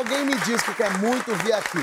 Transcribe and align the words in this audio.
alguém 0.00 0.24
me 0.24 0.34
diz 0.46 0.62
que 0.62 0.72
quer 0.72 0.90
muito 0.98 1.34
vir 1.44 1.52
aqui, 1.52 1.78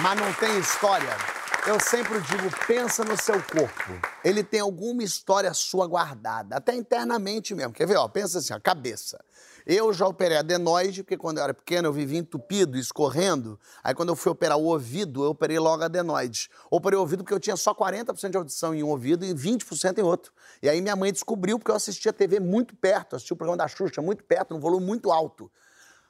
mas 0.00 0.18
não 0.18 0.32
tem 0.32 0.58
história, 0.58 1.16
eu 1.64 1.78
sempre 1.78 2.20
digo, 2.20 2.50
pensa 2.66 3.04
no 3.04 3.16
seu 3.16 3.40
corpo. 3.40 3.92
Ele 4.24 4.42
tem 4.42 4.58
alguma 4.58 5.04
história 5.04 5.54
sua 5.54 5.86
guardada, 5.86 6.56
até 6.56 6.74
internamente 6.74 7.54
mesmo. 7.54 7.72
Quer 7.72 7.86
ver? 7.86 7.98
Ó, 7.98 8.08
pensa 8.08 8.38
assim, 8.38 8.52
a 8.52 8.58
cabeça. 8.58 9.24
Eu 9.64 9.92
já 9.92 10.08
operei 10.08 10.36
adenoide, 10.36 11.04
porque 11.04 11.16
quando 11.16 11.38
eu 11.38 11.44
era 11.44 11.54
pequeno 11.54 11.86
eu 11.86 11.92
vivia 11.92 12.18
entupido, 12.18 12.76
escorrendo. 12.76 13.58
Aí 13.82 13.94
quando 13.94 14.08
eu 14.08 14.16
fui 14.16 14.32
operar 14.32 14.58
o 14.58 14.64
ouvido, 14.64 15.22
eu 15.22 15.30
operei 15.30 15.60
logo 15.60 15.84
adenoide. 15.84 16.50
Operei 16.68 16.96
o 16.96 17.00
ouvido 17.00 17.22
porque 17.22 17.34
eu 17.34 17.40
tinha 17.40 17.56
só 17.56 17.72
40% 17.72 18.30
de 18.30 18.36
audição 18.36 18.74
em 18.74 18.82
um 18.82 18.88
ouvido 18.88 19.24
e 19.24 19.32
20% 19.32 19.98
em 19.98 20.02
outro. 20.02 20.32
E 20.60 20.68
aí 20.68 20.80
minha 20.80 20.96
mãe 20.96 21.12
descobriu 21.12 21.60
porque 21.60 21.70
eu 21.70 21.76
assistia 21.76 22.12
TV 22.12 22.40
muito 22.40 22.74
perto, 22.74 23.14
assistia 23.14 23.34
o 23.34 23.36
programa 23.36 23.58
da 23.58 23.68
Xuxa 23.68 24.02
muito 24.02 24.24
perto, 24.24 24.52
num 24.52 24.60
volume 24.60 24.84
muito 24.84 25.12
alto. 25.12 25.48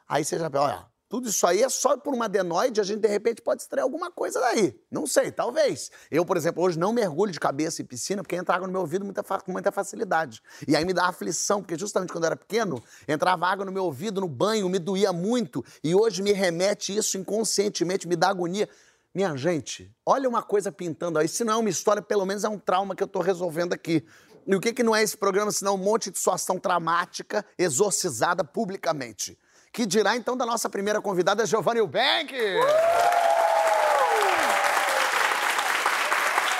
Aí 0.09 0.25
você 0.25 0.39
já, 0.39 0.51
olha, 0.55 0.87
tudo 1.09 1.29
isso 1.29 1.47
aí 1.47 1.63
é 1.63 1.69
só 1.69 1.97
por 1.97 2.13
uma 2.13 2.25
adenoide, 2.25 2.81
a 2.81 2.85
gente 2.85 3.01
de 3.01 3.09
repente 3.09 3.41
pode 3.41 3.63
extrair 3.63 3.83
alguma 3.83 4.11
coisa 4.11 4.41
daí. 4.41 4.77
Não 4.91 5.07
sei, 5.07 5.31
talvez. 5.31 5.91
Eu, 6.11 6.25
por 6.27 6.37
exemplo, 6.37 6.63
hoje 6.65 6.77
não 6.77 6.93
mergulho 6.93 7.31
de 7.31 7.39
cabeça 7.39 7.81
em 7.81 7.85
piscina 7.85 8.23
porque 8.23 8.35
entra 8.35 8.57
água 8.57 8.67
no 8.67 8.73
meu 8.73 8.81
ouvido 8.81 9.05
muita 9.05 9.23
com 9.23 9.53
muita 9.53 9.71
facilidade. 9.71 10.43
E 10.67 10.75
aí 10.75 10.85
me 10.85 10.93
dá 10.93 11.07
aflição, 11.07 11.63
porque 11.63 11.79
justamente 11.79 12.13
quando 12.13 12.25
eu 12.25 12.29
era 12.29 12.37
pequeno, 12.37 12.83
entrava 13.07 13.47
água 13.47 13.65
no 13.65 13.71
meu 13.71 13.85
ouvido, 13.85 14.21
no 14.21 14.29
banho, 14.29 14.69
me 14.69 14.81
doía 14.81 15.13
muito. 15.13 15.65
E 15.83 15.95
hoje 15.95 16.23
me 16.23 16.33
remete 16.33 16.97
isso 16.97 17.17
inconscientemente, 17.17 18.09
me 18.09 18.17
dá 18.17 18.29
agonia. 18.29 18.69
Minha 19.15 19.37
gente, 19.37 19.95
olha 20.05 20.29
uma 20.29 20.43
coisa 20.43 20.73
pintando 20.73 21.21
aí. 21.21 21.29
Se 21.29 21.45
não 21.45 21.55
é 21.55 21.57
uma 21.57 21.71
história, 21.71 22.03
pelo 22.03 22.27
menos 22.27 22.43
é 22.43 22.49
um 22.49 22.59
trauma 22.59 22.97
que 22.97 23.03
eu 23.03 23.07
estou 23.07 23.23
resolvendo 23.23 23.73
aqui. 23.73 24.05
E 24.45 24.55
o 24.55 24.61
que, 24.61 24.73
que 24.73 24.83
não 24.83 24.95
é 24.95 25.03
esse 25.03 25.17
programa, 25.17 25.51
senão 25.53 25.75
um 25.75 25.79
monte 25.79 26.11
de 26.11 26.19
situação 26.19 26.59
traumática 26.59 27.45
exorcizada 27.57 28.45
publicamente? 28.45 29.39
Que 29.77 29.85
dirá 29.85 30.17
então 30.17 30.35
da 30.35 30.47
nossa 30.47 30.71
primeira 30.71 31.03
convidada, 31.03 31.45
Giovanni 31.45 31.81
Eubank. 31.81 32.35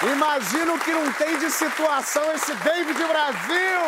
Imagino 0.03 0.79
que 0.81 0.93
não 0.93 1.11
tem 1.15 1.39
de 1.39 1.51
situação 1.51 2.31
esse 2.35 2.55
David 2.57 3.03
Brasil. 3.03 3.81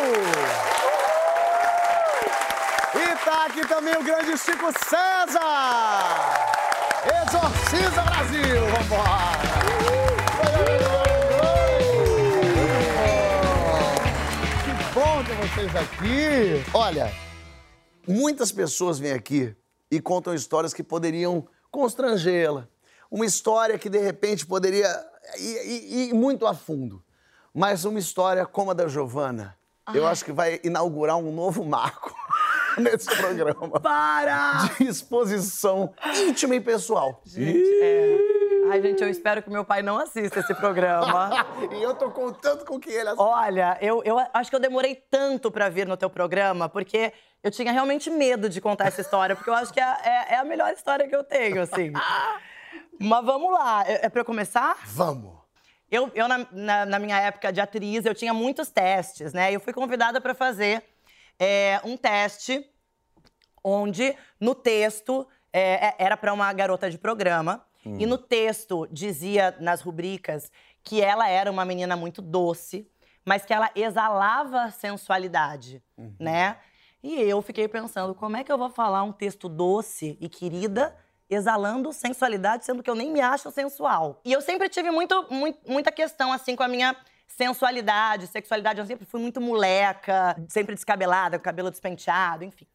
E 2.94 3.16
tá 3.22 3.44
aqui 3.44 3.66
também 3.66 3.94
o 3.98 4.02
grande 4.02 4.38
Chico 4.38 4.72
César. 4.88 5.42
Exorciza 7.26 8.00
Brasil, 8.00 8.66
vambora. 8.70 9.38
Que 14.64 14.94
bom 14.94 15.22
ter 15.22 15.34
vocês 15.34 15.76
aqui. 15.76 16.64
Olha, 16.72 17.27
Muitas 18.08 18.50
pessoas 18.50 18.98
vêm 18.98 19.12
aqui 19.12 19.54
e 19.90 20.00
contam 20.00 20.34
histórias 20.34 20.72
que 20.72 20.82
poderiam 20.82 21.46
constrangê-la. 21.70 22.66
Uma 23.10 23.26
história 23.26 23.78
que, 23.78 23.90
de 23.90 23.98
repente, 23.98 24.46
poderia 24.46 24.88
ir, 25.36 25.66
ir, 25.66 26.08
ir, 26.08 26.14
muito 26.14 26.46
a 26.46 26.54
fundo. 26.54 27.04
Mas 27.52 27.84
uma 27.84 27.98
história 27.98 28.46
como 28.46 28.70
a 28.70 28.74
da 28.74 28.88
Giovana, 28.88 29.56
eu 29.92 30.06
acho 30.06 30.24
que 30.24 30.32
vai 30.32 30.58
inaugurar 30.64 31.16
um 31.16 31.32
novo 31.32 31.64
marco 31.64 32.14
nesse 32.78 33.14
programa. 33.14 33.80
Para! 33.80 34.68
De 34.78 34.84
exposição 34.84 35.92
íntima 36.26 36.54
e 36.54 36.60
pessoal. 36.60 37.20
Gente, 37.26 37.80
é... 37.82 38.37
Ai, 38.70 38.82
gente, 38.82 39.02
eu 39.02 39.08
espero 39.08 39.42
que 39.42 39.50
meu 39.50 39.64
pai 39.64 39.82
não 39.82 39.98
assista 39.98 40.40
esse 40.40 40.54
programa. 40.54 41.30
e 41.72 41.82
eu 41.82 41.94
tô 41.94 42.10
contando 42.10 42.64
com 42.64 42.78
que 42.78 42.90
ele 42.90 43.08
assista. 43.08 43.22
Olha, 43.22 43.78
eu, 43.80 44.02
eu 44.04 44.18
acho 44.32 44.50
que 44.50 44.56
eu 44.56 44.60
demorei 44.60 44.94
tanto 44.94 45.50
pra 45.50 45.68
vir 45.68 45.86
no 45.86 45.96
teu 45.96 46.10
programa, 46.10 46.68
porque 46.68 47.12
eu 47.42 47.50
tinha 47.50 47.72
realmente 47.72 48.10
medo 48.10 48.48
de 48.48 48.60
contar 48.60 48.88
essa 48.88 49.00
história, 49.00 49.34
porque 49.34 49.48
eu 49.48 49.54
acho 49.54 49.72
que 49.72 49.80
é, 49.80 49.96
é, 50.04 50.34
é 50.34 50.36
a 50.36 50.44
melhor 50.44 50.72
história 50.72 51.08
que 51.08 51.14
eu 51.16 51.24
tenho, 51.24 51.62
assim. 51.62 51.92
Mas 53.00 53.24
vamos 53.24 53.52
lá. 53.52 53.84
É, 53.86 54.06
é 54.06 54.08
pra 54.08 54.20
eu 54.20 54.24
começar? 54.24 54.76
Vamos. 54.86 55.38
Eu, 55.90 56.10
eu 56.14 56.28
na, 56.28 56.46
na, 56.52 56.86
na, 56.86 56.98
minha 56.98 57.18
época 57.18 57.52
de 57.52 57.60
atriz, 57.60 58.04
eu 58.04 58.14
tinha 58.14 58.34
muitos 58.34 58.70
testes, 58.70 59.32
né? 59.32 59.50
Eu 59.50 59.60
fui 59.60 59.72
convidada 59.72 60.20
para 60.20 60.34
fazer 60.34 60.84
é, 61.38 61.80
um 61.84 61.96
teste 61.96 62.68
onde, 63.64 64.14
no 64.38 64.54
texto, 64.54 65.26
é, 65.52 65.94
era 65.98 66.16
para 66.16 66.32
uma 66.32 66.52
garota 66.52 66.90
de 66.90 66.98
programa. 66.98 67.64
Hum. 67.84 67.96
E 67.98 68.06
no 68.06 68.18
texto 68.18 68.86
dizia 68.90 69.56
nas 69.60 69.80
rubricas 69.80 70.50
que 70.82 71.00
ela 71.00 71.28
era 71.28 71.50
uma 71.50 71.64
menina 71.64 71.96
muito 71.96 72.22
doce, 72.22 72.90
mas 73.24 73.44
que 73.44 73.52
ela 73.52 73.70
exalava 73.74 74.70
sensualidade, 74.70 75.82
uhum. 75.96 76.14
né? 76.18 76.56
E 77.02 77.20
eu 77.20 77.40
fiquei 77.42 77.68
pensando, 77.68 78.14
como 78.14 78.36
é 78.36 78.42
que 78.42 78.50
eu 78.50 78.58
vou 78.58 78.70
falar 78.70 79.02
um 79.02 79.12
texto 79.12 79.48
doce 79.48 80.16
e 80.20 80.28
querida 80.28 80.96
exalando 81.30 81.92
sensualidade, 81.92 82.64
sendo 82.64 82.82
que 82.82 82.90
eu 82.90 82.94
nem 82.94 83.12
me 83.12 83.20
acho 83.20 83.50
sensual? 83.50 84.20
E 84.24 84.32
eu 84.32 84.40
sempre 84.40 84.68
tive 84.68 84.90
muito, 84.90 85.26
muito 85.30 85.58
muita 85.70 85.92
questão 85.92 86.32
assim 86.32 86.56
com 86.56 86.62
a 86.62 86.68
minha 86.68 86.96
sensualidade, 87.28 88.26
sexualidade. 88.26 88.80
Eu 88.80 88.86
sempre 88.86 89.04
fui 89.04 89.20
muito 89.20 89.40
moleca, 89.40 90.36
sempre 90.48 90.74
descabelada, 90.74 91.38
com 91.38 91.44
cabelo 91.44 91.70
despenteado, 91.70 92.44
enfim. 92.44 92.66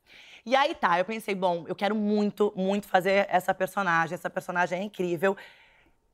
E 0.45 0.55
aí 0.55 0.75
tá, 0.75 0.99
eu 0.99 1.05
pensei, 1.05 1.33
bom, 1.33 1.63
eu 1.67 1.75
quero 1.75 1.95
muito, 1.95 2.51
muito 2.55 2.87
fazer 2.87 3.25
essa 3.29 3.53
personagem. 3.53 4.15
Essa 4.15 4.29
personagem 4.29 4.79
é 4.79 4.83
incrível. 4.83 5.37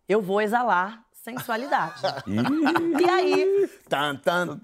Eu 0.08 0.22
vou 0.22 0.42
exalar 0.42 1.04
sensualidade. 1.12 2.02
e 2.28 3.10
aí, 3.10 3.70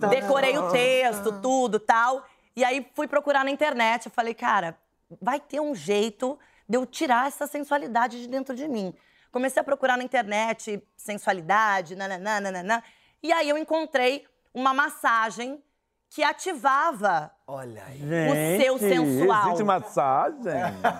decorei 0.10 0.58
o 0.58 0.72
texto, 0.72 1.42
tudo, 1.42 1.80
tal. 1.80 2.26
E 2.56 2.64
aí 2.64 2.88
fui 2.94 3.08
procurar 3.08 3.44
na 3.44 3.52
internet. 3.52 4.06
Eu 4.06 4.12
falei, 4.12 4.34
cara, 4.34 4.78
vai 5.22 5.40
ter 5.40 5.60
um 5.60 5.74
jeito 5.76 6.38
de 6.68 6.78
eu 6.78 6.86
tirar 6.86 7.28
essa 7.28 7.48
sensualidade 7.48 8.22
de 8.22 8.28
dentro 8.28 8.56
de 8.56 8.68
mim. 8.68 8.94
Comecei 9.32 9.60
a 9.60 9.64
procurar 9.64 9.98
na 9.98 10.04
internet 10.04 10.82
sensualidade, 10.96 11.96
nananã, 11.96 12.40
nananã. 12.40 12.82
E 13.22 13.34
aí 13.34 13.50
eu 13.50 13.58
encontrei 13.58 14.26
uma 14.54 14.74
massagem 14.74 15.62
que 16.10 16.24
ativava 16.24 17.35
Olha 17.48 17.84
aí. 17.86 18.02
o 18.02 18.62
seu 18.62 18.78
sensual. 18.80 19.48
Existe 19.48 19.64
massagem? 19.64 20.52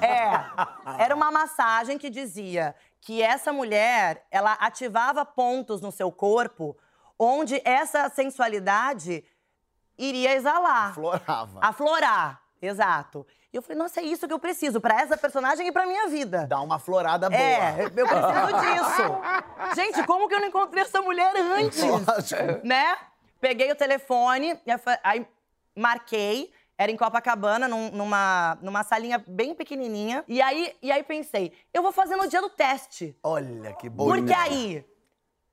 É. 0.02 1.04
Era 1.04 1.16
uma 1.16 1.32
massagem 1.32 1.98
que 1.98 2.10
dizia 2.10 2.76
que 3.02 3.22
essa 3.22 3.52
mulher, 3.52 4.26
ela 4.30 4.54
ativava 4.54 5.26
pontos 5.26 5.82
no 5.82 5.92
seu 5.92 6.12
corpo 6.12 6.78
onde 7.18 7.62
essa 7.66 8.10
sensualidade 8.10 9.24
iria 9.98 10.36
exalar. 10.36 10.90
Aflorava. 10.90 11.60
Aflorar, 11.62 12.42
exato. 12.62 13.26
E 13.52 13.58
eu 13.58 13.62
falei, 13.62 13.78
nossa, 13.78 14.02
é 14.02 14.04
isso 14.04 14.28
que 14.28 14.34
eu 14.34 14.40
preciso 14.40 14.82
para 14.82 15.00
essa 15.02 15.16
personagem 15.16 15.68
e 15.68 15.72
pra 15.72 15.88
minha 15.88 16.08
vida. 16.08 16.46
Dá 16.46 16.60
uma 16.60 16.78
florada 16.78 17.30
boa. 17.30 17.42
É, 17.42 17.86
eu 17.86 18.08
preciso 18.08 18.60
disso. 18.60 19.76
Gente, 19.76 20.04
como 20.06 20.28
que 20.28 20.36
eu 20.36 20.42
não 20.42 20.48
encontrei 20.48 20.84
essa 20.84 21.02
mulher 21.02 21.34
antes? 21.38 21.82
Lógico. 21.82 22.68
Né? 22.68 22.98
Peguei 23.40 23.72
o 23.72 23.76
telefone, 23.76 24.60
aí 25.04 25.26
marquei. 25.76 26.52
Era 26.78 26.92
em 26.92 26.98
Copacabana, 26.98 27.70
num, 27.70 27.90
numa, 27.92 28.58
numa 28.62 28.84
salinha 28.84 29.24
bem 29.26 29.56
pequenininha. 29.56 30.26
E 30.28 30.42
aí, 30.42 30.76
e 30.82 30.92
aí 30.92 31.04
pensei, 31.04 31.54
eu 31.74 31.82
vou 31.82 31.92
fazer 31.92 32.18
no 32.18 32.28
dia 32.28 32.42
do 32.42 32.50
teste. 32.50 33.18
Olha 33.24 33.74
que 33.74 33.90
bom. 33.90 34.06
Porque 34.06 34.34
aí, 34.34 34.86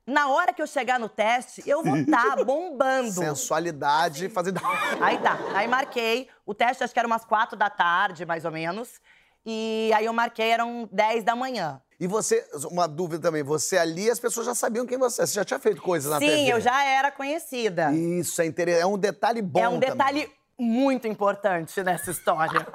na 0.05 0.29
hora 0.29 0.53
que 0.53 0.61
eu 0.61 0.67
chegar 0.67 0.99
no 0.99 1.09
teste, 1.09 1.63
eu 1.65 1.83
vou 1.85 1.97
estar 1.97 2.37
tá 2.37 2.45
bombando. 2.45 3.13
Sensualidade, 3.13 4.29
fazendo. 4.29 4.61
Aí 5.01 5.17
tá, 5.19 5.39
aí 5.55 5.69
marquei. 5.69 6.29
O 6.45 6.53
teste 6.53 6.83
acho 6.83 6.93
que 6.93 6.99
era 6.99 7.07
umas 7.07 7.25
quatro 7.25 7.57
da 7.57 7.71
tarde, 7.71 8.27
mais 8.27 8.45
ou 8.45 8.51
menos. 8.51 9.01
E 9.47 9.93
aí 9.95 10.05
eu 10.05 10.13
marquei, 10.13 10.51
eram 10.51 10.89
10 10.91 11.25
da 11.25 11.37
manhã. 11.37 11.81
E 12.03 12.07
você, 12.09 12.45
uma 12.69 12.89
dúvida 12.89 13.23
também, 13.23 13.45
você 13.45 13.79
ali, 13.79 14.11
as 14.11 14.19
pessoas 14.19 14.45
já 14.45 14.57
sabiam 14.57 14.85
quem 14.85 14.99
você 14.99 15.23
é. 15.23 15.27
Você 15.27 15.35
já 15.35 15.45
tinha 15.45 15.61
feito 15.61 15.81
coisas 15.81 16.11
na 16.11 16.19
Sim, 16.19 16.27
TV? 16.27 16.37
Sim, 16.39 16.51
eu 16.51 16.61
já 16.61 16.85
era 16.85 17.13
conhecida. 17.13 17.93
Isso, 17.93 18.43
é 18.43 18.47
interessante. 18.47 18.83
É 18.83 18.87
um 18.87 18.99
detalhe 18.99 19.41
bom 19.41 19.61
É 19.61 19.69
um 19.69 19.79
detalhe 19.79 20.23
também. 20.23 20.37
muito 20.59 21.07
importante 21.07 21.81
nessa 21.81 22.11
história. 22.11 22.67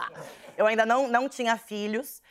eu 0.56 0.65
ainda 0.65 0.85
não, 0.85 1.09
não 1.09 1.27
tinha 1.27 1.57
filhos, 1.57 2.21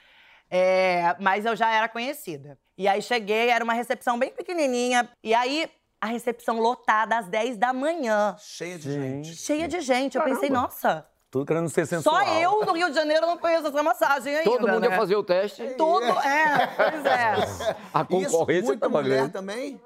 é, 0.50 1.14
mas 1.20 1.44
eu 1.44 1.54
já 1.54 1.70
era 1.70 1.86
conhecida. 1.86 2.58
E 2.78 2.88
aí 2.88 3.02
cheguei, 3.02 3.50
era 3.50 3.62
uma 3.62 3.74
recepção 3.74 4.18
bem 4.18 4.30
pequenininha. 4.30 5.06
E 5.22 5.34
aí 5.34 5.70
a 6.00 6.06
recepção 6.06 6.58
lotada 6.58 7.18
às 7.18 7.28
10 7.28 7.58
da 7.58 7.74
manhã. 7.74 8.36
Cheia 8.38 8.78
de 8.78 8.90
gente. 8.90 9.36
Cheia 9.36 9.68
de 9.68 9.82
gente. 9.82 10.16
Eu 10.16 10.24
pensei, 10.24 10.48
nossa, 10.48 11.06
Tudo 11.36 11.44
querendo 11.46 11.68
ser 11.68 11.86
sensual. 11.86 12.24
só 12.24 12.32
eu 12.40 12.64
no 12.64 12.72
Rio 12.72 12.88
de 12.88 12.94
Janeiro 12.94 13.26
não 13.26 13.36
conheço 13.36 13.66
essa 13.66 13.82
massagem 13.82 14.36
ainda. 14.36 14.50
Todo 14.50 14.66
mundo 14.66 14.80
né? 14.80 14.88
ia 14.88 14.96
fazer 14.96 15.16
o 15.16 15.22
teste. 15.22 15.62
Todo, 15.76 16.02
é, 16.04 16.66
pois 16.66 17.04
é. 17.04 17.76
A 17.92 18.00
Isso, 18.00 18.08
concorrência 18.08 18.64
muita 18.64 18.88
tava 18.88 19.02
mulher 19.02 19.16
grande. 19.18 19.32
também? 19.32 19.80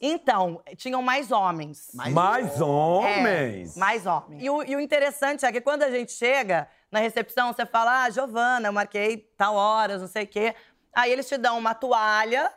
Então, 0.00 0.60
tinham 0.76 1.00
mais 1.00 1.30
homens. 1.30 1.90
Mais 1.94 2.60
É, 2.60 2.64
homens. 2.64 3.76
mais 3.76 4.06
homens. 4.06 4.42
E 4.42 4.50
o, 4.50 4.62
e 4.64 4.74
o 4.74 4.80
interessante 4.80 5.46
é 5.46 5.52
que 5.52 5.60
quando 5.60 5.84
a 5.84 5.90
gente 5.90 6.10
chega 6.10 6.68
na 6.90 6.98
recepção, 6.98 7.52
você 7.52 7.64
fala, 7.64 8.02
ah, 8.04 8.10
Giovana, 8.10 8.68
eu 8.68 8.72
marquei 8.72 9.18
tal 9.36 9.54
horas, 9.54 10.00
não 10.00 10.08
sei 10.08 10.24
o 10.24 10.26
quê. 10.28 10.52
Aí 10.92 11.12
eles 11.12 11.28
te 11.28 11.36
dão 11.36 11.58
uma 11.58 11.74
toalha 11.74 12.52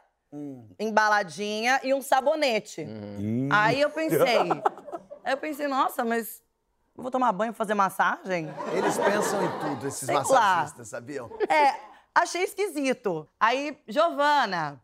embaladinha 0.79 1.79
e 1.83 1.93
um 1.93 2.01
sabonete. 2.01 2.81
Ih. 3.19 3.49
Aí 3.51 3.81
eu 3.81 3.89
pensei, 3.91 4.39
aí 5.23 5.33
eu 5.33 5.37
pensei, 5.37 5.67
nossa, 5.67 6.03
mas 6.03 6.41
eu 7.01 7.03
vou 7.03 7.11
tomar 7.11 7.31
banho, 7.31 7.51
fazer 7.51 7.73
massagem? 7.73 8.47
Eles 8.73 8.95
pensam 8.95 9.43
em 9.43 9.59
tudo, 9.59 9.87
esses 9.87 10.05
Sei 10.05 10.13
lá. 10.15 10.21
massagistas, 10.21 10.87
sabiam? 10.87 11.31
É, 11.49 11.75
achei 12.13 12.43
esquisito. 12.43 13.27
Aí, 13.39 13.75
Giovana. 13.87 14.79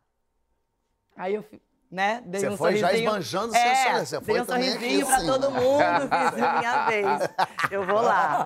Aí 1.16 1.36
eu, 1.36 1.46
né, 1.92 2.24
dei 2.26 2.42
Você 2.42 2.50
um 2.50 2.58
foi 2.58 2.76
já 2.78 2.88
sorrisinho. 2.88 3.10
esbanjando 3.10 3.56
é, 3.56 3.76
seu 3.76 3.84
sorriso. 3.92 4.06
Você 4.08 4.22
foi 4.22 4.42
um 4.42 4.46
também 4.46 4.72
sorrisinho 4.72 5.00
aqui, 5.02 5.06
pra 5.06 5.16
assim. 5.18 5.28
todo 5.28 5.52
mundo, 5.52 6.34
fiz 6.34 6.44
a 6.44 6.54
minha 6.60 6.86
vez. 6.90 7.30
Eu 7.72 7.86
vou 7.86 8.02
lá. 8.02 8.46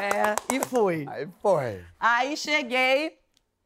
né, 0.00 0.34
e 0.52 0.60
fui. 0.64 1.04
Aí 1.08 1.28
foi. 1.42 1.84
Aí 1.98 2.36
cheguei, 2.36 3.18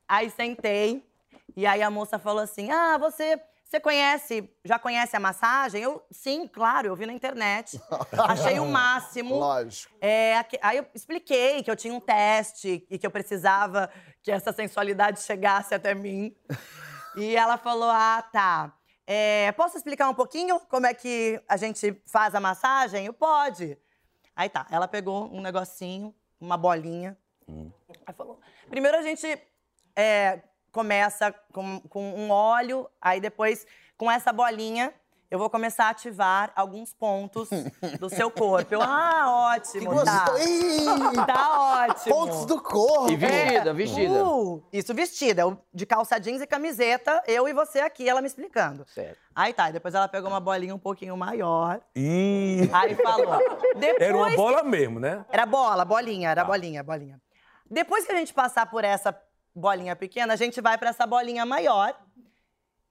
aí 0.08 0.30
sentei, 0.30 1.06
e 1.54 1.66
aí 1.66 1.82
a 1.82 1.90
moça 1.90 2.18
falou 2.18 2.42
assim: 2.42 2.70
Ah, 2.70 2.96
você, 2.98 3.38
você 3.72 3.80
conhece, 3.80 4.54
já 4.62 4.78
conhece 4.78 5.16
a 5.16 5.20
massagem? 5.20 5.82
Eu, 5.82 6.04
sim, 6.10 6.46
claro, 6.46 6.88
eu 6.88 6.94
vi 6.94 7.06
na 7.06 7.12
internet. 7.14 7.80
Achei 8.28 8.60
o 8.60 8.66
máximo. 8.66 9.38
Lógico. 9.38 9.90
É, 9.98 10.44
aí 10.60 10.76
eu 10.76 10.86
expliquei 10.94 11.62
que 11.62 11.70
eu 11.70 11.76
tinha 11.76 11.94
um 11.94 11.98
teste 11.98 12.86
e 12.90 12.98
que 12.98 13.06
eu 13.06 13.10
precisava 13.10 13.90
que 14.22 14.30
essa 14.30 14.52
sensualidade 14.52 15.22
chegasse 15.22 15.74
até 15.74 15.94
mim. 15.94 16.36
E 17.16 17.34
ela 17.34 17.56
falou: 17.56 17.88
Ah, 17.88 18.22
tá. 18.30 18.76
É, 19.06 19.50
posso 19.52 19.78
explicar 19.78 20.06
um 20.10 20.14
pouquinho 20.14 20.60
como 20.68 20.86
é 20.86 20.92
que 20.92 21.42
a 21.48 21.56
gente 21.56 21.98
faz 22.04 22.34
a 22.34 22.40
massagem? 22.40 23.06
Eu 23.06 23.14
pode. 23.14 23.78
Aí 24.36 24.50
tá, 24.50 24.66
ela 24.70 24.86
pegou 24.86 25.34
um 25.34 25.40
negocinho, 25.40 26.14
uma 26.38 26.58
bolinha. 26.58 27.16
Aí 28.06 28.12
falou: 28.14 28.38
primeiro 28.68 28.98
a 28.98 29.02
gente 29.02 29.26
é, 29.96 30.42
começa 30.72 31.34
com, 31.52 31.80
com 31.80 32.02
um 32.14 32.30
óleo, 32.30 32.88
aí 33.00 33.20
depois, 33.20 33.66
com 33.96 34.10
essa 34.10 34.32
bolinha, 34.32 34.92
eu 35.30 35.38
vou 35.38 35.48
começar 35.48 35.86
a 35.86 35.90
ativar 35.90 36.52
alguns 36.54 36.92
pontos 36.92 37.48
do 37.98 38.10
seu 38.10 38.30
corpo. 38.30 38.74
Eu, 38.74 38.80
ah, 38.84 39.52
ótimo, 39.54 40.04
tá. 40.04 40.24
Gostou? 40.26 40.38
Ih, 40.46 41.26
Tá 41.26 41.86
ótimo. 41.88 42.14
pontos 42.14 42.44
do 42.46 42.60
corpo. 42.60 43.10
E 43.10 43.16
vestida, 43.16 43.72
vestida. 43.72 44.24
Uh, 44.24 44.62
isso 44.72 44.92
vestida, 44.94 45.58
de 45.72 45.86
calça 45.86 46.18
jeans 46.20 46.42
e 46.42 46.46
camiseta, 46.46 47.22
eu 47.26 47.48
e 47.48 47.52
você 47.54 47.80
aqui, 47.80 48.06
ela 48.08 48.20
me 48.20 48.26
explicando. 48.26 48.84
Certo. 48.88 49.16
Aí 49.34 49.54
tá, 49.54 49.70
depois 49.70 49.94
ela 49.94 50.06
pegou 50.08 50.28
uma 50.28 50.40
bolinha 50.40 50.74
um 50.74 50.78
pouquinho 50.78 51.16
maior, 51.16 51.80
Ih. 51.96 52.68
aí 52.72 52.94
falou. 52.96 53.38
Depois 53.76 54.02
Era 54.08 54.16
uma 54.16 54.28
que- 54.30 54.36
bola 54.36 54.62
mesmo, 54.62 55.00
né? 55.00 55.24
Era 55.30 55.46
bola, 55.46 55.84
bolinha, 55.84 56.28
Tá. 56.28 56.32
era 56.32 56.44
bolinha, 56.44 56.82
bolinha. 56.82 57.18
Depois 57.70 58.04
que 58.04 58.12
a 58.12 58.16
gente 58.16 58.34
passar 58.34 58.66
por 58.70 58.84
essa 58.84 59.18
bolinha 59.54 59.94
pequena, 59.96 60.34
a 60.34 60.36
gente 60.36 60.60
vai 60.60 60.76
pra 60.78 60.90
essa 60.90 61.06
bolinha 61.06 61.44
maior 61.46 61.94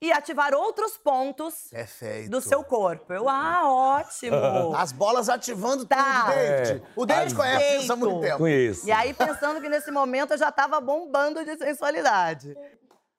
e 0.00 0.10
ativar 0.12 0.52
outros 0.54 0.96
pontos 0.98 1.68
Perfeito. 1.70 2.28
do 2.30 2.40
seu 2.40 2.64
corpo. 2.64 3.12
Eu, 3.12 3.28
ah, 3.28 3.62
ótimo. 3.64 4.36
As 4.76 4.90
bolas 4.92 5.28
ativando 5.28 5.86
Tá. 5.86 6.24
tudo, 6.24 6.34
David. 6.34 6.82
É. 6.84 6.88
O 6.96 7.06
David 7.06 7.34
conhece 7.36 7.76
isso 7.78 7.92
há 7.92 7.96
muito 7.96 8.20
tempo. 8.20 8.38
Conheço. 8.38 8.86
E 8.86 8.90
aí, 8.92 9.14
pensando 9.14 9.60
que 9.60 9.68
nesse 9.68 9.90
momento 9.92 10.32
eu 10.32 10.38
já 10.38 10.50
tava 10.50 10.80
bombando 10.80 11.44
de 11.44 11.56
sensualidade. 11.56 12.56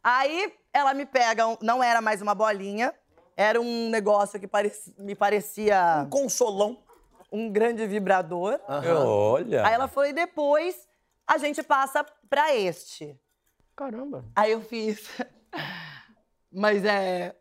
Aí 0.03 0.53
ela 0.73 0.93
me 0.93 1.05
pega, 1.05 1.43
não 1.61 1.81
era 1.81 2.01
mais 2.01 2.21
uma 2.21 2.35
bolinha, 2.35 2.93
era 3.37 3.61
um 3.61 3.89
negócio 3.89 4.37
que 4.39 4.47
pareci- 4.47 4.93
me 4.97 5.15
parecia 5.15 6.03
Um 6.05 6.09
consolão. 6.09 6.83
um 7.31 7.49
grande 7.49 7.87
vibrador. 7.87 8.59
Olha. 8.67 9.65
Aí 9.65 9.73
ela 9.73 9.87
falou, 9.87 10.09
e 10.09 10.13
depois 10.13 10.75
a 11.25 11.37
gente 11.37 11.63
passa 11.63 12.05
pra 12.29 12.53
este. 12.53 13.17
Caramba. 13.75 14.25
Aí 14.35 14.51
eu 14.51 14.61
fiz. 14.61 15.09
Mas 16.51 16.83
é. 16.85 17.35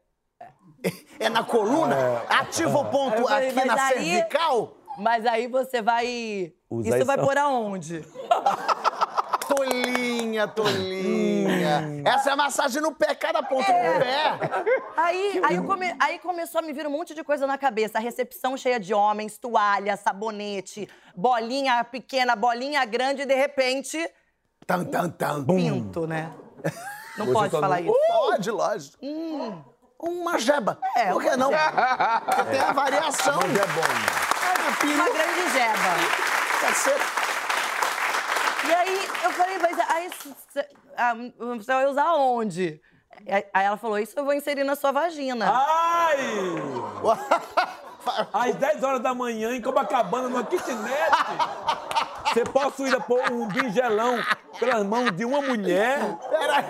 É 1.20 1.29
na 1.29 1.44
coluna? 1.44 2.23
Ativa 2.29 2.79
o 2.79 2.84
ponto 2.90 3.23
falei, 3.25 3.50
aqui 3.50 3.64
na 3.64 3.84
aí- 3.87 3.94
cervical? 4.11 4.76
Mas 4.99 5.25
aí 5.26 5.46
você 5.46 5.81
vai. 5.81 6.52
Usa 6.69 6.88
isso 6.88 6.96
isso. 6.99 7.06
vai 7.06 7.19
por 7.19 7.37
aonde? 7.38 8.05
Tolinha, 9.49 10.49
tolinha. 10.49 12.02
Essa 12.06 12.31
é 12.31 12.32
a 12.32 12.37
massagem 12.37 12.81
no 12.81 12.94
pé, 12.94 13.14
cada 13.14 13.43
ponto 13.43 13.69
É. 13.70 13.93
no 13.94 14.00
pé. 14.00 14.38
Aí, 14.96 15.40
aí, 15.44 15.61
come- 15.62 15.94
aí 16.00 16.19
começou 16.20 16.61
a 16.61 16.62
me 16.62 16.73
vir 16.73 16.87
um 16.87 16.90
monte 16.90 17.14
de 17.14 17.23
coisa 17.23 17.46
na 17.46 17.58
cabeça. 17.58 17.99
A 17.99 18.00
recepção 18.00 18.56
cheia 18.56 18.81
de 18.81 18.94
homens, 18.94 19.37
toalha, 19.37 19.96
sabonete, 19.96 20.88
bolinha 21.14 21.82
pequena, 21.85 22.35
bolinha 22.35 22.82
grande, 22.85 23.23
e 23.23 23.26
de 23.26 23.35
repente, 23.35 23.99
Tan, 24.67 24.85
tan, 24.85 25.11
tan. 25.11 25.44
pinto, 25.44 26.06
né? 26.06 26.31
Não 27.19 27.26
Você 27.26 27.32
pode 27.32 27.50
só 27.50 27.61
falar 27.61 27.81
não- 27.82 27.87
isso. 27.93 28.06
Pode, 28.09 28.50
lógico. 28.50 28.99
Uma 29.99 30.38
jeba. 30.38 30.79
É, 30.97 31.12
Por 31.12 31.23
que 31.23 31.37
não? 31.37 31.50
Porque 31.50 32.44
tem 32.50 32.61
a 32.61 32.73
variação. 32.73 33.38
Mas 33.43 33.56
é 33.56 33.67
bom. 33.67 34.93
Uma 34.94 35.05
grande 35.11 35.53
jeba. 35.53 35.93
Caceta. 36.61 37.05
E 38.67 38.73
aí 38.75 39.09
eu 39.25 39.31
falei, 39.32 39.59
mas 39.59 39.79
aí 39.91 40.11
cê- 40.53 40.69
você 41.38 41.73
vai 41.75 41.87
usar 41.87 42.14
onde? 42.14 42.81
Aí 43.29 43.44
aí 43.53 43.64
ela 43.67 43.76
falou, 43.76 43.99
isso 43.99 44.19
eu 44.19 44.25
vou 44.25 44.32
inserir 44.32 44.64
na 44.64 44.75
sua 44.75 44.91
vagina. 44.91 45.53
Ai! 45.55 46.17
Às 48.32 48.55
10 48.56 48.82
horas 48.82 49.00
da 49.00 49.14
manhã, 49.14 49.55
em 49.55 49.61
Copacabana, 49.62 50.29
numa 50.29 50.44
kitnet. 50.44 50.81
Você 52.32 52.44
possuída 52.44 53.00
por 53.00 53.20
um 53.31 53.46
bingelão 53.49 54.19
pelas 54.58 54.84
mãos 54.87 55.11
de 55.12 55.25
uma 55.25 55.40
mulher. 55.43 56.17
Peraí. 56.31 56.64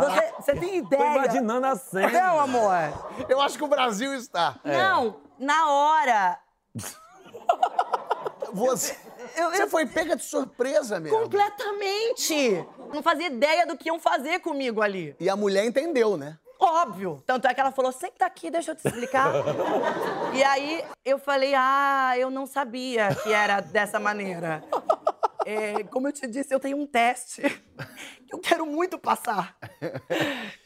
Você, 0.00 0.32
você 0.36 0.52
tem 0.56 0.84
Tô 0.84 0.94
ideia? 0.96 1.14
imaginando 1.14 1.66
a 1.66 1.76
cena. 1.76 2.10
Não, 2.10 2.40
amor. 2.40 2.72
Eu 3.28 3.40
acho 3.40 3.56
que 3.56 3.64
o 3.64 3.68
Brasil 3.68 4.12
está. 4.14 4.56
Não, 4.64 5.20
na 5.38 5.70
hora. 5.70 6.38
Você, 8.52 8.96
Eu- 9.36 9.50
você 9.50 9.62
eu- 9.62 9.68
foi 9.68 9.86
pega 9.86 10.16
de 10.16 10.24
surpresa 10.24 10.98
mesmo. 10.98 11.18
Completamente. 11.20 12.66
Não 12.92 13.02
fazia 13.02 13.28
ideia 13.28 13.66
do 13.66 13.76
que 13.76 13.88
iam 13.88 14.00
fazer 14.00 14.40
comigo 14.40 14.82
ali. 14.82 15.14
E 15.20 15.30
a 15.30 15.36
mulher 15.36 15.64
entendeu, 15.64 16.16
né? 16.16 16.36
Óbvio. 16.60 17.22
Tanto 17.26 17.48
é 17.48 17.54
que 17.54 17.60
ela 17.60 17.72
falou: 17.72 17.90
senta 17.90 18.26
aqui, 18.26 18.50
deixa 18.50 18.72
eu 18.72 18.76
te 18.76 18.86
explicar. 18.86 19.32
e 20.34 20.44
aí 20.44 20.84
eu 21.02 21.18
falei: 21.18 21.54
ah, 21.56 22.12
eu 22.18 22.30
não 22.30 22.46
sabia 22.46 23.14
que 23.14 23.32
era 23.32 23.60
dessa 23.60 23.98
maneira. 23.98 24.62
É, 25.46 25.82
como 25.84 26.06
eu 26.06 26.12
te 26.12 26.26
disse, 26.26 26.54
eu 26.54 26.60
tenho 26.60 26.76
um 26.76 26.86
teste 26.86 27.40
que 28.28 28.34
eu 28.34 28.38
quero 28.38 28.66
muito 28.66 28.98
passar. 28.98 29.56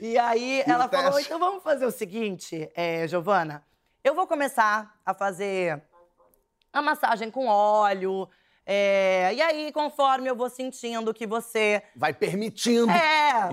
E 0.00 0.18
aí 0.18 0.64
ela 0.66 0.86
o 0.86 0.88
falou: 0.88 1.20
então 1.20 1.38
vamos 1.38 1.62
fazer 1.62 1.86
o 1.86 1.92
seguinte, 1.92 2.68
é, 2.74 3.06
Giovana. 3.06 3.64
Eu 4.02 4.14
vou 4.14 4.26
começar 4.26 4.98
a 5.06 5.14
fazer 5.14 5.80
a 6.72 6.82
massagem 6.82 7.30
com 7.30 7.46
óleo. 7.46 8.28
É, 8.66 9.32
e 9.34 9.42
aí, 9.42 9.72
conforme 9.72 10.28
eu 10.30 10.34
vou 10.34 10.48
sentindo 10.48 11.12
que 11.12 11.26
você. 11.26 11.82
Vai 11.94 12.12
permitindo, 12.14 12.90
É! 12.90 13.48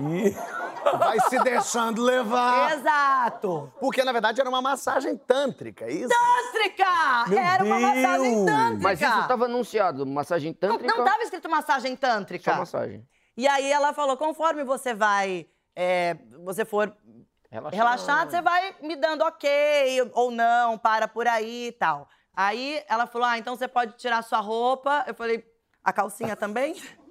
vai 0.98 1.20
se 1.28 1.38
deixando 1.40 2.02
levar. 2.02 2.72
Exato! 2.72 3.72
Porque, 3.80 4.02
na 4.04 4.12
verdade, 4.12 4.40
era 4.40 4.48
uma 4.48 4.62
massagem 4.62 5.16
tântrica, 5.16 5.84
é 5.84 5.92
isso? 5.92 6.08
Tântrica! 6.08 7.24
Meu 7.28 7.38
Era 7.38 7.64
uma 7.64 7.78
massagem 7.80 8.34
Deus! 8.34 8.46
tântrica! 8.46 8.82
Mas 8.82 9.00
isso 9.00 9.20
estava 9.20 9.44
anunciado, 9.44 10.06
massagem 10.06 10.56
Não, 10.60 10.70
tântrica. 10.70 10.96
não 10.96 11.04
tava 11.04 11.22
escrito 11.22 11.48
massagem 11.50 11.94
tântrica. 11.96 12.52
Só 12.52 12.58
massagem. 12.58 13.06
E 13.36 13.46
aí 13.48 13.70
ela 13.70 13.92
falou: 13.92 14.16
conforme 14.16 14.64
você 14.64 14.94
vai. 14.94 15.46
é, 15.76 16.16
você 16.44 16.64
for 16.64 16.94
Relaxado. 17.50 17.74
relaxado, 17.76 18.30
você 18.30 18.40
vai 18.40 18.74
me 18.80 18.96
dando 18.96 19.22
ok 19.24 20.10
ou 20.14 20.30
não, 20.30 20.78
para 20.78 21.06
por 21.06 21.26
aí 21.28 21.66
e 21.68 21.72
tal. 21.72 22.08
Aí 22.36 22.82
ela 22.88 23.06
falou: 23.06 23.26
ah, 23.28 23.38
então 23.38 23.56
você 23.56 23.68
pode 23.68 23.96
tirar 23.96 24.22
sua 24.22 24.40
roupa. 24.40 25.04
Eu 25.06 25.14
falei: 25.14 25.44
a 25.84 25.92
calcinha 25.92 26.36
também? 26.36 26.74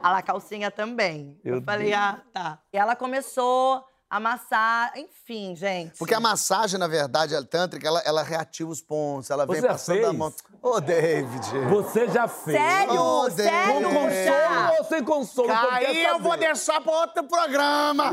Ah, 0.00 0.16
a 0.18 0.22
calcinha 0.22 0.70
também. 0.70 1.40
Meu 1.44 1.56
eu 1.56 1.62
falei: 1.62 1.92
ah, 1.92 2.20
tá. 2.32 2.60
E 2.72 2.78
ela 2.78 2.94
começou 2.94 3.84
a 4.08 4.20
massagem, 4.20 5.04
enfim, 5.04 5.56
gente. 5.56 5.98
Porque 5.98 6.14
a 6.14 6.20
massagem, 6.20 6.78
na 6.78 6.86
verdade, 6.86 7.34
a 7.34 7.42
tântrica, 7.42 7.86
ela, 7.86 8.00
ela 8.06 8.22
reativa 8.22 8.70
os 8.70 8.80
pontos, 8.80 9.28
ela 9.28 9.44
vem 9.44 9.56
Você 9.56 9.62
já 9.62 9.68
passando 9.68 9.98
a 9.98 10.06
fez? 10.08 10.16
mão. 10.16 10.32
Ô, 10.62 10.80
David. 10.80 11.46
Você 11.68 12.08
já 12.08 12.28
fez. 12.28 12.56
Sério? 12.56 12.94
Oh, 13.02 13.28
sério? 13.28 13.80
Deus. 13.80 13.92
Com 13.92 14.00
consolo 14.00 14.72
ou 14.78 14.84
sem 14.84 15.04
consolo? 15.04 15.52
Aí 15.72 16.04
eu 16.04 16.20
vou 16.20 16.36
deixar 16.36 16.80
pra 16.80 16.92
outro 16.92 17.24
programa. 17.24 18.12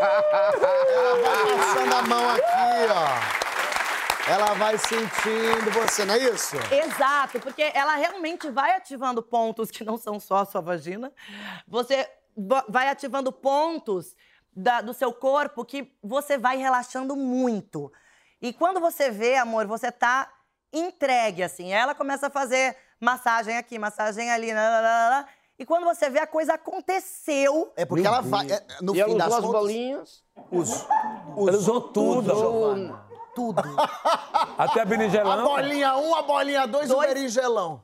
Ela 0.00 1.16
vai 1.20 1.56
passando 1.56 1.94
a 1.94 2.02
mão 2.02 2.30
aqui, 2.30 2.42
ó. 2.94 3.53
Ela 4.26 4.54
vai 4.54 4.78
sentindo 4.78 5.70
você, 5.72 6.04
não 6.04 6.14
é 6.14 6.18
isso? 6.18 6.56
Exato, 6.72 7.38
porque 7.40 7.70
ela 7.74 7.94
realmente 7.94 8.48
vai 8.50 8.74
ativando 8.74 9.22
pontos 9.22 9.70
que 9.70 9.84
não 9.84 9.98
são 9.98 10.18
só 10.18 10.36
a 10.38 10.44
sua 10.46 10.62
vagina. 10.62 11.12
Você 11.68 12.08
va- 12.36 12.64
vai 12.68 12.88
ativando 12.88 13.30
pontos 13.30 14.16
da- 14.56 14.80
do 14.80 14.94
seu 14.94 15.12
corpo 15.12 15.64
que 15.64 15.92
você 16.02 16.38
vai 16.38 16.56
relaxando 16.56 17.14
muito. 17.14 17.92
E 18.40 18.52
quando 18.52 18.80
você 18.80 19.10
vê, 19.10 19.36
amor, 19.36 19.66
você 19.66 19.92
tá 19.92 20.30
entregue, 20.72 21.42
assim. 21.42 21.72
Ela 21.72 21.94
começa 21.94 22.28
a 22.28 22.30
fazer 22.30 22.74
massagem 22.98 23.58
aqui, 23.58 23.78
massagem 23.78 24.30
ali, 24.30 24.52
lá, 24.54 24.68
lá, 24.70 24.80
lá, 24.80 25.08
lá. 25.10 25.26
e 25.58 25.64
quando 25.66 25.84
você 25.84 26.08
vê, 26.08 26.18
a 26.20 26.26
coisa 26.26 26.54
aconteceu. 26.54 27.72
É 27.76 27.84
porque 27.84 28.06
ela 28.06 28.22
vai. 28.22 28.50
é, 28.50 28.64
no 28.80 28.96
E 28.96 29.00
ela 29.00 29.10
fim 29.10 29.18
das 29.18 29.26
usou 29.28 29.38
as 29.38 29.44
contas. 29.44 29.60
bolinhas. 29.60 30.24
Uso. 30.50 30.86
Ela 31.36 31.52
usou 31.58 31.80
tudo. 31.82 32.32
usou- 32.32 33.13
Tudo. 33.34 33.62
Até 34.58 34.80
a 34.80 34.82
A 34.82 34.86
berinjelão. 34.86 35.44
bolinha 35.44 35.96
1, 35.96 36.08
um, 36.10 36.14
a 36.14 36.22
bolinha 36.22 36.66
2 36.66 36.88
e 36.90 36.92
o 36.92 36.98
berinjelão. 37.00 37.82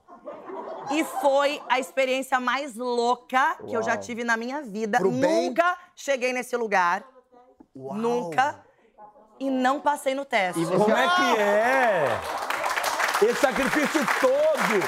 E 0.90 1.04
foi 1.04 1.60
a 1.68 1.78
experiência 1.78 2.40
mais 2.40 2.74
louca 2.76 3.56
que 3.66 3.72
eu 3.74 3.82
já 3.82 3.92
Uau. 3.92 4.00
tive 4.00 4.24
na 4.24 4.36
minha 4.36 4.62
vida. 4.62 4.98
Pro 4.98 5.10
bem? 5.10 5.48
Nunca 5.48 5.76
cheguei 5.94 6.32
nesse 6.32 6.56
lugar. 6.56 7.04
Uau. 7.76 7.94
Nunca. 7.96 8.64
E 9.38 9.48
não 9.50 9.80
passei 9.80 10.14
no 10.14 10.24
teste. 10.24 10.60
E 10.60 10.64
você- 10.64 10.76
Como 10.84 10.96
é 10.96 11.08
que 11.08 11.40
é? 11.40 12.20
Esse 13.22 13.40
sacrifício 13.40 14.00
todo. 14.20 14.80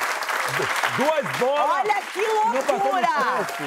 Du- 0.57 1.04
Duas 1.04 1.37
bolas. 1.38 1.71
Olha 1.71 2.02
que 2.02 2.21
Não 2.21 2.52
loucura! 2.52 3.09
teste. 3.47 3.62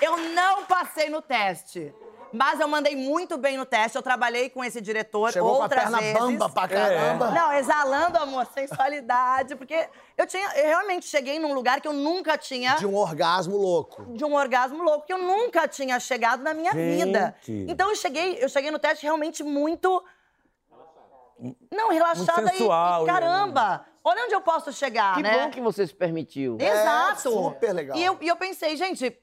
Eu 0.00 0.16
não 0.34 0.64
passei 0.64 1.08
no 1.10 1.22
teste. 1.22 1.94
Mas 2.32 2.60
eu 2.60 2.68
mandei 2.68 2.94
muito 2.96 3.36
bem 3.38 3.56
no 3.56 3.64
teste. 3.64 3.96
Eu 3.96 4.02
trabalhei 4.02 4.50
com 4.50 4.62
esse 4.64 4.80
diretor 4.80 5.32
Chegou 5.32 5.50
com 5.54 5.60
a 5.60 5.62
outras 5.62 5.82
perna 5.84 5.98
vezes. 6.00 6.18
bamba 6.18 6.48
pra 6.48 6.68
caramba. 6.68 7.30
Não, 7.30 7.52
exalando, 7.52 8.18
amor, 8.18 8.46
sensualidade. 8.52 9.54
Porque 9.56 9.88
eu 10.18 10.26
tinha. 10.26 10.46
Eu 10.56 10.66
realmente 10.66 11.06
cheguei 11.06 11.38
num 11.38 11.54
lugar 11.54 11.80
que 11.80 11.88
eu 11.88 11.92
nunca 11.92 12.36
tinha. 12.36 12.74
De 12.76 12.86
um 12.86 12.94
orgasmo 12.96 13.56
louco. 13.56 14.04
de 14.16 14.24
um 14.24 14.34
orgasmo 14.34 14.82
louco 14.82 15.06
que 15.06 15.12
eu 15.12 15.18
nunca 15.18 15.66
tinha 15.68 15.98
chegado 16.00 16.42
na 16.42 16.52
minha 16.52 16.72
vida. 16.72 17.34
Gente. 17.42 17.70
Então 17.70 17.88
eu 17.90 17.96
cheguei, 17.96 18.38
eu 18.42 18.48
cheguei 18.48 18.70
no 18.70 18.78
teste 18.78 19.04
realmente 19.04 19.42
muito 19.42 20.02
não 21.70 21.90
relaxada 21.90 22.42
Muito 22.42 22.54
e- 22.54 22.58
sensual, 22.58 23.02
e, 23.02 23.06
né? 23.06 23.12
caramba. 23.12 23.86
Olha 24.02 24.24
onde 24.24 24.34
eu 24.34 24.40
posso 24.40 24.72
chegar, 24.72 25.16
Que 25.16 25.22
né? 25.22 25.44
bom 25.44 25.50
que 25.50 25.60
você 25.60 25.86
se 25.86 25.94
permitiu. 25.94 26.56
Exato. 26.60 27.28
É, 27.28 27.32
super 27.32 27.72
legal. 27.72 27.96
E 27.96 28.04
eu, 28.04 28.16
e 28.20 28.28
eu 28.28 28.36
pensei, 28.36 28.76
gente, 28.76 29.16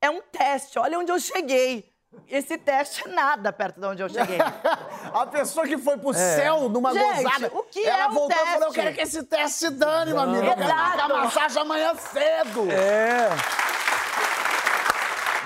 é 0.00 0.08
um 0.08 0.20
teste. 0.22 0.78
Olha 0.78 0.98
onde 0.98 1.10
eu 1.10 1.18
cheguei. 1.18 1.92
Esse 2.28 2.56
teste 2.58 3.06
é 3.06 3.12
nada 3.12 3.52
perto 3.52 3.80
de 3.80 3.86
onde 3.86 4.02
eu 4.02 4.08
cheguei. 4.08 4.38
A 5.12 5.26
pessoa 5.26 5.66
que 5.66 5.76
foi 5.78 5.96
pro 5.98 6.12
céu 6.12 6.68
numa 6.68 6.92
Gente, 6.92 7.22
gozada. 7.22 7.50
o 7.54 7.62
que 7.64 7.84
ela 7.86 8.04
é 8.04 8.14
voltou 8.14 8.36
e 8.36 8.46
falou: 8.46 8.68
Eu 8.68 8.72
quero 8.72 8.94
que 8.94 9.00
esse 9.00 9.22
teste 9.24 9.58
se 9.58 9.70
dane, 9.70 10.12
meu 10.12 10.20
amigo. 10.20 10.46
Eu 10.46 10.56
quero 10.56 10.68
marcar 10.68 11.08
massagem 11.08 11.62
amanhã 11.62 11.94
cedo. 11.94 12.70
É. 12.70 13.28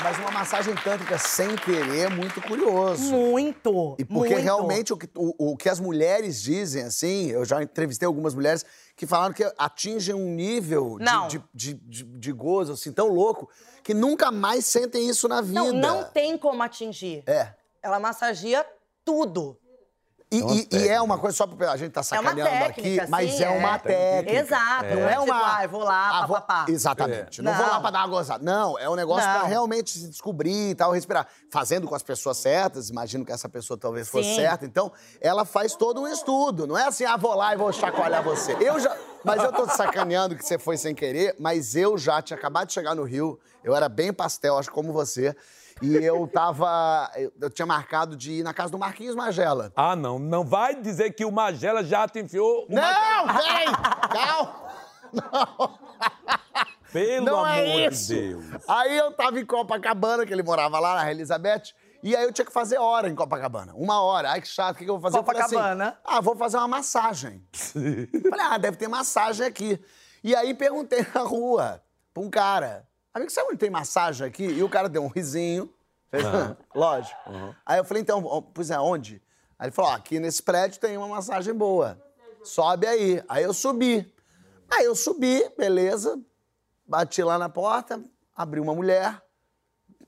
Mas 0.02 0.18
uma 0.18 0.32
massagem 0.32 0.74
tântrica 0.74 1.16
sem 1.16 1.54
querer 1.54 2.06
é 2.06 2.08
muito 2.08 2.40
curioso. 2.42 3.04
muito. 3.04 3.94
E 3.98 4.04
porque 4.04 4.34
muito. 4.34 4.42
realmente 4.42 4.92
o 4.92 4.96
que, 4.96 5.08
o, 5.16 5.52
o 5.52 5.56
que 5.56 5.68
as 5.68 5.78
mulheres 5.78 6.42
dizem, 6.42 6.82
assim, 6.82 7.30
eu 7.30 7.44
já 7.44 7.62
entrevistei 7.62 8.04
algumas 8.04 8.34
mulheres 8.34 8.64
que 8.96 9.06
falaram 9.06 9.32
que 9.32 9.44
atingem 9.56 10.14
um 10.14 10.34
nível 10.34 10.98
de, 11.28 11.40
de, 11.54 11.74
de, 11.74 12.04
de 12.04 12.32
gozo, 12.32 12.72
assim, 12.72 12.92
tão 12.92 13.08
louco, 13.08 13.48
que 13.82 13.94
nunca 13.94 14.30
mais 14.30 14.66
sentem 14.66 15.08
isso 15.08 15.26
na 15.28 15.40
vida. 15.40 15.60
Não, 15.60 15.72
não 15.72 16.04
tem 16.04 16.36
como 16.38 16.62
atingir. 16.62 17.22
É. 17.26 17.48
Ela 17.82 17.98
massagia 17.98 18.64
tudo. 19.04 19.56
E, 20.34 20.40
uma 20.40 20.54
e- 20.54 20.68
e 20.72 20.88
é 20.88 20.98
uma 20.98 21.18
coisa, 21.18 21.36
só 21.36 21.46
pra 21.46 21.72
a 21.72 21.76
gente 21.76 21.92
tá 21.92 22.00
É 22.00 22.18
uma 22.18 22.30
sacaneando 22.30 22.50
técnica, 22.50 23.02
aqui, 23.02 23.10
mas 23.10 23.32
sim, 23.34 23.44
é 23.44 23.50
uma 23.50 23.74
é. 23.74 23.78
técnica. 23.78 24.38
Exato. 24.38 24.84
Não 24.86 25.08
é 25.10 25.18
uma. 25.20 25.56
Tipo, 25.60 25.68
vou 25.72 25.84
lá, 25.84 26.08
Ah, 26.08 26.20
pá, 26.22 26.26
vou- 26.26 26.36
pá, 26.36 26.64
pá. 26.64 26.66
Exatamente. 26.70 27.42
Não. 27.42 27.52
Não. 27.52 27.58
vou 27.58 27.68
lá 27.68 27.80
pra 27.82 27.90
dar 27.90 27.98
uma 27.98 28.06
gozada. 28.06 28.42
Não, 28.42 28.78
é 28.78 28.88
um 28.88 28.94
negócio 28.94 29.28
Não. 29.28 29.40
pra 29.40 29.46
realmente 29.46 29.90
se 29.90 30.08
descobrir 30.08 30.70
e 30.70 30.74
tal, 30.74 30.90
respirar. 30.90 31.26
Fazendo 31.50 31.86
com 31.86 31.94
as 31.94 32.02
pessoas 32.02 32.38
certas, 32.38 32.88
imagino 32.88 33.26
que 33.26 33.32
essa 33.32 33.46
pessoa 33.46 33.76
talvez 33.78 34.08
fosse 34.08 34.30
Sim. 34.30 34.36
certa. 34.36 34.64
Então, 34.64 34.90
ela 35.20 35.44
faz 35.44 35.74
todo 35.76 36.00
um 36.00 36.08
estudo. 36.08 36.66
Não 36.66 36.78
é 36.78 36.84
assim, 36.86 37.04
ah, 37.04 37.18
vou 37.18 37.34
lá 37.34 37.52
e 37.52 37.58
vou 37.58 37.70
chacoalhar 37.70 38.22
você. 38.22 38.56
Eu 38.58 38.80
já. 38.80 38.96
Mas 39.24 39.42
eu 39.42 39.52
tô 39.52 39.66
te 39.66 39.76
sacaneando 39.76 40.36
que 40.36 40.44
você 40.44 40.58
foi 40.58 40.76
sem 40.76 40.94
querer, 40.94 41.36
mas 41.38 41.76
eu 41.76 41.96
já 41.96 42.20
tinha 42.20 42.36
acabado 42.36 42.66
de 42.66 42.72
chegar 42.72 42.94
no 42.94 43.04
Rio, 43.04 43.38
eu 43.62 43.74
era 43.74 43.88
bem 43.88 44.12
pastel, 44.12 44.58
acho 44.58 44.70
como 44.70 44.92
você. 44.92 45.34
E 45.80 45.96
eu 45.96 46.28
tava. 46.28 47.10
Eu, 47.40 47.50
tinha 47.50 47.66
marcado 47.66 48.16
de 48.16 48.32
ir 48.32 48.42
na 48.44 48.54
casa 48.54 48.70
do 48.70 48.78
Marquinhos 48.78 49.16
Magela. 49.16 49.72
Ah, 49.74 49.96
não. 49.96 50.18
Não 50.18 50.44
vai 50.44 50.80
dizer 50.80 51.10
que 51.12 51.24
o 51.24 51.32
Magela 51.32 51.82
já 51.82 52.06
te 52.06 52.20
enfiou. 52.20 52.66
Não, 52.68 53.26
vem! 53.26 53.66
Calma! 54.12 54.62
Não! 55.12 55.78
Pelo 56.92 57.24
Não 57.24 57.44
amor 57.44 57.80
é 57.80 57.88
de 57.88 58.14
Deus. 58.14 58.44
Aí 58.68 58.96
eu 58.96 59.10
tava 59.12 59.40
em 59.40 59.46
Copacabana, 59.46 60.26
que 60.26 60.32
ele 60.32 60.42
morava 60.42 60.78
lá 60.78 60.96
na 60.96 61.10
Elizabeth, 61.10 61.74
e 62.02 62.16
aí 62.16 62.24
eu 62.24 62.32
tinha 62.32 62.44
que 62.44 62.52
fazer 62.52 62.78
hora 62.78 63.08
em 63.08 63.14
Copacabana. 63.14 63.72
Uma 63.74 64.02
hora. 64.02 64.30
Ai, 64.30 64.40
que 64.40 64.48
chato, 64.48 64.74
o 64.74 64.78
que, 64.78 64.84
que 64.84 64.90
eu 64.90 64.98
vou 64.98 65.02
fazer? 65.02 65.18
Eu 65.18 65.24
falei 65.24 65.42
Copacabana. 65.42 65.88
Assim, 65.88 65.98
ah, 66.04 66.20
vou 66.20 66.34
fazer 66.34 66.56
uma 66.56 66.68
massagem. 66.68 67.46
falei, 67.54 68.46
ah, 68.46 68.58
deve 68.58 68.76
ter 68.76 68.88
massagem 68.88 69.46
aqui. 69.46 69.80
E 70.24 70.34
aí 70.34 70.52
perguntei 70.52 71.06
na 71.14 71.22
rua 71.22 71.82
pra 72.12 72.22
um 72.22 72.28
cara, 72.28 72.86
amigo, 73.14 73.30
sabe 73.30 73.48
onde 73.48 73.58
tem 73.58 73.70
massagem 73.70 74.26
aqui? 74.26 74.44
E 74.44 74.62
o 74.62 74.68
cara 74.68 74.88
deu 74.88 75.04
um 75.04 75.08
risinho. 75.08 75.72
Fez, 76.10 76.24
lógico. 76.74 77.18
Aí 77.64 77.78
eu 77.78 77.84
falei, 77.84 78.02
então, 78.02 78.42
pois 78.52 78.70
é, 78.70 78.78
onde? 78.80 79.22
Aí 79.58 79.66
ele 79.66 79.72
falou, 79.72 79.92
ó, 79.92 79.94
aqui 79.94 80.18
nesse 80.18 80.42
prédio 80.42 80.80
tem 80.80 80.96
uma 80.96 81.08
massagem 81.08 81.54
boa. 81.54 82.00
Sobe 82.42 82.86
aí. 82.86 83.22
Aí 83.28 83.44
eu 83.44 83.54
subi. 83.54 84.12
Aí 84.68 84.84
eu 84.84 84.96
subi, 84.96 85.48
beleza. 85.56 86.20
Bati 86.84 87.22
lá 87.22 87.38
na 87.38 87.48
porta, 87.48 88.02
abri 88.34 88.58
uma 88.58 88.74
mulher, 88.74 89.22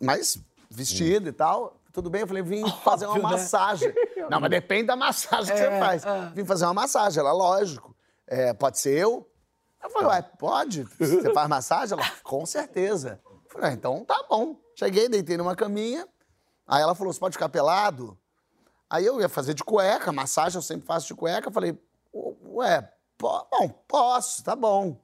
mas 0.00 0.38
vestida 0.68 1.28
e 1.28 1.32
tal. 1.32 1.80
Tudo 1.94 2.10
bem? 2.10 2.22
Eu 2.22 2.26
falei, 2.26 2.42
vim 2.42 2.68
fazer 2.82 3.06
uma 3.06 3.14
né? 3.16 3.22
massagem. 3.22 3.94
Não, 4.28 4.40
mas 4.40 4.50
depende 4.50 4.88
da 4.88 4.96
massagem 4.96 5.54
que 5.54 5.58
você 5.58 5.78
faz. 5.78 6.02
Vim 6.34 6.44
fazer 6.44 6.64
uma 6.66 6.74
massagem, 6.74 7.20
ela, 7.20 7.32
lógico. 7.32 7.96
É, 8.26 8.52
pode 8.52 8.78
ser 8.80 8.98
eu? 8.98 9.30
Eu 9.82 9.90
falei, 9.90 10.08
ué, 10.08 10.22
pode? 10.22 10.82
Você 10.98 11.32
faz 11.32 11.48
massagem? 11.48 11.96
Ela, 11.96 12.10
com 12.24 12.44
certeza. 12.44 13.20
Eu 13.24 13.40
falei, 13.48 13.70
ah, 13.70 13.72
então 13.72 14.04
tá 14.04 14.24
bom. 14.28 14.56
Cheguei, 14.76 15.08
deitei 15.08 15.36
numa 15.36 15.54
caminha. 15.54 16.08
Aí 16.66 16.82
ela 16.82 16.94
falou, 16.96 17.12
você 17.12 17.20
pode 17.20 17.34
ficar 17.34 17.48
pelado? 17.48 18.18
Aí 18.90 19.06
eu 19.06 19.20
ia 19.20 19.28
fazer 19.28 19.54
de 19.54 19.62
cueca, 19.62 20.10
massagem 20.10 20.56
eu 20.58 20.62
sempre 20.62 20.86
faço 20.86 21.06
de 21.06 21.14
cueca. 21.14 21.48
Eu 21.48 21.52
falei, 21.52 21.78
ué, 22.12 22.90
po- 23.16 23.46
bom, 23.52 23.68
posso, 23.86 24.42
tá 24.42 24.56
bom. 24.56 24.98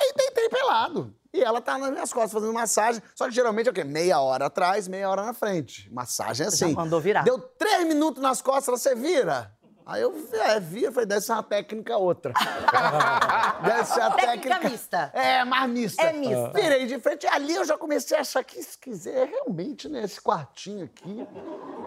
Aí 0.00 0.12
deitei 0.16 0.48
pelado. 0.48 1.14
E 1.32 1.42
ela 1.42 1.60
tá 1.60 1.76
nas 1.76 1.90
minhas 1.90 2.12
costas 2.12 2.32
fazendo 2.32 2.52
massagem. 2.52 3.02
Só 3.14 3.26
que 3.26 3.34
geralmente 3.34 3.68
é 3.68 3.70
o 3.70 3.74
quê? 3.74 3.84
Meia 3.84 4.20
hora 4.20 4.46
atrás, 4.46 4.88
meia 4.88 5.08
hora 5.10 5.22
na 5.24 5.34
frente. 5.34 5.92
Massagem 5.92 6.44
é 6.46 6.48
assim. 6.48 6.72
mandou 6.72 7.00
virar. 7.00 7.22
Deu 7.22 7.38
três 7.38 7.86
minutos 7.86 8.22
nas 8.22 8.40
costas, 8.40 8.68
ela, 8.68 8.78
você 8.78 8.94
vira? 8.94 9.52
Aí 9.88 10.02
eu 10.02 10.14
é, 10.32 10.60
vira, 10.60 10.92
falei, 10.92 11.06
deve 11.06 11.22
ser 11.22 11.32
uma 11.32 11.42
técnica 11.42 11.96
outra. 11.96 12.34
deve 13.64 13.84
ser 13.86 14.02
a 14.02 14.10
Técnica 14.10 14.48
técnica. 14.50 14.68
mista. 14.68 15.10
É, 15.14 15.44
mais 15.46 15.70
mista. 15.70 16.02
É 16.02 16.12
mista. 16.12 16.52
Virei 16.54 16.86
de 16.86 16.98
frente. 16.98 17.26
Ali 17.26 17.54
eu 17.54 17.64
já 17.64 17.78
comecei 17.78 18.14
a 18.18 18.20
achar 18.20 18.44
que 18.44 18.62
se 18.62 18.76
quiser, 18.76 19.26
realmente, 19.26 19.88
nesse 19.88 20.20
quartinho 20.20 20.84
aqui. 20.84 21.26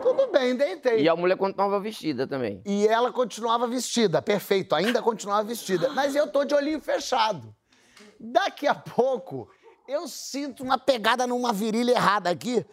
Tudo 0.02 0.32
bem, 0.32 0.56
deitei. 0.56 1.04
E 1.04 1.08
a 1.08 1.16
mulher 1.16 1.38
continuava 1.38 1.80
vestida 1.80 2.26
também. 2.26 2.64
E 2.66 2.88
ela 2.88 3.12
continuava 3.12 3.68
vestida, 3.68 4.20
perfeito, 4.20 4.74
ainda 4.74 5.00
continuava 5.00 5.44
vestida. 5.44 5.90
Mas 5.90 6.16
eu 6.16 6.26
tô 6.26 6.44
de 6.44 6.56
olhinho 6.56 6.82
fechado. 6.82 7.56
Daqui 8.24 8.68
a 8.68 8.76
pouco, 8.76 9.50
eu 9.88 10.08
sinto 10.08 10.64
uma 10.64 10.78
pegada 10.78 11.26
numa 11.26 11.52
virilha 11.52 11.92
errada 11.94 12.30
aqui, 12.30 12.64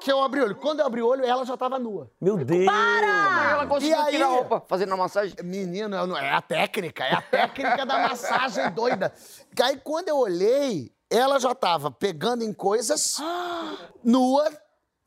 que 0.00 0.10
eu 0.10 0.20
abri 0.22 0.40
o 0.40 0.44
olho. 0.44 0.56
Quando 0.56 0.80
eu 0.80 0.86
abri 0.86 1.00
o 1.00 1.06
olho, 1.06 1.24
ela 1.24 1.44
já 1.44 1.56
tava 1.56 1.78
nua. 1.78 2.10
Meu 2.20 2.36
Deus. 2.44 2.64
Mas 2.66 3.50
ela 3.52 3.66
conseguiu 3.66 3.96
E 3.96 4.00
aí? 4.00 4.12
tirar 4.12 4.26
a 4.26 4.30
roupa 4.30 4.62
fazendo 4.66 4.94
a 4.94 4.96
massagem. 4.96 5.36
Menino, 5.44 5.94
é 6.16 6.32
a 6.32 6.42
técnica, 6.42 7.04
é 7.04 7.14
a 7.14 7.22
técnica 7.22 7.86
da 7.86 8.08
massagem 8.08 8.68
doida. 8.74 9.12
Que 9.54 9.62
Aí 9.62 9.76
quando 9.78 10.08
eu 10.08 10.16
olhei, 10.18 10.92
ela 11.08 11.38
já 11.38 11.54
tava 11.54 11.90
pegando 11.90 12.42
em 12.42 12.52
coisas 12.52 13.16
nua. 14.02 14.50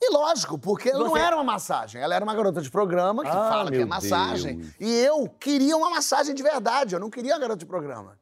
E 0.03 0.12
lógico, 0.12 0.58
porque 0.58 0.91
não 0.91 1.15
era 1.15 1.36
uma 1.36 1.43
massagem. 1.43 2.01
Ela 2.01 2.15
era 2.15 2.24
uma 2.25 2.34
garota 2.34 2.60
de 2.60 2.72
programa 2.72 3.22
que 3.22 3.29
Ah, 3.29 3.50
fala 3.51 3.70
que 3.70 3.77
é 3.81 3.86
massagem. 3.86 4.58
Deus. 4.58 4.74
E 4.79 4.91
eu 5.05 5.29
queria 5.39 5.77
uma 5.77 5.91
massagem 5.91 6.34
de 6.34 6.41
verdade, 6.41 6.96
eu 6.96 7.00
não 7.00 7.10
queria 7.10 7.34
uma 7.34 7.39
garota 7.39 7.60
de 7.60 7.65
programa. 7.67 8.17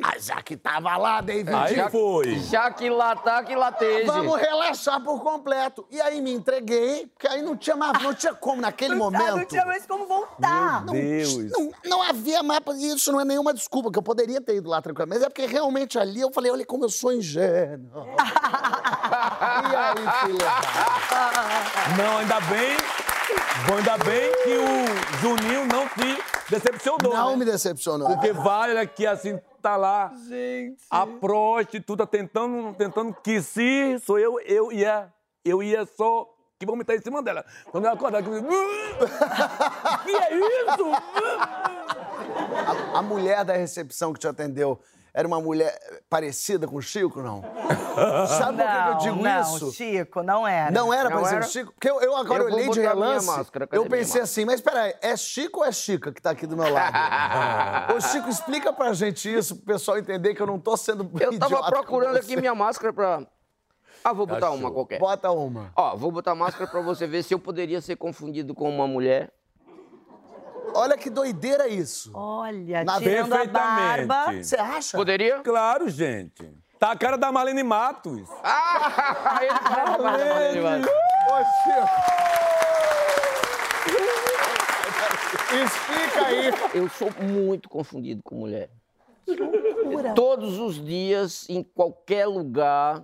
Mas 0.00 0.26
já 0.26 0.42
que 0.42 0.56
tava 0.56 0.96
lá, 0.96 1.20
David, 1.20 1.54
Aí 1.54 1.90
foi. 1.90 2.38
Já 2.40 2.70
que 2.70 2.88
lá 2.90 3.16
tá, 3.16 3.42
que 3.42 3.54
lá 3.54 3.70
esteja. 3.70 4.12
vamos 4.12 4.36
relaxar 4.40 5.02
por 5.02 5.22
completo. 5.22 5.86
E 5.90 6.00
aí 6.00 6.20
me 6.20 6.32
entreguei, 6.32 7.06
porque 7.06 7.26
aí 7.28 7.42
não 7.42 7.56
tinha 7.56 7.76
mais, 7.76 8.02
não 8.02 8.14
tinha 8.14 8.34
como 8.34 8.60
naquele 8.62 8.94
Ah, 8.94 8.96
momento. 8.98 9.36
não 9.36 9.44
tinha 9.44 9.64
mais 9.64 9.86
como 9.86 10.06
voltar. 10.06 10.84
Meu 10.84 10.92
Deus. 10.94 11.50
Não, 11.50 11.70
não 11.84 12.02
havia 12.02 12.42
mapa, 12.42 12.72
e 12.74 12.94
isso 12.94 13.10
não 13.12 13.20
é 13.20 13.24
nenhuma 13.24 13.52
desculpa, 13.54 13.90
que 13.90 13.98
eu 13.98 14.02
poderia 14.02 14.40
ter 14.40 14.56
ido 14.56 14.68
lá 14.68 14.80
tranquilamente, 14.82 15.18
mas 15.18 15.26
é 15.26 15.28
porque 15.30 15.46
realmente 15.46 15.98
ali 15.98 16.20
eu 16.20 16.30
falei, 16.32 16.50
olha 16.52 16.64
como 16.66 16.84
eu 16.84 16.90
sou 16.90 17.12
ingênuo. 17.12 18.06
e 19.70 19.76
aí, 19.76 20.20
fui 20.20 20.32
levar. 20.32 21.96
Não, 21.96 22.18
ainda 22.18 22.40
bem. 22.42 22.76
Ainda 23.76 23.98
bem 24.04 24.30
que 24.44 24.56
o 24.56 25.18
Juninho 25.20 25.66
não 25.66 25.88
te 25.88 26.22
decepcionou. 26.50 27.14
Não 27.14 27.30
né? 27.32 27.36
me 27.36 27.44
decepcionou. 27.44 28.08
Porque 28.08 28.32
vale 28.32 28.78
aqui 28.78 29.06
assim, 29.06 29.38
tá 29.60 29.76
lá. 29.76 30.12
Gente. 30.28 30.82
A 30.90 31.06
prostituta 31.06 32.06
tentando, 32.06 32.74
tentando 32.74 33.14
que 33.14 33.42
se 33.42 33.98
sou 34.00 34.18
eu, 34.18 34.40
eu 34.40 34.72
ia. 34.72 35.12
Eu 35.44 35.62
ia 35.62 35.86
só 35.86 36.28
que 36.58 36.66
vomitar 36.66 36.96
em 36.96 37.00
cima 37.00 37.22
dela. 37.22 37.44
Quando 37.70 37.84
ela 37.84 37.94
acordar, 37.94 38.22
que 38.22 38.28
eu 38.28 38.42
que 38.42 40.10
é 40.10 40.34
isso? 40.36 40.92
A, 42.94 42.98
a 42.98 43.02
mulher 43.02 43.44
da 43.44 43.52
recepção 43.54 44.12
que 44.12 44.18
te 44.18 44.26
atendeu 44.26 44.80
era 45.16 45.26
uma 45.26 45.40
mulher 45.40 45.74
parecida 46.10 46.68
com 46.68 46.76
o 46.76 46.82
Chico, 46.82 47.22
não? 47.22 47.40
Sabe 48.28 48.62
por 48.62 48.66
que 48.68 48.90
eu 48.90 48.96
digo 48.98 49.22
não, 49.22 49.40
isso? 49.40 49.72
Chico, 49.72 50.22
não 50.22 50.46
era. 50.46 50.70
Não 50.70 50.92
era 50.92 51.08
Não 51.08 51.22
parecida 51.22 51.36
era? 51.36 51.44
com 51.44 51.48
o 51.48 51.52
Chico? 51.52 51.72
Porque 51.72 51.88
eu, 51.88 52.02
eu 52.02 52.14
agora 52.14 52.42
Eu 52.42 52.52
olhei 52.52 52.68
de 52.68 52.80
relance, 52.80 53.26
máscara, 53.26 53.66
eu 53.72 53.86
pensei 53.86 54.20
assim, 54.20 54.44
mas 54.44 54.60
peraí, 54.60 54.94
é 55.00 55.16
Chico 55.16 55.60
ou 55.60 55.64
é 55.64 55.72
Chica 55.72 56.12
que 56.12 56.20
tá 56.20 56.32
aqui 56.32 56.46
do 56.46 56.54
meu 56.54 56.70
lado? 56.70 57.94
Ô, 57.96 58.00
Chico, 58.02 58.28
explica 58.28 58.74
pra 58.74 58.92
gente 58.92 59.34
isso, 59.34 59.56
pro 59.56 59.64
pessoal 59.64 59.96
entender 59.96 60.34
que 60.34 60.42
eu 60.42 60.46
não 60.46 60.60
tô 60.60 60.76
sendo 60.76 61.10
Eu 61.18 61.38
tava 61.38 61.62
procurando 61.70 62.16
aqui 62.16 62.36
minha 62.36 62.54
máscara 62.54 62.92
pra. 62.92 63.26
Ah, 64.04 64.12
vou 64.12 64.26
botar 64.26 64.48
Achou. 64.48 64.58
uma 64.58 64.70
qualquer. 64.70 64.98
Bota 64.98 65.30
uma. 65.30 65.72
Ó, 65.74 65.96
vou 65.96 66.12
botar 66.12 66.34
máscara 66.34 66.70
pra 66.70 66.82
você 66.82 67.06
ver 67.06 67.22
se 67.22 67.32
eu 67.32 67.38
poderia 67.38 67.80
ser 67.80 67.96
confundido 67.96 68.54
com 68.54 68.68
uma 68.68 68.86
mulher. 68.86 69.32
Olha 70.76 70.96
que 70.96 71.08
doideira 71.10 71.66
isso. 71.68 72.10
Olha, 72.14 72.84
Na- 72.84 72.98
tirando 72.98 73.32
a 73.32 73.36
Perfeitamente. 73.38 74.06
barba. 74.06 74.42
Você 74.42 74.56
acha? 74.56 74.96
Poderia? 74.96 75.40
Claro, 75.40 75.88
gente. 75.88 76.50
Tá 76.78 76.92
a 76.92 76.96
cara 76.96 77.16
da 77.16 77.32
Marlene 77.32 77.62
Matos. 77.62 78.28
Ah, 78.44 79.38
ele 79.40 79.52
mais 79.52 79.86
da 79.86 79.98
Marlene 79.98 80.60
Matos. 80.60 80.90
Explica 85.64 86.26
aí. 86.26 86.50
Eu 86.74 86.88
sou 86.90 87.10
muito 87.22 87.68
confundido 87.68 88.22
com 88.22 88.36
mulher. 88.36 88.68
Todos 90.14 90.58
os 90.58 90.82
dias, 90.84 91.46
em 91.48 91.62
qualquer 91.62 92.26
lugar, 92.26 93.02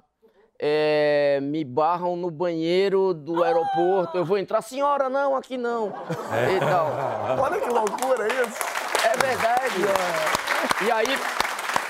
é, 0.64 1.40
me 1.42 1.64
barram 1.64 2.14
no 2.14 2.31
banheiro 2.31 3.12
do 3.12 3.42
aeroporto. 3.42 4.16
Eu 4.16 4.25
vou 4.25 4.38
entrar, 4.38 4.62
senhora, 4.62 5.09
não, 5.11 5.35
aqui 5.35 5.59
não. 5.59 5.88
E 5.88 6.61
tal. 6.61 6.87
Olha 7.42 7.61
que 7.61 7.69
loucura 7.69 8.28
isso. 8.28 8.62
É 9.04 9.16
verdade. 9.26 9.75
E 10.87 10.90
aí, 10.92 11.07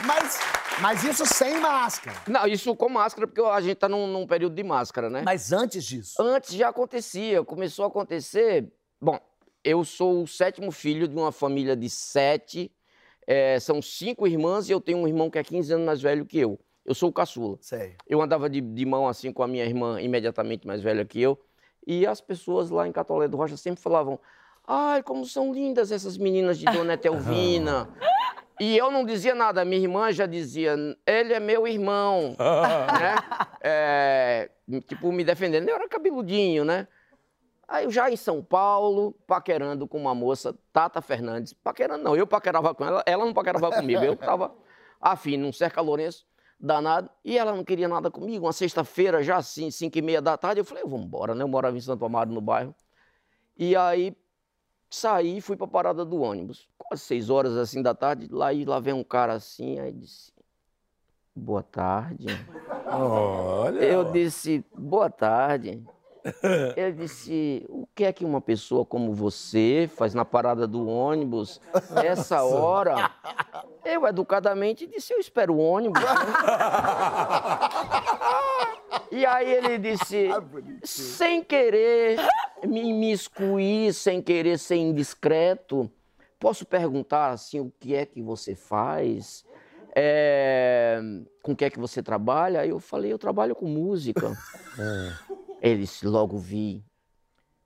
Mas, 0.07 0.41
mas 0.81 1.05
isso 1.05 1.27
sem 1.27 1.61
máscara. 1.61 2.17
não, 2.27 2.47
isso 2.47 2.75
com 2.75 2.89
máscara, 2.89 3.27
porque 3.27 3.43
a 3.43 3.61
gente 3.61 3.77
tá 3.77 3.89
num, 3.91 4.07
num 4.07 4.27
período 4.27 4.55
de 4.55 4.63
máscara, 4.65 5.11
né? 5.11 5.21
Mas 5.23 5.53
antes 5.53 5.85
disso. 5.85 6.15
Antes 6.19 6.55
já 6.55 6.71
acontecia, 6.71 7.45
começou 7.45 7.85
a 7.85 7.89
acontecer. 7.89 8.73
Bom, 8.99 9.19
eu 9.63 9.85
sou 9.85 10.23
o 10.23 10.27
sétimo 10.27 10.73
filho 10.73 11.07
de 11.07 11.15
uma 11.15 11.31
família 11.31 11.77
de 11.77 11.91
sete. 11.91 12.73
é, 13.27 13.61
são 13.61 13.83
cinco 13.83 14.27
irmãs 14.27 14.69
e 14.69 14.73
eu 14.73 14.81
tenho 14.81 14.99
um 14.99 15.07
irmão 15.07 15.29
que 15.31 15.39
é 15.39 15.45
15 15.45 15.75
anos 15.75 15.87
mais 15.87 16.01
velho 16.01 16.25
que 16.25 16.39
eu. 16.39 16.59
Eu 16.85 16.95
sou 16.95 17.11
o 17.11 17.13
caçula. 17.13 17.59
Sei. 17.61 17.97
Eu 18.07 18.21
andava 18.21 18.51
de, 18.51 18.61
de 18.61 18.85
mão 18.85 19.07
assim 19.07 19.33
com 19.33 19.43
a 19.43 19.49
minha 19.49 19.65
irmã 19.65 20.01
imediatamente 20.01 20.67
mais 20.67 20.81
velha 20.81 21.05
que 21.05 21.21
eu. 21.21 21.39
E 21.87 22.07
as 22.07 22.21
pessoas 22.21 22.71
lá 22.71 22.87
em 22.87 22.93
Catolé 22.93 23.29
do 23.29 23.37
Rocha 23.37 23.57
sempre 23.57 23.81
falavam: 23.81 24.19
Ai, 24.67 25.03
como 25.03 25.25
são 25.25 25.53
lindas 25.53 25.91
essas 25.93 26.17
meninas 26.17 26.59
de 26.59 26.67
Dona 26.67 26.95
Etelvina. 26.95 27.89
E 28.61 28.77
eu 28.77 28.93
não 28.93 29.05
dizia 29.05 29.35
nada, 29.35 29.65
minha 29.65 29.81
irmã 29.81 30.13
já 30.13 30.25
dizia, 30.25 30.77
ele 31.05 31.33
é 31.33 31.41
meu 31.41 31.67
irmão, 31.67 32.37
né? 32.39 33.17
É, 33.61 34.51
tipo, 34.87 35.11
me 35.11 35.25
defendendo. 35.25 35.69
Eu 35.69 35.75
era 35.75 35.89
cabeludinho, 35.89 36.65
né? 36.65 36.87
Aí 37.67 37.85
eu 37.87 37.91
já 37.91 38.09
em 38.09 38.17
São 38.17 38.41
Paulo, 38.41 39.17
paquerando 39.27 39.89
com 39.89 39.99
uma 39.99 40.15
moça, 40.15 40.55
Tata 40.73 41.01
Fernandes. 41.01 41.53
Paquerando 41.53 42.05
não, 42.05 42.15
eu 42.15 42.25
paquerava 42.25 42.73
com 42.73 42.85
ela, 42.85 43.03
ela 43.05 43.25
não 43.25 43.33
paquerava 43.33 43.71
comigo. 43.73 44.05
Eu 44.05 44.15
tava 44.15 44.55
afim, 45.01 45.37
num 45.37 45.53
cerca 45.53 45.81
Lourenço, 45.81 46.25
danado. 46.63 47.11
E 47.25 47.37
ela 47.37 47.53
não 47.53 47.65
queria 47.65 47.89
nada 47.89 48.09
comigo. 48.11 48.47
Uma 48.47 48.53
sexta-feira, 48.53 49.23
já 49.23 49.37
assim, 49.37 49.71
cinco 49.71 49.99
e 49.99 50.03
meia 50.03 50.23
da 50.23 50.37
tarde, 50.39 50.61
eu 50.61 50.65
falei, 50.65 50.85
vamos 50.85 51.07
embora, 51.07 51.35
né? 51.35 51.43
Eu 51.43 51.49
morava 51.49 51.77
em 51.77 51.81
Santo 51.81 52.05
Amaro, 52.05 52.31
no 52.31 52.41
bairro. 52.41 52.73
E 53.59 53.75
aí 53.75 54.17
saí 54.89 55.39
e 55.39 55.41
fui 55.41 55.57
pra 55.57 55.67
parada 55.67 56.05
do 56.05 56.21
ônibus. 56.21 56.69
Quase 56.79 57.03
seis 57.03 57.29
horas 57.29 57.57
assim 57.57 57.83
da 57.83 57.95
tarde, 57.95 58.29
lá 58.31 58.53
e 58.53 58.65
lá 58.65 58.79
vem 58.79 58.95
um 58.95 59.03
cara 59.03 59.33
assim, 59.33 59.79
aí 59.81 59.91
disse, 59.93 60.33
boa 61.35 61.63
tarde. 61.63 62.27
Olha. 62.87 63.81
Eu 63.81 64.05
disse, 64.13 64.65
boa 64.77 65.11
tarde. 65.11 65.83
Ele 66.77 66.93
disse, 66.93 67.67
o 67.69 67.85
que 67.95 68.05
é 68.05 68.13
que 68.13 68.25
uma 68.25 68.41
pessoa 68.41 68.85
como 68.85 69.13
você 69.13 69.91
faz 69.93 70.15
na 70.15 70.25
parada 70.25 70.69
do 70.69 70.87
ônibus 70.87 71.61
essa 72.05 72.45
hora? 72.45 73.11
Eu, 73.85 74.07
educadamente, 74.07 74.87
disse, 74.87 75.13
eu 75.13 75.19
espero 75.19 75.55
o 75.55 75.59
ônibus. 75.59 76.03
né?" 76.03 76.09
E 79.11 79.27
aí 79.27 79.53
ele 79.53 79.77
disse, 79.77 80.29
sem 80.83 81.45
querer 81.45 82.19
me 82.67 82.81
imiscuir, 82.81 83.93
sem 83.93 84.23
querer 84.23 84.59
ser 84.59 84.77
indiscreto, 84.77 85.91
posso 86.39 86.65
perguntar 86.65 87.31
assim, 87.31 87.61
o 87.61 87.71
que 87.79 87.95
é 87.95 88.07
que 88.07 88.23
você 88.23 88.55
faz? 88.55 89.45
É, 89.95 90.99
com 91.43 91.53
o 91.53 91.57
que 91.57 91.67
é 91.67 91.71
que 91.71 91.79
você 91.79 92.03
trabalha? 92.03 92.61
Aí 92.61 92.71
eu 92.71 92.81
falei, 92.81 93.13
eu 93.13 93.19
trabalho 93.19 93.55
com 93.55 93.67
música. 93.67 94.33
Ele 95.61 95.83
disse, 95.83 96.07
logo 96.07 96.39
vi. 96.39 96.83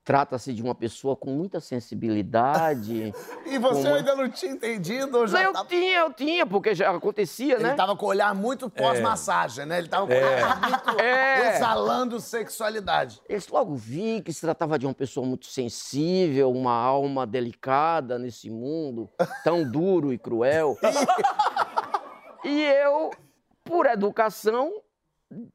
Trata-se 0.07 0.53
de 0.53 0.63
uma 0.63 0.73
pessoa 0.73 1.17
com 1.17 1.31
muita 1.31 1.59
sensibilidade. 1.59 3.13
E 3.45 3.57
você 3.59 3.83
Como- 3.83 3.95
ainda 3.95 4.15
não 4.15 4.29
tinha 4.29 4.51
entendido? 4.53 5.17
ou 5.19 5.27
Já 5.27 5.43
eu 5.43 5.51
tava- 5.53 5.67
tinha, 5.67 5.99
eu 5.99 6.13
tinha, 6.13 6.45
porque 6.45 6.73
já 6.75 6.89
acontecia, 6.95 7.55
Ele 7.55 7.63
né? 7.63 7.73
tava 7.75 7.95
com 7.95 8.05
o 8.05 8.09
olhar 8.09 8.33
muito 8.35 8.69
pós-massagem, 8.69 9.65
né? 9.65 9.79
Ele 9.79 9.87
tava 9.89 10.07
com 10.07 10.13
o 10.13 10.15
olhar 10.17 10.59
muito 10.61 10.99
É. 11.01 11.55
exalando 11.57 12.19
sexualidade. 12.21 13.21
Eu 13.27 13.39
logo 13.51 13.75
vi 13.75 14.21
que 14.21 14.31
se 14.31 14.41
tratava 14.41 14.79
de 14.79 14.85
uma 14.85 14.93
pessoa 14.93 15.25
muito 15.25 15.45
sensível, 15.47 16.51
uma 16.51 16.73
alma 16.73 17.25
delicada 17.27 18.17
nesse 18.17 18.49
mundo 18.49 19.09
tão 19.43 19.69
duro 19.69 20.13
e 20.13 20.17
cruel. 20.17 20.77
e 22.43 22.63
eu, 22.63 23.11
por 23.63 23.85
educação, 23.85 24.71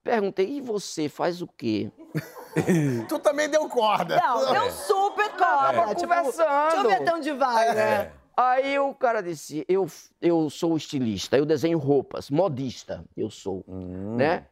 perguntei: 0.03 0.57
e 0.57 0.61
você 0.61 1.09
faz 1.09 1.43
o 1.43 1.47
quê? 1.47 1.91
Tu 3.09 3.19
também 3.21 3.49
deu 3.49 3.67
corda. 3.67 4.21
Não, 4.21 4.53
deu 4.53 4.71
super 4.71 5.31
corda. 5.31 5.73
Tava 5.73 5.95
tipo, 5.95 6.09
conversando. 6.09 6.83
Deixa 6.83 6.99
eu 6.99 7.05
ver 7.05 7.15
onde 7.15 7.33
vai, 7.33 7.75
né? 7.75 8.13
Aí 8.37 8.79
o 8.79 8.95
cara 8.95 9.23
disse: 9.23 9.65
eu, 9.69 9.87
eu 10.21 10.51
sou 10.51 10.77
estilista, 10.77 11.37
eu 11.37 11.47
desenho 11.47 11.79
roupas, 11.79 12.31
modista, 12.31 13.05
eu 13.17 13.31
sou, 13.31 13.65
né? 13.69 14.47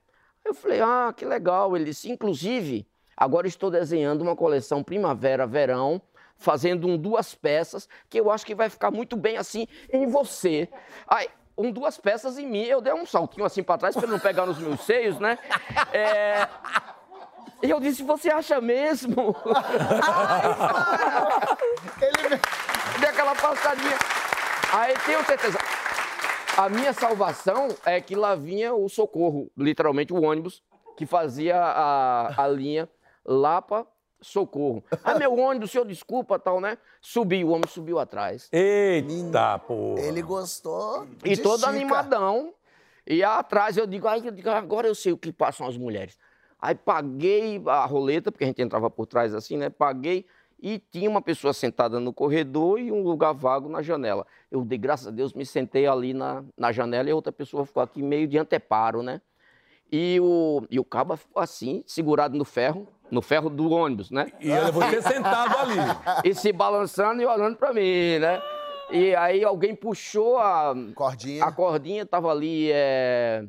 Eu 0.45 0.55
falei: 0.55 0.81
ah, 0.81 1.13
que 1.15 1.25
legal. 1.25 1.77
Ele 1.77 1.87
disse: 1.87 2.11
inclusive, 2.11 2.87
agora 3.17 3.47
estou 3.47 3.71
desenhando 3.71 4.23
uma 4.23 4.37
coleção 4.37 4.83
primavera-verão, 4.83 6.01
fazendo 6.37 6.89
um 6.89 6.97
duas 6.97 7.35
peças, 7.35 7.89
que 8.09 8.19
eu 8.19 8.31
acho 8.31 8.47
que 8.47 8.55
vai 8.55 8.71
ficar 8.71 8.91
muito 8.91 9.17
bem 9.17 9.37
assim 9.37 9.67
em 9.93 10.07
você. 10.07 10.69
Aí, 11.07 11.29
um 11.61 11.70
duas 11.70 11.99
peças 11.99 12.38
em 12.38 12.46
mim, 12.46 12.64
eu 12.64 12.81
dei 12.81 12.92
um 12.92 13.05
saltinho 13.05 13.44
assim 13.44 13.62
para 13.62 13.79
trás 13.79 13.94
para 13.94 14.07
não 14.07 14.18
pegar 14.18 14.46
nos 14.46 14.59
meus 14.59 14.81
seios, 14.81 15.18
né? 15.18 15.38
É, 15.92 16.49
E 17.62 17.68
eu 17.68 17.79
disse: 17.79 18.03
você 18.03 18.31
acha 18.31 18.61
mesmo? 18.61 19.37
Ele... 22.01 22.40
Dei 22.99 23.09
aquela 23.09 23.35
passadinha. 23.35 23.99
Aí 24.73 24.94
tenho 25.05 25.25
certeza. 25.25 25.59
A 26.57 26.68
minha 26.68 26.92
salvação 26.92 27.68
é 27.85 28.01
que 28.01 28.14
lá 28.14 28.35
vinha 28.35 28.75
o 28.75 28.88
socorro, 28.88 29.51
literalmente 29.57 30.12
o 30.12 30.23
ônibus, 30.23 30.62
que 30.96 31.07
fazia 31.07 31.57
a, 31.57 32.44
a 32.44 32.49
linha 32.49 32.88
Lapa 33.25 33.87
Socorro. 34.21 34.85
Ah, 35.03 35.19
meu 35.19 35.35
ônibus, 35.39 35.71
senhor, 35.71 35.87
desculpa, 35.87 36.39
tal, 36.39 36.61
né? 36.61 36.77
Subiu, 37.01 37.49
o 37.49 37.51
homem 37.53 37.67
subiu 37.69 37.99
atrás. 37.99 38.49
Eita, 38.53 39.59
pô. 39.59 39.97
Ele 39.99 40.23
gostou. 40.23 41.07
E 41.25 41.37
todo 41.37 41.61
Chica. 41.61 41.71
animadão. 41.71 42.53
E 43.07 43.25
atrás 43.25 43.77
eu 43.77 43.87
digo, 43.87 44.07
ai, 44.07 44.23
eu 44.25 44.31
digo, 44.31 44.51
agora 44.51 44.87
eu 44.87 44.95
sei 44.95 45.13
o 45.13 45.19
que 45.19 45.33
passam 45.33 45.67
as 45.67 45.77
mulheres. 45.77 46.19
Aí 46.61 46.75
paguei 46.75 47.63
a 47.67 47.87
roleta, 47.87 48.31
porque 48.31 48.45
a 48.45 48.47
gente 48.47 48.61
entrava 48.61 48.91
por 48.91 49.07
trás 49.07 49.35
assim, 49.35 49.57
né? 49.57 49.71
Paguei 49.71 50.27
e 50.63 50.79
tinha 50.79 51.09
uma 51.09 51.23
pessoa 51.23 51.53
sentada 51.53 51.99
no 51.99 52.13
corredor 52.13 52.79
e 52.79 52.93
um 52.93 53.03
lugar 53.03 53.33
vago 53.33 53.69
na 53.69 53.81
janela. 53.81 54.27
Eu, 54.51 54.63
de 54.63 54.77
graças 54.77 55.07
a 55.07 55.11
Deus, 55.11 55.33
me 55.33 55.47
sentei 55.47 55.87
ali 55.87 56.13
na, 56.13 56.45
na 56.57 56.71
janela 56.71 57.09
e 57.09 57.13
a 57.13 57.15
outra 57.15 57.33
pessoa 57.33 57.65
ficou 57.65 57.83
aqui 57.83 58.03
meio 58.03 58.29
de 58.29 58.37
anteparo, 58.37 59.03
né? 59.03 59.23
E 59.91 60.21
o, 60.21 60.63
e 60.71 60.79
o 60.79 60.85
cabo 60.85 61.17
ficou 61.17 61.43
assim, 61.43 61.83
segurado 61.87 62.37
no 62.37 62.45
ferro, 62.45 62.87
no 63.11 63.20
ferro 63.20 63.51
do 63.51 63.70
ônibus, 63.70 64.11
né? 64.11 64.31
E 64.40 64.51
era 64.51 64.70
você 64.70 65.03
sentado 65.03 65.57
ali. 65.59 65.77
E 66.25 66.35
se 66.35 66.53
balançando 66.53 67.23
e 67.23 67.27
olhando 67.27 67.57
pra 67.57 67.73
mim, 67.73 68.18
né? 68.18 68.40
E 68.90 69.14
aí 69.14 69.44
alguém 69.44 69.75
puxou 69.75 70.38
a, 70.38 70.75
Cordinha. 70.94 71.44
a 71.44 71.53
cordinha, 71.53 72.05
tava 72.05 72.31
ali, 72.31 72.70
é... 72.73 73.44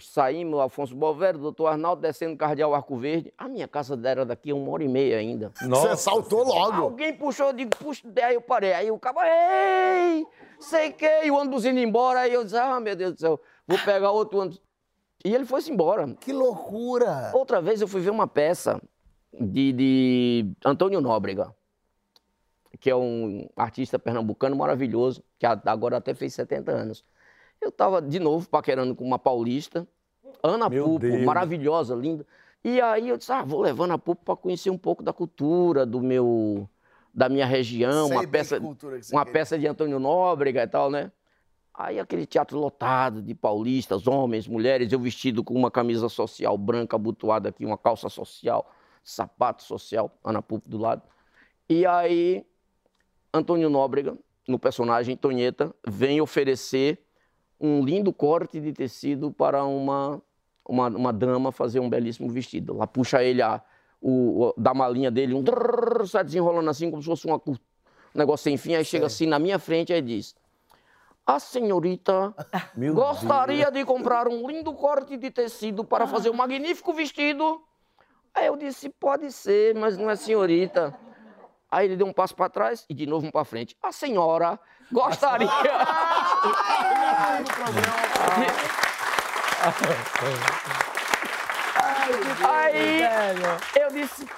saímos, 0.00 0.60
Afonso 0.60 0.94
Bovero, 0.94 1.38
doutor 1.38 1.66
Arnaldo, 1.66 2.00
descendo 2.02 2.36
Cardeal 2.36 2.74
Arco 2.74 2.96
Verde. 2.96 3.32
A 3.36 3.48
minha 3.48 3.66
casa 3.66 4.00
era 4.04 4.24
daqui 4.24 4.50
a 4.50 4.54
uma 4.54 4.70
hora 4.70 4.84
e 4.84 4.88
meia 4.88 5.18
ainda. 5.18 5.52
Você 5.68 5.96
saltou 5.96 6.44
logo. 6.44 6.82
Alguém 6.82 7.12
puxou, 7.12 7.48
eu 7.48 7.52
digo, 7.52 7.70
puxa, 7.76 8.02
aí 8.24 8.34
eu 8.34 8.40
parei. 8.40 8.72
Aí 8.72 8.90
o 8.90 8.98
cabo, 8.98 9.20
ei, 9.22 10.24
sei 10.60 10.92
que, 10.92 11.24
e 11.24 11.30
o 11.30 11.34
ônibus 11.34 11.64
indo 11.64 11.80
embora. 11.80 12.20
Aí 12.20 12.32
eu 12.32 12.44
disse, 12.44 12.56
ah, 12.56 12.78
meu 12.78 12.94
Deus 12.94 13.14
do 13.14 13.20
céu, 13.20 13.40
vou 13.66 13.78
pegar 13.78 14.12
outro 14.12 14.38
ônibus. 14.38 14.60
E 15.24 15.34
ele 15.34 15.44
foi-se 15.44 15.70
embora. 15.70 16.06
Que 16.20 16.32
loucura. 16.32 17.30
Outra 17.34 17.60
vez 17.60 17.80
eu 17.80 17.88
fui 17.88 18.00
ver 18.00 18.10
uma 18.10 18.26
peça 18.26 18.80
de, 19.32 19.72
de 19.72 20.52
Antônio 20.64 21.00
Nóbrega, 21.00 21.54
que 22.80 22.90
é 22.90 22.96
um 22.96 23.48
artista 23.56 23.98
pernambucano 23.98 24.56
maravilhoso, 24.56 25.22
que 25.38 25.46
agora 25.46 25.98
até 25.98 26.12
fez 26.14 26.34
70 26.34 26.72
anos. 26.72 27.04
Eu 27.60 27.68
estava 27.68 28.02
de 28.02 28.18
novo 28.18 28.48
paquerando 28.48 28.94
com 28.94 29.04
uma 29.04 29.18
paulista, 29.18 29.86
Ana 30.42 30.68
Meu 30.68 30.84
Pupo, 30.84 30.98
Deus. 30.98 31.22
maravilhosa, 31.24 31.94
linda. 31.94 32.26
E 32.64 32.80
aí 32.80 33.08
eu 33.08 33.16
disse, 33.16 33.30
ah, 33.32 33.44
vou 33.44 33.60
levando 33.60 33.92
a 33.92 33.98
Pupo 33.98 34.24
para 34.24 34.36
conhecer 34.36 34.70
um 34.70 34.78
pouco 34.78 35.02
da 35.02 35.12
cultura 35.12 35.86
do 35.86 36.00
meu, 36.00 36.68
da 37.14 37.28
minha 37.28 37.46
região, 37.46 38.08
Sei 38.08 38.16
uma 38.16 38.26
peça, 38.26 38.58
uma 38.58 38.74
queria. 38.74 39.24
peça 39.32 39.58
de 39.58 39.66
Antônio 39.68 40.00
Nóbrega 40.00 40.62
e 40.64 40.66
tal, 40.66 40.90
né? 40.90 41.12
Aí 41.74 41.98
aquele 41.98 42.26
teatro 42.26 42.58
lotado 42.58 43.22
de 43.22 43.34
paulistas, 43.34 44.06
homens, 44.06 44.46
mulheres, 44.46 44.92
eu 44.92 45.00
vestido 45.00 45.42
com 45.42 45.54
uma 45.54 45.70
camisa 45.70 46.08
social 46.08 46.56
branca 46.58 46.96
abotoada 46.96 47.48
aqui, 47.48 47.64
uma 47.64 47.78
calça 47.78 48.08
social, 48.10 48.70
sapato 49.02 49.62
social, 49.62 50.10
Ana 50.22 50.42
Pupo 50.42 50.68
do 50.68 50.76
lado. 50.76 51.02
E 51.68 51.86
aí 51.86 52.44
Antônio 53.32 53.70
Nóbrega, 53.70 54.16
no 54.46 54.58
personagem 54.58 55.16
Tonheta, 55.16 55.74
vem 55.86 56.20
oferecer 56.20 56.98
um 57.58 57.82
lindo 57.82 58.12
corte 58.12 58.60
de 58.60 58.72
tecido 58.72 59.30
para 59.30 59.64
uma, 59.64 60.20
uma, 60.68 60.88
uma 60.88 61.12
dama 61.12 61.50
fazer 61.50 61.80
um 61.80 61.88
belíssimo 61.88 62.28
vestido. 62.28 62.76
Lá 62.76 62.86
puxa 62.86 63.22
ele 63.22 63.40
a, 63.40 63.62
o, 64.00 64.52
da 64.58 64.74
malinha 64.74 65.10
dele, 65.10 65.32
um 65.32 65.42
drrr, 65.42 66.06
sai 66.06 66.24
desenrolando 66.24 66.68
assim, 66.68 66.90
como 66.90 67.00
se 67.00 67.06
fosse 67.06 67.26
uma, 67.26 67.40
um 67.46 67.56
negócio 68.14 68.44
sem 68.44 68.56
fim, 68.58 68.74
aí 68.74 68.84
chega 68.84 69.06
assim 69.06 69.26
na 69.26 69.38
minha 69.38 69.58
frente 69.58 69.92
e 69.92 70.02
diz: 70.02 70.34
A 71.24 71.38
senhorita 71.38 72.34
Meu 72.74 72.94
gostaria 72.94 73.70
de 73.70 73.84
comprar 73.84 74.26
um 74.28 74.46
lindo 74.48 74.72
corte 74.74 75.16
de 75.16 75.30
tecido 75.30 75.84
para 75.84 76.06
fazer 76.06 76.30
um 76.30 76.34
magnífico 76.34 76.92
vestido? 76.92 77.62
Aí 78.34 78.46
eu 78.46 78.56
disse: 78.56 78.88
Pode 78.88 79.30
ser, 79.30 79.74
mas 79.74 79.96
não 79.96 80.10
é 80.10 80.16
senhorita. 80.16 80.98
Aí 81.70 81.86
ele 81.86 81.96
deu 81.96 82.06
um 82.06 82.12
passo 82.12 82.34
para 82.34 82.50
trás 82.50 82.84
e 82.88 82.94
de 82.94 83.06
novo 83.06 83.26
um 83.26 83.30
para 83.30 83.44
frente. 83.44 83.76
A 83.82 83.92
senhora 83.92 84.60
gostaria. 84.90 85.48
Aí 92.48 93.02
eu 93.80 93.90
disse, 93.90 94.28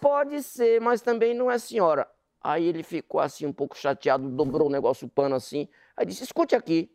pode 0.00 0.42
ser, 0.42 0.80
mas 0.80 1.00
também 1.00 1.34
não 1.34 1.50
é 1.50 1.58
senhora. 1.58 2.08
Aí 2.46 2.64
ele 2.68 2.84
ficou 2.84 3.20
assim 3.20 3.44
um 3.44 3.52
pouco 3.52 3.76
chateado, 3.76 4.28
dobrou 4.28 4.68
o 4.68 4.70
negócio 4.70 5.06
o 5.06 5.10
pano 5.10 5.34
assim. 5.34 5.68
Aí 5.96 6.06
disse, 6.06 6.22
escute 6.22 6.54
aqui, 6.54 6.88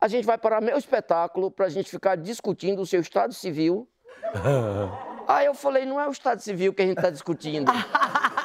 a 0.00 0.08
gente 0.08 0.24
vai 0.24 0.36
parar 0.36 0.60
meu 0.60 0.76
espetáculo 0.76 1.48
para 1.48 1.66
a 1.66 1.68
gente 1.68 1.88
ficar 1.88 2.16
discutindo 2.16 2.82
o 2.82 2.86
seu 2.86 3.00
estado 3.00 3.32
civil. 3.32 3.88
Aí 5.28 5.46
eu 5.46 5.54
falei, 5.54 5.86
não 5.86 6.00
é 6.00 6.08
o 6.08 6.10
estado 6.10 6.40
civil 6.40 6.74
que 6.74 6.82
a 6.82 6.86
gente 6.86 6.96
está 6.98 7.08
discutindo. 7.08 7.70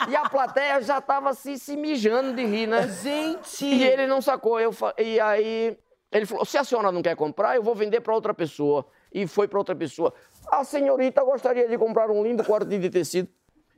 e 0.08 0.16
a 0.16 0.30
plateia 0.30 0.80
já 0.82 1.00
estava 1.00 1.32
assim, 1.32 1.58
se 1.58 1.76
mijando 1.76 2.34
de 2.36 2.46
rir, 2.46 2.68
né? 2.68 2.88
Gente! 2.88 3.66
E 3.66 3.84
ele 3.84 4.06
não 4.08 4.22
sacou. 4.22 4.60
Eu, 4.60 4.72
fa- 4.72 4.94
e 4.98 5.20
aí 5.20 5.78
ele 6.12 6.26
falou: 6.26 6.46
se 6.46 6.58
a 6.58 6.64
senhora 6.64 6.92
não 6.92 7.02
quer 7.02 7.16
comprar, 7.16 7.56
eu 7.56 7.64
vou 7.64 7.74
vender 7.76 8.02
para 8.02 8.14
outra 8.14 8.34
pessoa. 8.34 8.86
E 9.12 9.26
foi 9.28 9.48
para 9.48 9.58
outra 9.60 9.76
pessoa. 9.76 10.14
A 10.52 10.64
senhorita 10.64 11.24
gostaria 11.24 11.68
de 11.68 11.78
comprar 11.78 12.10
um 12.12 12.24
lindo 12.24 12.44
corte 12.44 12.78
de 12.78 12.90
tecido. 12.90 13.28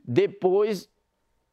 Depois, 0.04 0.88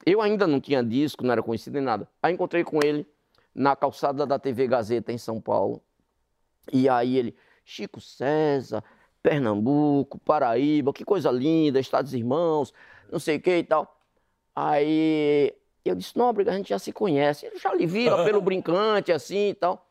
eu 0.05 0.21
ainda 0.21 0.47
não 0.47 0.59
tinha 0.59 0.83
disco, 0.83 1.23
não 1.23 1.31
era 1.31 1.43
conhecido 1.43 1.73
nem 1.75 1.83
nada. 1.83 2.07
Aí 2.21 2.33
encontrei 2.33 2.63
com 2.63 2.79
ele 2.83 3.05
na 3.53 3.75
calçada 3.75 4.25
da 4.25 4.39
TV 4.39 4.67
Gazeta 4.67 5.11
em 5.11 5.17
São 5.17 5.41
Paulo. 5.41 5.81
E 6.71 6.87
aí 6.87 7.17
ele, 7.17 7.35
Chico 7.65 7.99
César, 7.99 8.83
Pernambuco, 9.21 10.19
Paraíba, 10.19 10.93
que 10.93 11.03
coisa 11.03 11.31
linda, 11.31 11.79
Estados 11.79 12.13
Irmãos, 12.13 12.73
não 13.11 13.19
sei 13.19 13.37
o 13.37 13.41
que 13.41 13.57
e 13.57 13.63
tal. 13.63 13.99
Aí 14.55 15.53
eu 15.83 15.95
disse, 15.95 16.17
Nóbrega, 16.17 16.51
a 16.51 16.55
gente 16.55 16.69
já 16.69 16.79
se 16.79 16.91
conhece. 16.91 17.45
Ele 17.45 17.57
já 17.57 17.73
lhe 17.73 17.85
vira 17.85 18.23
pelo 18.23 18.41
brincante, 18.41 19.11
assim 19.11 19.49
e 19.49 19.53
tal. 19.53 19.88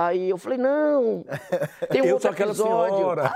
Aí 0.00 0.30
eu 0.30 0.38
falei, 0.38 0.58
não, 0.58 1.24
tem 1.90 2.02
um 2.02 2.04
Eu 2.04 2.14
outro 2.14 2.28
sou 2.28 2.30
aquela 2.30 2.52
episódio. 2.52 2.96
senhora. 2.98 3.32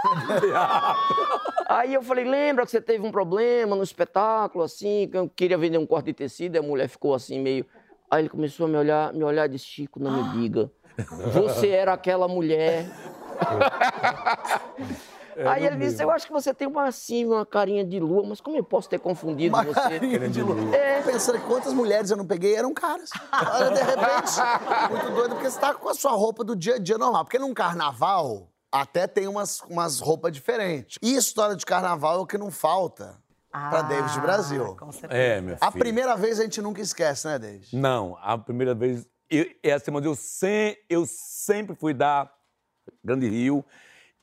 Aí 1.69 1.93
eu 1.93 2.01
falei, 2.03 2.25
lembra 2.25 2.65
que 2.65 2.71
você 2.71 2.81
teve 2.81 3.05
um 3.05 3.11
problema 3.11 3.75
no 3.75 3.83
espetáculo, 3.83 4.63
assim, 4.63 5.09
que 5.11 5.19
eu 5.19 5.29
queria 5.29 5.59
vender 5.59 5.79
um 5.79 5.87
corte 5.87 6.07
de 6.07 6.13
tecido, 6.13 6.55
e 6.55 6.59
a 6.59 6.63
mulher 6.63 6.87
ficou 6.87 7.15
assim, 7.15 7.41
meio... 7.41 7.67
Aí 8.09 8.23
ele 8.23 8.29
começou 8.29 8.67
a 8.67 8.69
me 8.69 8.77
olhar, 8.77 9.13
me 9.13 9.25
olhar 9.25 9.47
e 9.47 9.49
disse, 9.49 9.65
Chico, 9.65 9.99
não 9.99 10.13
me 10.13 10.41
diga, 10.41 10.71
você 11.33 11.71
era 11.71 11.95
aquela 11.95 12.29
mulher. 12.29 12.87
Aí 15.47 15.65
ele 15.65 15.77
disse, 15.77 16.03
eu 16.03 16.11
acho 16.11 16.27
que 16.27 16.33
você 16.33 16.53
tem 16.53 16.69
uma, 16.69 16.85
assim, 16.85 17.25
uma 17.25 17.47
carinha 17.47 17.85
de 17.85 17.99
lua, 17.99 18.23
mas 18.29 18.41
como 18.41 18.57
eu 18.57 18.65
posso 18.65 18.89
ter 18.89 18.99
confundido 18.99 19.57
Uma 19.57 19.65
você? 19.65 19.81
carinha 19.81 20.29
de 20.29 20.43
lua. 20.43 20.77
É. 20.77 21.01
Pensando 21.03 21.39
que 21.39 21.47
quantas 21.47 21.73
mulheres 21.73 22.11
eu 22.11 22.17
não 22.17 22.27
peguei 22.27 22.55
eram 22.55 22.73
caras. 22.75 23.11
Olha, 23.33 23.71
de 23.71 23.81
repente, 23.83 25.02
doido, 25.13 25.35
porque 25.35 25.51
você 25.51 25.61
tá 25.61 25.75
com 25.75 25.89
a 25.89 25.95
sua 25.95 26.13
roupa 26.13 26.43
do 26.45 26.57
dia 26.57 26.77
a 26.77 26.79
dia 26.79 26.99
normal. 26.99 27.25
Porque 27.25 27.39
num 27.39 27.55
carnaval, 27.55 28.49
até 28.71 29.07
tem 29.07 29.29
umas, 29.29 29.61
umas 29.63 30.01
roupas 30.01 30.33
diferentes. 30.33 30.99
E 31.03 31.15
história 31.15 31.55
de 31.55 31.65
carnaval 31.65 32.19
é 32.19 32.21
o 32.23 32.27
que 32.27 32.39
não 32.39 32.51
falta 32.51 33.21
pra 33.51 33.83
David 33.83 34.21
Brasil. 34.21 34.73
Ah, 34.73 34.79
Com 34.79 34.93
certeza. 34.93 35.15
É, 35.23 35.41
meu 35.41 35.57
filho. 35.57 35.69
A 35.69 35.71
primeira 35.73 36.17
vez 36.17 36.41
a 36.41 36.43
gente 36.45 36.61
nunca 36.61 36.81
esquece, 36.81 37.27
né, 37.27 37.39
David? 37.39 37.77
Não, 37.77 38.17
a 38.21 38.37
primeira 38.39 38.75
vez. 38.75 39.07
Eu, 39.31 39.47
é 39.63 39.73
assim, 39.73 39.91
mas 39.91 40.05
eu, 40.05 40.15
sem, 40.15 40.77
eu 40.89 41.05
sempre 41.07 41.75
fui 41.77 41.95
da 41.95 42.31
Grande 43.05 43.29
Rio. 43.29 43.65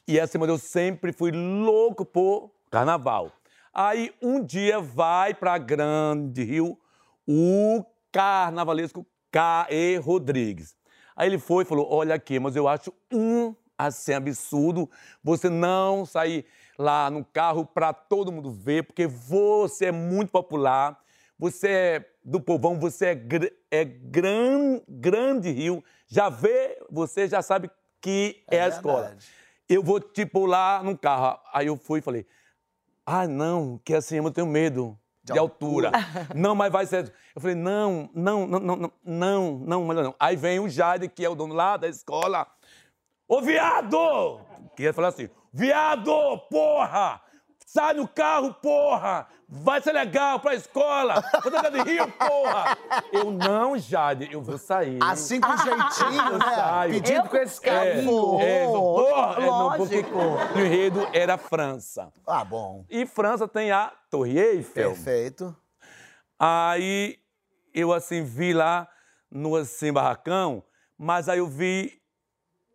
E 0.08 0.20
assim, 0.20 0.38
mas 0.38 0.50
eu 0.50 0.58
sempre 0.58 1.14
fui 1.14 1.32
louco 1.32 2.04
por 2.04 2.52
carnaval. 2.72 3.32
Aí 3.74 4.14
um 4.22 4.44
dia 4.44 4.80
vai 4.80 5.34
pra 5.34 5.58
Grande 5.58 6.44
Rio 6.44 6.80
o 7.28 7.86
carnavalesco 8.12 9.06
K.E. 9.32 9.98
Rodrigues. 9.98 10.76
Aí 11.20 11.28
ele 11.28 11.38
foi 11.38 11.64
e 11.64 11.68
falou: 11.68 11.86
Olha 11.92 12.16
aqui, 12.16 12.40
mas 12.40 12.56
eu 12.56 12.66
acho 12.66 12.94
um 13.12 13.54
assim 13.78 14.14
absurdo 14.14 14.90
você 15.22 15.50
não 15.50 16.06
sair 16.06 16.46
lá 16.78 17.10
no 17.10 17.26
carro 17.26 17.66
pra 17.66 17.92
todo 17.92 18.32
mundo 18.32 18.50
ver, 18.50 18.84
porque 18.84 19.06
você 19.06 19.88
é 19.88 19.92
muito 19.92 20.32
popular, 20.32 20.98
você 21.38 21.68
é 21.68 22.10
do 22.24 22.40
povão, 22.40 22.80
você 22.80 23.08
é, 23.08 23.16
gr 23.16 23.48
é 23.70 23.84
gran 23.84 24.80
grande 24.88 25.52
Rio, 25.52 25.84
já 26.08 26.30
vê, 26.30 26.82
você 26.90 27.28
já 27.28 27.42
sabe 27.42 27.70
que 28.00 28.42
é, 28.50 28.56
É 28.56 28.62
a 28.62 28.68
escola. 28.70 29.18
Eu 29.68 29.84
vou, 29.84 30.00
tipo, 30.00 30.46
lá 30.46 30.82
no 30.82 30.98
carro. 30.98 31.38
Aí 31.54 31.68
eu 31.68 31.76
fui 31.76 32.00
e 32.00 32.02
falei, 32.02 32.26
ah, 33.06 33.28
não, 33.28 33.78
que 33.84 33.94
assim, 33.94 34.16
eu 34.18 34.32
tenho 34.32 34.48
medo 34.48 34.98
De 35.34 35.40
altura. 35.40 35.92
não, 36.36 36.56
mas 36.56 36.72
vai 36.72 36.86
ser. 36.86 37.14
Eu 37.36 37.42
falei, 37.42 37.56
não, 37.56 38.10
não, 38.14 38.48
não, 38.48 38.60
não, 38.60 38.92
não, 39.04 39.60
não, 39.66 39.88
melhor 39.88 40.04
não. 40.04 40.16
Aí 40.20 40.36
vem 40.36 40.60
o 40.60 40.70
Jade, 40.70 41.08
que 41.08 41.24
é 41.24 41.30
o 41.30 41.36
dono 41.36 41.54
lá 41.54 41.78
da 41.78 41.88
escola. 41.88 42.48
Ô, 43.28 43.42
viado! 43.42 44.42
Que 44.76 44.84
ia 44.84 44.94
falar 44.94 45.10
assim, 45.10 45.30
viado, 45.54 46.12
porra! 46.50 47.22
Sai 47.72 47.94
do 47.94 48.08
carro, 48.08 48.52
porra! 48.56 49.28
Vai 49.48 49.80
ser 49.80 49.92
legal 49.92 50.40
pra 50.40 50.56
escola! 50.56 51.24
Você 51.44 51.52
tá 51.52 51.70
de 51.70 51.80
Rio, 51.84 52.12
porra! 52.14 52.76
Eu 53.14 53.30
não, 53.30 53.78
Jade, 53.78 54.28
eu 54.32 54.42
vou 54.42 54.58
sair. 54.58 54.98
Assim 55.04 55.40
com 55.40 55.56
jeitinho, 55.56 56.40
né? 56.40 56.46
saio. 56.56 56.94
Pedindo 56.94 57.26
Eu- 57.26 57.30
com 57.30 57.38
esse 57.38 57.62
carinho. 57.62 58.12
Oh, 58.12 58.40
É, 58.42 58.66
porra, 58.66 59.36
é, 59.38 59.46
não, 59.46 59.78
porque 59.78 59.98
o 60.56 60.60
enredo 60.66 61.08
era 61.14 61.38
França. 61.38 62.12
Ah, 62.26 62.44
bom. 62.44 62.86
E 62.90 63.06
França 63.06 63.48
tem 63.48 63.70
a 63.70 63.94
Torre 64.10 64.40
Eiffel. 64.40 64.94
Perfeito. 64.94 65.56
Aí 66.40 67.20
eu 67.72 67.94
assim 67.94 68.24
vi 68.24 68.52
lá 68.52 68.88
no 69.30 69.56
assim 69.56 69.94
barracão, 69.94 70.64
mas 70.98 71.30
aí 71.30 71.38
eu 71.38 71.48
vi 71.48 72.00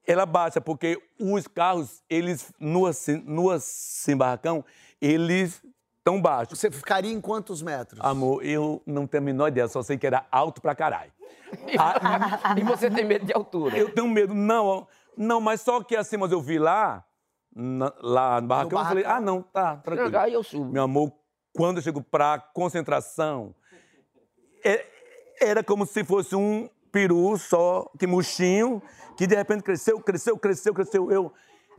ela 0.06 0.24
baixa 0.26 0.60
porque 0.60 1.00
os 1.18 1.48
carros 1.48 2.02
eles 2.10 2.52
no 2.60 2.86
assim, 2.86 3.22
no 3.26 3.50
assim 3.50 4.14
barracão 4.16 4.62
eles 5.06 5.62
tão 6.02 6.20
baixo. 6.20 6.54
Você 6.56 6.70
ficaria 6.70 7.12
em 7.12 7.20
quantos 7.20 7.62
metros? 7.62 8.00
Amor, 8.02 8.44
eu 8.44 8.82
não 8.86 9.06
tenho 9.06 9.22
a 9.22 9.24
menor 9.24 9.48
ideia, 9.48 9.68
só 9.68 9.82
sei 9.82 9.96
que 9.98 10.06
era 10.06 10.26
alto 10.30 10.60
pra 10.60 10.74
caralho. 10.74 11.12
Ah, 11.78 12.54
E 12.58 12.62
você 12.64 12.90
tem 12.90 13.04
medo 13.04 13.24
de 13.24 13.32
altura? 13.32 13.76
eu 13.78 13.92
tenho 13.92 14.08
medo, 14.08 14.34
não, 14.34 14.86
não, 15.16 15.40
mas 15.40 15.60
só 15.60 15.82
que 15.82 15.94
assim, 15.94 16.16
mas 16.16 16.32
eu 16.32 16.40
vi 16.40 16.58
lá, 16.58 17.04
na- 17.54 17.92
lá 18.00 18.40
no 18.40 18.48
barracão, 18.48 18.80
eu 18.80 18.84
falei, 18.86 19.04
ah, 19.04 19.20
não, 19.20 19.40
tá, 19.42 19.76
tranquilo. 19.76 20.18
Aí 20.18 20.32
eu 20.32 20.42
subo. 20.42 20.72
Meu 20.72 20.82
amor, 20.82 21.12
quando 21.54 21.76
eu 21.78 21.82
chego 21.82 22.02
pra 22.02 22.38
concentração, 22.38 23.54
é- 24.64 24.84
era 25.40 25.62
como 25.62 25.86
se 25.86 26.02
fosse 26.04 26.34
um 26.34 26.68
peru 26.90 27.36
só, 27.38 27.88
que 27.98 28.06
murchinho, 28.06 28.82
que 29.16 29.26
de 29.26 29.36
repente 29.36 29.62
cresceu, 29.62 30.00
cresceu, 30.00 30.36
cresceu, 30.36 30.74
cresceu. 30.74 31.10
Eu, 31.12 31.32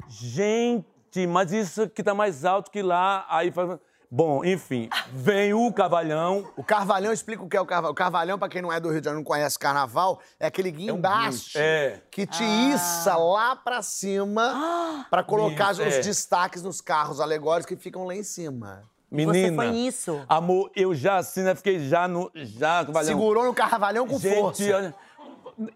gente, 0.08 0.86
mas 1.28 1.52
isso 1.52 1.84
aqui 1.84 2.02
tá 2.04 2.14
mais 2.14 2.44
alto 2.44 2.70
que 2.72 2.82
lá. 2.82 3.26
Aí, 3.30 3.52
fala- 3.52 3.80
bom, 4.12 4.44
enfim, 4.46 4.90
vem 5.12 5.54
o 5.54 5.72
cavalhão. 5.74 6.50
O 6.58 6.64
carvalhão, 6.64 7.12
explica 7.14 7.44
o 7.44 7.48
que 7.50 7.56
é 7.58 7.62
o 7.62 7.66
carvalhão. 7.66 7.92
O 7.92 7.96
carvalhão, 7.96 8.40
pra 8.40 8.50
quem 8.50 8.62
não 8.62 8.72
é 8.72 8.80
do 8.80 8.90
Rio 8.90 9.00
de 9.02 9.06
Janeiro, 9.06 9.20
não 9.20 9.26
conhece 9.26 9.58
carnaval, 9.60 10.20
é 10.40 10.48
aquele 10.48 10.72
guindaste 10.72 11.58
É. 11.58 12.02
que 12.12 12.26
te 12.26 12.44
issa 12.44 13.16
lá 13.18 13.56
pra 13.56 13.82
cima 13.82 15.06
pra 15.10 15.24
colocar 15.24 15.72
Isso, 15.74 15.82
os 15.84 15.94
é. 15.96 16.00
destaques 16.02 16.62
nos 16.64 16.82
carros 16.82 17.20
alegóricos 17.20 17.68
que 17.68 17.82
ficam 17.82 18.06
lá 18.06 18.16
em 18.16 18.24
cima. 18.24 18.84
Menina. 19.12 19.56
foi 19.64 19.72
nisso? 19.72 20.26
Amor, 20.28 20.70
eu 20.76 20.94
já 20.94 21.18
assim, 21.18 21.42
né? 21.44 21.56
Fiquei 21.56 21.80
já 21.88 22.08
no. 22.08 22.30
Já, 22.34 22.84
cavalhão. 22.86 23.08
Segurou 23.08 23.46
no 23.46 23.54
carvalhão 23.54 24.06
com 24.08 24.18
Gente, 24.20 24.36
força. 24.42 24.76
olha, 24.76 24.96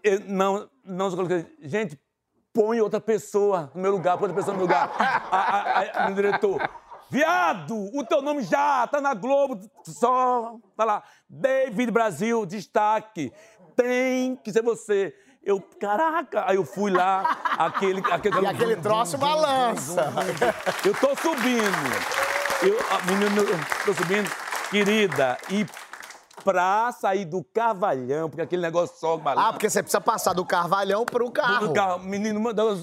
eu 0.04 0.20
não, 0.26 0.68
não 0.84 1.08
se 1.10 1.16
coloquei. 1.16 1.46
Gente, 1.62 1.98
põe 2.52 2.80
outra 2.80 3.00
pessoa 3.00 3.70
no 3.74 3.82
meu 3.82 3.92
lugar, 3.92 4.16
põe 4.18 4.28
outra 4.28 4.36
pessoa 4.36 4.56
no 4.56 4.58
meu 4.58 4.66
lugar. 4.66 4.90
a, 4.98 6.06
a, 6.06 6.10
diretor, 6.10 6.68
viado, 7.10 7.74
o 7.94 8.04
teu 8.04 8.22
nome 8.22 8.42
já 8.42 8.86
tá 8.86 9.00
na 9.00 9.14
Globo, 9.14 9.60
só 9.84 10.56
tá 10.76 10.84
lá. 10.84 11.02
David 11.28 11.90
Brasil, 11.90 12.44
destaque. 12.46 13.32
Tem 13.76 14.36
que 14.36 14.52
ser 14.52 14.62
você. 14.62 15.14
Eu, 15.42 15.60
caraca, 15.80 16.44
aí 16.46 16.56
eu 16.56 16.64
fui 16.64 16.90
lá, 16.90 17.38
aquele. 17.58 18.02
aquele 18.10 18.40
E 18.42 18.46
aquele 18.46 18.76
troço 18.76 19.16
balança. 19.16 20.12
eu 20.84 20.94
tô 20.94 21.16
subindo. 21.16 22.20
Eu, 22.62 22.78
a 22.90 23.00
menina, 23.06 23.40
eu 23.40 23.84
tô 23.86 23.94
subindo. 23.94 24.30
Querida, 24.70 25.36
e 25.48 25.66
pra 26.42 26.92
sair 26.92 27.24
do 27.24 27.44
cavalhão, 27.44 28.28
porque 28.28 28.42
aquele 28.42 28.62
negócio 28.62 28.96
só 28.98 29.16
balança. 29.16 29.48
Ah, 29.48 29.52
porque 29.52 29.68
você 29.68 29.82
precisa 29.82 30.00
passar 30.00 30.32
do 30.32 30.44
carvalhão 30.44 31.04
pro 31.04 31.30
carro. 31.30 31.68
No 31.68 31.72
carro, 31.72 32.00
menino, 32.00 32.40
mandava 32.40 32.76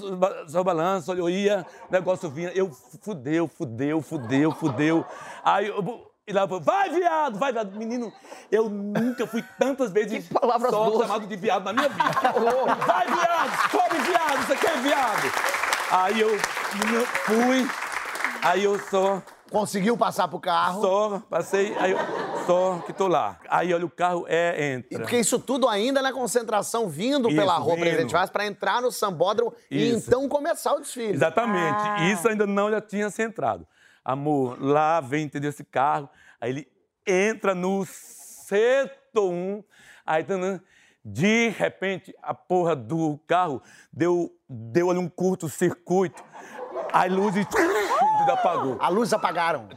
só 0.48 0.62
balança, 0.62 1.12
eu 1.12 1.28
ia, 1.28 1.66
o 1.88 1.92
negócio 1.92 2.30
vinha, 2.30 2.50
eu 2.54 2.70
fudeu, 3.02 3.48
fudeu, 3.48 4.00
fudeu, 4.00 4.52
fudeu. 4.52 5.04
Aí 5.44 5.68
eu. 5.68 6.08
E 6.26 6.32
lá, 6.32 6.42
eu, 6.42 6.60
vai, 6.60 6.90
viado, 6.90 7.38
vai, 7.38 7.52
viado. 7.52 7.74
Menino, 7.76 8.12
eu 8.52 8.68
nunca 8.68 9.26
fui 9.26 9.42
tantas 9.58 9.90
vezes 9.90 10.28
Que 10.28 10.34
palavras 10.34 10.70
só 10.70 11.00
chamado 11.00 11.26
de 11.26 11.36
viado 11.36 11.64
na 11.64 11.72
minha 11.72 11.88
vida. 11.88 12.04
vai, 12.86 13.06
viado, 13.06 13.70
come 13.70 14.00
viado, 14.00 14.46
você 14.46 14.56
quer 14.56 14.78
viado. 14.82 15.32
Aí 15.90 16.20
eu 16.20 16.38
fui, 17.24 17.66
aí 18.42 18.62
eu 18.64 18.78
só 18.90 19.22
Conseguiu 19.50 19.96
passar 19.96 20.28
pro 20.28 20.38
carro. 20.38 20.82
só, 20.82 21.22
passei, 21.30 21.74
aí 21.78 21.92
eu, 21.92 21.98
só 22.48 22.78
que 22.86 22.94
tô 22.94 23.06
lá. 23.06 23.38
Aí, 23.50 23.74
olha, 23.74 23.84
o 23.84 23.90
carro 23.90 24.24
é, 24.26 24.56
E 24.58 24.72
entra. 24.72 25.00
Porque 25.00 25.18
isso 25.18 25.38
tudo 25.38 25.68
ainda 25.68 26.00
na 26.00 26.14
concentração, 26.14 26.88
vindo 26.88 27.28
pela 27.28 27.52
Isso, 27.52 27.62
rua 27.62 27.74
vindo. 27.74 27.82
Presidente 27.84 28.10
Vargas 28.10 28.30
pra 28.30 28.46
entrar 28.46 28.80
no 28.80 28.90
sambódromo 28.90 29.52
e 29.70 29.90
Isso. 29.90 30.08
então 30.08 30.26
começar 30.28 30.72
o 30.72 30.80
desfile. 30.80 31.12
Exatamente. 31.12 31.78
Ah. 31.78 32.08
Isso 32.10 32.26
ainda 32.26 32.46
não 32.46 32.70
já 32.70 32.80
tinha 32.80 33.10
centrado. 33.10 33.66
Amor, 34.02 34.56
lá 34.58 34.98
vem, 34.98 35.26
entendeu, 35.26 35.50
esse 35.50 35.62
carro, 35.62 36.08
aí 36.40 36.50
ele 36.50 36.68
entra 37.06 37.54
no 37.54 37.84
setor 37.84 39.30
1, 39.30 39.62
aí 40.06 40.24
tá, 40.24 40.34
de 41.04 41.50
repente 41.50 42.14
a 42.22 42.32
porra 42.32 42.74
do 42.74 43.20
carro 43.26 43.62
deu, 43.92 44.32
deu 44.48 44.90
ali 44.90 44.98
um 44.98 45.08
curto-circuito, 45.10 46.24
aí 46.94 47.10
luzes 47.10 47.46
apagou. 48.32 48.78
A 48.80 48.88
luz 48.88 49.12
apagaram. 49.12 49.68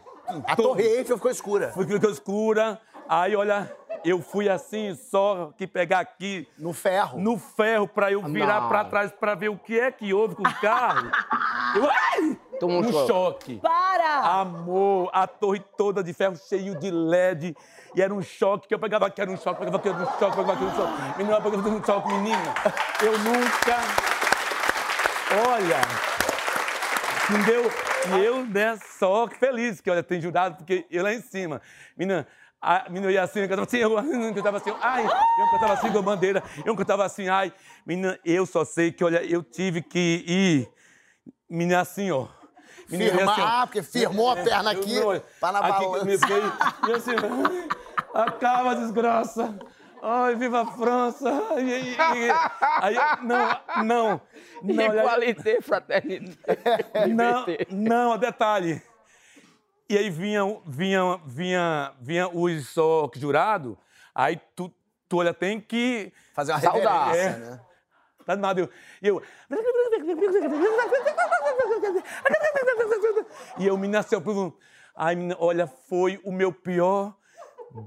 A 0.46 0.56
Todo. 0.56 0.68
Torre 0.70 0.84
Eiffel 0.84 1.18
ficou 1.18 1.32
escura. 1.32 1.72
Foi 1.74 1.86
ficou 1.86 2.10
escura, 2.10 2.80
aí 3.08 3.36
olha, 3.36 3.72
eu 4.06 4.22
fui 4.22 4.50
assim, 4.50 4.96
só 4.96 5.52
que 5.58 5.68
pegar 5.68 6.00
aqui 6.00 6.48
No 6.58 6.74
ferro. 6.74 7.20
no 7.20 7.38
ferro 7.38 7.88
pra 7.88 8.12
eu 8.12 8.22
virar 8.24 8.62
Não. 8.62 8.70
pra 8.70 8.86
trás 8.86 9.12
pra 9.12 9.36
ver 9.36 9.50
o 9.50 9.58
que 9.58 9.80
é 9.80 9.92
que 9.92 10.14
houve 10.14 10.36
com 10.36 10.44
o 10.44 10.54
carro. 10.62 11.10
Eu, 11.74 11.90
ai! 11.90 12.38
Tomou 12.60 12.78
um 12.84 12.86
um 12.86 12.92
choque. 12.92 13.08
choque. 13.08 13.60
Para! 13.62 14.20
Amor, 14.42 15.10
a 15.14 15.26
torre 15.26 15.64
toda 15.78 16.04
de 16.04 16.12
ferro 16.14 16.36
cheio 16.36 16.76
de 16.78 16.92
LED. 16.92 17.56
E 17.96 18.02
era 18.02 18.14
um 18.14 18.22
choque 18.22 18.68
que 18.68 18.76
eu 18.76 18.80
pegava 18.80 19.06
aqui, 19.08 19.22
era 19.22 19.32
um 19.32 19.38
choque, 19.38 19.60
pegava 19.60 19.78
aqui, 19.78 19.88
era 19.88 19.98
um 19.98 20.06
choque, 20.06 20.36
pegava 20.36 20.54
aqui, 20.54 20.64
era 20.64 20.72
um 20.72 20.76
choque. 20.76 21.18
Menina, 21.18 21.38
eu 21.38 21.42
pegava 21.42 21.70
um 21.70 21.84
choque, 21.84 22.08
menina. 22.10 22.54
Eu 23.02 23.18
nunca. 23.20 23.78
Olha. 25.50 25.82
Entendeu? 27.30 27.72
E 28.10 28.18
eu, 28.26 28.46
né, 28.46 28.78
só 28.98 29.28
que 29.28 29.38
feliz 29.38 29.80
que, 29.80 29.90
olha, 29.90 30.02
tem 30.04 30.20
jurado, 30.20 30.58
porque 30.58 30.86
eu 30.90 31.04
lá 31.04 31.14
em 31.14 31.22
cima. 31.22 31.62
Menina, 31.96 32.28
a 32.60 32.90
menina 32.90 33.12
ia 33.12 33.24
assim, 33.24 33.40
eu 33.42 33.48
cantava 33.48 33.68
assim, 33.68 33.78
eu 33.78 33.92
eu 33.98 34.34
cantava 34.34 34.58
assim, 34.58 34.74
ai, 34.82 35.04
eu 35.40 35.48
cantava 35.52 35.74
assim 35.74 35.92
com 35.92 36.00
a 36.00 36.02
bandeira, 36.02 36.44
eu 36.66 36.76
cantava 36.76 37.06
assim, 37.06 37.28
ai. 37.30 37.54
Menina, 37.86 38.20
eu 38.26 38.46
só 38.46 38.66
sei 38.66 38.92
que, 38.92 39.04
olha, 39.04 39.24
eu 39.24 39.44
tive 39.44 39.82
que 39.82 40.24
ir, 40.28 40.70
menina, 41.50 41.82
assim, 41.82 42.10
ó. 42.12 42.28
Menina, 42.90 43.12
Firmar, 43.18 43.40
assim, 43.40 43.42
ó. 43.48 43.66
porque 43.66 43.84
firmou 43.84 44.30
a 44.32 44.36
perna 44.36 44.72
aqui, 44.72 44.96
Eu- 44.96 45.14
eu- 45.14 45.22
tá 45.40 45.52
na 45.52 45.60
aqui 45.60 45.84
balança. 45.86 46.06
me 46.06 46.18
veio, 46.18 46.54
e 46.88 46.92
assim, 46.92 47.12
acaba 48.14 48.72
a 48.72 48.76
desgraça. 48.76 49.56
Ai, 50.02 50.36
viva 50.36 50.62
a 50.62 50.66
França! 50.66 51.30
Ai, 51.52 51.96
ai, 51.98 52.30
ai, 52.82 52.98
ai, 52.98 53.18
não, 53.22 53.84
não. 53.84 54.22
não 54.64 54.86
Igualité, 54.86 55.62
fraternidade. 55.62 56.38
não, 57.10 57.46
não, 57.70 58.18
detalhe. 58.18 58.82
E 59.88 59.98
aí 59.98 60.10
vinha, 60.10 60.42
vinha, 60.66 61.20
vinha, 61.26 61.94
vinha 62.00 62.30
os 62.30 62.70
só 62.70 63.10
jurado, 63.16 63.78
aí 64.16 64.40
tu, 64.56 64.74
tu 65.08 65.18
olha, 65.18 65.34
tem 65.34 65.60
que. 65.60 66.12
Fazer 66.34 66.54
uma 66.54 66.62
Saudar. 66.62 67.16
É. 67.16 67.38
né? 67.38 67.60
Tá 68.26 68.36
nada, 68.36 68.62
eu, 68.62 68.70
e 69.02 69.08
eu. 69.08 69.22
E 73.60 73.68
eu 73.68 73.78
me 73.78 73.88
nasceu 73.88 74.22
pro. 74.22 74.58
Ai, 74.96 75.16
menina, 75.16 75.36
olha, 75.40 75.68
foi 75.68 76.20
o 76.24 76.32
meu 76.32 76.52
pior 76.54 77.14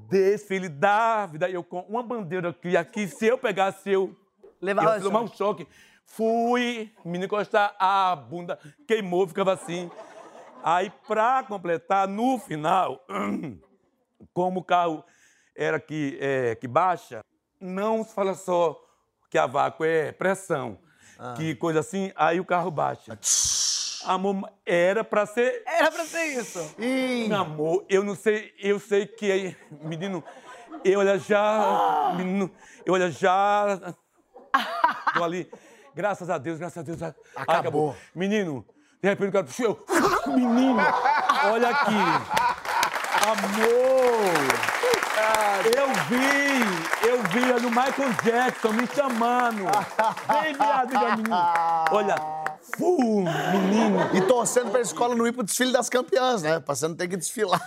desfile 0.09 0.69
da 0.69 1.27
vida. 1.27 1.49
Eu 1.49 1.63
com 1.63 1.81
uma 1.81 2.03
bandeira 2.03 2.51
aqui, 2.51 2.77
aqui, 2.77 3.09
se 3.09 3.27
eu 3.27 3.39
pegasse, 3.39 3.91
eu. 3.91 4.15
Levava 4.61 4.97
eu 4.97 5.03
tomar 5.03 5.21
um 5.21 5.29
choque. 5.29 5.67
Fui, 6.07 6.93
me 7.05 7.19
encostar, 7.19 7.75
a 7.79 8.15
bunda 8.15 8.59
queimou, 8.87 9.27
ficava 9.27 9.53
assim. 9.53 9.91
Aí, 10.63 10.91
pra 11.07 11.43
completar, 11.43 12.09
no 12.09 12.39
final, 12.39 13.05
como 14.33 14.61
o 14.61 14.65
carro 14.65 15.05
era 15.55 15.79
que, 15.79 16.19
é, 16.21 16.55
que 16.55 16.67
baixa, 16.67 17.21
não 17.61 18.03
se 18.03 18.15
fala 18.15 18.35
só 18.35 18.81
que 19.31 19.39
a 19.39 19.47
vácuo 19.47 19.85
é 19.85 20.13
pressão, 20.13 20.79
que 21.37 21.55
coisa 21.57 21.81
assim, 21.81 22.13
aí 22.15 22.41
o 22.41 22.45
carro 22.45 22.71
baixa. 22.71 23.19
Amor, 24.07 24.51
era 24.67 25.03
pra 25.03 25.25
ser. 25.27 25.63
Era 25.67 25.91
pra 25.91 26.05
ser 26.05 26.25
isso. 26.39 26.75
Ih, 26.79 27.27
Meu 27.29 27.39
amor, 27.41 27.85
eu 27.89 28.05
não 28.05 28.15
sei, 28.15 28.53
eu 28.59 28.79
sei 28.79 29.07
que 29.07 29.31
aí, 29.33 29.57
menino, 29.83 30.23
eu 30.85 31.01
olha 31.01 31.19
já, 31.19 32.13
menino, 32.17 32.51
eu 32.85 32.93
olha 32.95 33.11
já, 33.11 33.95
tô 35.15 35.25
ali, 35.25 35.51
graças 35.95 36.29
a 36.29 36.37
Deus, 36.37 36.59
graças 36.59 36.79
a 36.79 36.83
Deus, 36.83 37.03
ai, 37.03 37.15
Acabou. 37.37 37.97
Menino, 38.15 38.65
de 39.03 39.09
repente 39.09 39.31
o 39.31 39.33
cara, 39.33 39.47
eu, 39.59 39.85
menino, 40.35 40.83
olha 41.51 41.69
aqui, 41.71 41.95
amor, 43.25 44.35
eu 45.75 45.89
vi, 46.09 47.09
eu 47.09 47.23
vi 47.23 47.53
olha, 47.53 47.67
o 47.67 47.71
Michael 47.71 48.13
Jackson 48.23 48.73
me 48.73 48.87
chamando, 48.87 49.65
vem 50.43 50.53
viado, 50.55 51.17
menino, 51.17 51.37
olha, 51.91 52.44
fu, 52.77 53.21
menino, 53.23 53.99
e 54.15 54.23
torcendo 54.23 54.71
pra 54.71 54.81
escola 54.81 55.15
não 55.15 55.27
ir 55.27 55.33
pro 55.33 55.43
desfile 55.43 55.73
das 55.73 55.89
campeãs, 55.89 56.43
né? 56.43 56.61
Pra 56.61 56.75
você 56.75 56.89
não 56.89 56.95
ter 56.95 57.09
que 57.09 57.17
desfilar. 57.17 57.61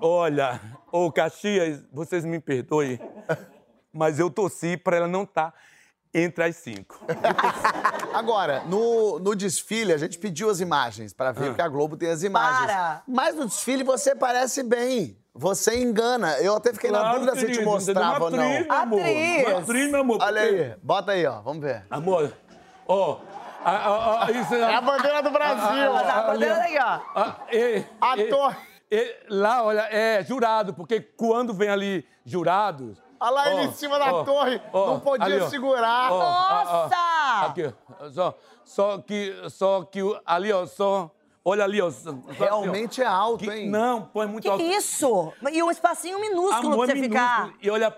Olha, 0.00 0.60
ô 0.92 1.10
Caxias, 1.10 1.82
vocês 1.92 2.24
me 2.24 2.38
perdoem, 2.38 3.00
mas 3.92 4.18
eu 4.18 4.30
torci 4.30 4.76
pra 4.76 4.96
ela 4.98 5.08
não 5.08 5.22
estar 5.24 5.54
entre 6.14 6.44
as 6.44 6.56
cinco. 6.56 6.98
Agora, 8.14 8.62
no, 8.66 9.18
no 9.18 9.34
desfile, 9.34 9.92
a 9.92 9.98
gente 9.98 10.18
pediu 10.18 10.48
as 10.50 10.60
imagens 10.60 11.12
pra 11.12 11.32
ver, 11.32 11.46
porque 11.48 11.62
a 11.62 11.68
Globo 11.68 11.96
tem 11.96 12.10
as 12.10 12.22
imagens. 12.22 12.66
Para! 12.66 13.02
Mas 13.06 13.34
no 13.34 13.46
desfile 13.46 13.82
você 13.82 14.14
parece 14.14 14.62
bem. 14.62 15.18
Você 15.34 15.82
engana. 15.82 16.38
Eu 16.38 16.56
até 16.56 16.72
fiquei 16.72 16.90
na 16.90 17.00
Claro, 17.00 17.14
dúvida 17.20 17.34
se 17.34 17.40
te 17.42 17.46
querido, 17.52 17.64
mostrava 17.70 18.24
ou 18.24 18.30
uma 18.30 18.38
atriz, 18.42 18.66
não. 18.66 18.66
meu 18.66 18.72
amor. 18.82 19.00
Atriz. 19.00 19.48
Atriz, 19.48 19.90
meu 19.90 20.00
amor. 20.00 20.18
Olha 20.22 20.40
porque- 20.42 20.62
aí, 20.62 20.74
bota 20.82 21.12
aí, 21.12 21.26
ó. 21.26 21.40
Vamos 21.42 21.62
ver. 21.62 21.84
Amor, 21.90 22.32
ó, 22.88 23.18
a, 23.64 23.70
a, 23.70 24.26
a, 24.26 24.30
isso 24.30 24.54
É 24.54 24.74
a 24.74 24.80
bandeira 24.80 25.22
do 25.22 25.30
Brasil. 25.30 25.92
Mas 25.92 26.08
a 26.08 26.18
Ah, 26.18 26.22
bandeira 26.22 26.54
ali, 26.62 26.78
ó. 26.78 27.00
Ah, 27.14 27.36
A 28.00 28.16
torre. 28.28 28.56
e- 28.90 29.16
lá, 29.28 29.62
olha, 29.64 29.80
é 29.90 30.22
jurado, 30.24 30.72
porque 30.74 31.00
quando 31.00 31.52
vem 31.52 31.68
ali 31.68 32.06
jurados. 32.24 32.98
Olha 33.18 33.30
lá 33.30 33.50
ele 33.50 33.60
ó, 33.60 33.64
em 33.64 33.72
cima 33.72 33.98
da 33.98 34.12
ó, 34.12 34.24
torre, 34.24 34.60
ó, 34.72 34.86
não 34.88 35.00
podia 35.00 35.24
ali, 35.24 35.48
segurar. 35.48 36.10
Nossa! 36.10 37.46
Aqui, 37.46 37.72
ó, 38.00 38.10
só, 38.10 38.34
só 38.64 38.98
que, 38.98 39.34
só 39.50 39.82
que 39.84 40.02
o- 40.02 40.20
ali, 40.26 40.52
ó, 40.52 40.66
só, 40.66 41.10
olha 41.44 41.64
ali, 41.64 41.80
ó. 41.80 41.86
assim, 41.86 42.22
ó. 42.28 42.32
Realmente 42.32 43.00
é 43.02 43.06
alto, 43.06 43.44
Que- 43.44 43.50
hein? 43.50 43.70
não, 43.70 44.02
põe 44.02 44.26
muito 44.26 44.42
Que 44.44 44.48
alto. 44.50 44.62
isso? 44.62 45.32
E 45.50 45.62
um 45.62 45.70
espacinho 45.70 46.20
minúsculo 46.20 46.74
Amor 46.74 46.86
pra 46.86 46.94
você 46.94 47.00
minúsculo. 47.00 47.26
ficar. 47.48 47.54
E 47.62 47.70
olha, 47.70 47.96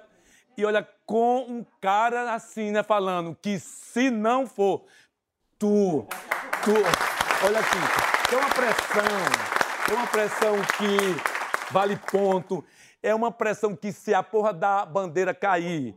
e 0.56 0.64
olha 0.64 0.88
com 1.04 1.38
um 1.48 1.66
cara 1.80 2.32
assim, 2.32 2.70
né, 2.70 2.82
falando 2.84 3.36
que 3.42 3.58
se 3.58 4.10
não 4.10 4.46
for 4.46 4.84
tu, 5.58 6.06
tu, 6.64 6.72
olha 7.44 7.60
aqui, 7.60 8.28
tem 8.28 8.38
uma 8.38 8.50
pressão, 8.50 9.86
tem 9.86 9.96
uma 9.96 10.06
pressão 10.06 10.54
que 10.76 11.72
vale 11.72 11.96
ponto, 12.10 12.64
é 13.02 13.14
uma 13.14 13.30
pressão 13.32 13.74
que 13.74 13.92
se 13.92 14.14
a 14.14 14.22
porra 14.22 14.52
da 14.52 14.84
bandeira 14.86 15.34
cair, 15.34 15.94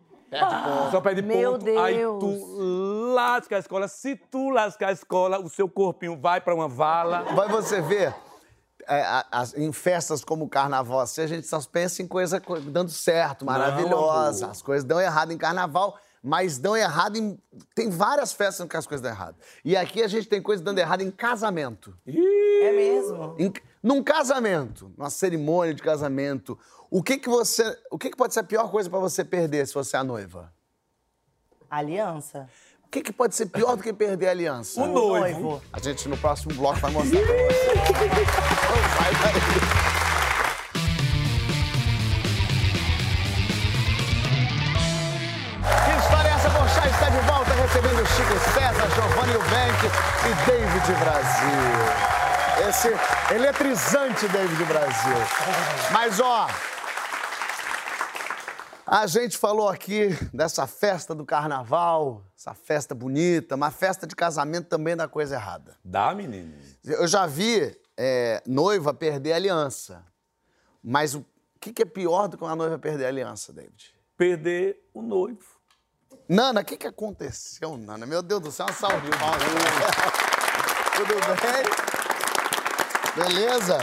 só 0.91 1.01
perde 1.01 1.21
Meu 1.21 1.53
ponto, 1.53 1.79
aí 1.79 1.97
Deus. 1.97 2.19
tu 2.19 3.11
lasca 3.13 3.57
a 3.57 3.59
escola. 3.59 3.87
Se 3.89 4.15
tu 4.15 4.49
lascar 4.49 4.87
a 4.87 4.91
escola, 4.93 5.37
o 5.39 5.49
seu 5.49 5.67
corpinho 5.67 6.17
vai 6.17 6.39
pra 6.39 6.55
uma 6.55 6.69
vala. 6.69 7.23
Vai 7.35 7.49
você 7.49 7.81
ver, 7.81 8.15
é, 8.87 9.01
a- 9.01 9.25
as- 9.29 9.53
em 9.55 9.73
festas 9.73 10.23
como 10.23 10.45
o 10.45 10.49
carnaval, 10.49 11.01
assim, 11.01 11.21
a 11.21 11.27
gente 11.27 11.45
só 11.47 11.59
pensa 11.69 12.01
em 12.01 12.07
coisa 12.07 12.39
co- 12.39 12.59
dando 12.61 12.89
certo, 12.91 13.45
maravilhosa. 13.45 14.45
amor. 14.45 14.51
as 14.51 14.61
coisas 14.61 14.85
dão 14.85 15.01
errado 15.01 15.33
em 15.33 15.37
carnaval, 15.37 15.97
mas 16.23 16.57
dão 16.57 16.75
errado 16.77 17.17
em. 17.17 17.37
Tem 17.73 17.89
várias 17.89 18.31
festas 18.33 18.65
em 18.65 18.67
que 18.69 18.77
as 18.77 18.85
coisas 18.85 19.01
dão 19.01 19.11
errado. 19.11 19.35
E 19.65 19.75
aqui 19.75 20.03
a 20.03 20.07
gente 20.07 20.27
tem 20.27 20.41
coisa 20.41 20.63
dando 20.63 20.79
errado 20.79 21.01
em 21.01 21.09
casamento. 21.11 21.97
É 22.05 22.71
mesmo? 22.71 23.35
Em- 23.39 23.53
num 23.81 24.03
casamento, 24.03 24.91
numa 24.97 25.09
cerimônia 25.09 25.73
de 25.73 25.81
casamento, 25.81 26.57
o 26.89 27.01
que 27.01 27.17
que 27.17 27.27
você. 27.29 27.75
O 27.89 27.97
que, 27.97 28.09
que 28.11 28.17
pode 28.17 28.33
ser 28.33 28.41
a 28.41 28.43
pior 28.43 28.69
coisa 28.69 28.89
pra 28.89 28.99
você 28.99 29.23
perder 29.25 29.65
se 29.67 29.73
você 29.73 29.95
é 29.95 29.99
a 29.99 30.03
noiva? 30.03 30.53
Aliança. 31.69 32.47
O 32.85 32.89
que, 32.91 33.01
que 33.01 33.13
pode 33.13 33.33
ser 33.33 33.45
pior 33.45 33.77
do 33.77 33.81
que 33.83 33.93
perder 33.93 34.27
a 34.27 34.31
aliança? 34.31 34.81
O 34.81 34.87
noivo. 34.87 35.61
A 35.71 35.79
gente 35.79 36.09
no 36.09 36.17
próximo 36.17 36.53
bloco 36.53 36.77
vai 36.79 36.91
mostrar 36.91 37.21
pra 37.21 37.33
você. 37.33 37.71
Daí. 39.23 39.70
E 49.83 50.45
David 50.45 50.99
Brasil. 50.99 52.69
Esse 52.69 53.33
eletrizante 53.33 54.27
David 54.27 54.63
Brasil. 54.65 55.15
Mas, 55.91 56.19
ó, 56.19 56.47
a 58.85 59.07
gente 59.07 59.39
falou 59.39 59.67
aqui 59.67 60.09
dessa 60.31 60.67
festa 60.67 61.15
do 61.15 61.25
carnaval, 61.25 62.23
essa 62.37 62.53
festa 62.53 62.93
bonita, 62.93 63.57
mas 63.57 63.73
festa 63.73 64.05
de 64.05 64.15
casamento 64.15 64.67
também 64.67 64.95
dá 64.95 65.07
coisa 65.07 65.33
errada. 65.33 65.75
Dá, 65.83 66.13
menino? 66.13 66.53
Eu 66.83 67.07
já 67.07 67.25
vi 67.25 67.75
é, 67.97 68.43
noiva 68.45 68.93
perder 68.93 69.33
a 69.33 69.37
aliança. 69.37 70.05
Mas 70.83 71.15
o 71.15 71.25
que, 71.59 71.73
que 71.73 71.81
é 71.81 71.85
pior 71.85 72.27
do 72.27 72.37
que 72.37 72.43
uma 72.43 72.55
noiva 72.55 72.77
perder 72.77 73.05
a 73.05 73.07
aliança, 73.07 73.51
David? 73.51 73.95
Perder 74.15 74.77
o 74.93 75.01
noivo. 75.01 75.50
Nana, 76.31 76.61
o 76.61 76.63
que, 76.63 76.77
que 76.77 76.87
aconteceu, 76.87 77.75
Nana? 77.75 78.05
Meu 78.05 78.21
Deus 78.23 78.39
do 78.39 78.51
céu, 78.53 78.65
uma 78.65 78.71
salva 78.71 79.01
de 79.01 79.09
palmas. 79.17 79.43
Tudo 80.95 81.13
bem? 81.41 83.25
Beleza? 83.25 83.77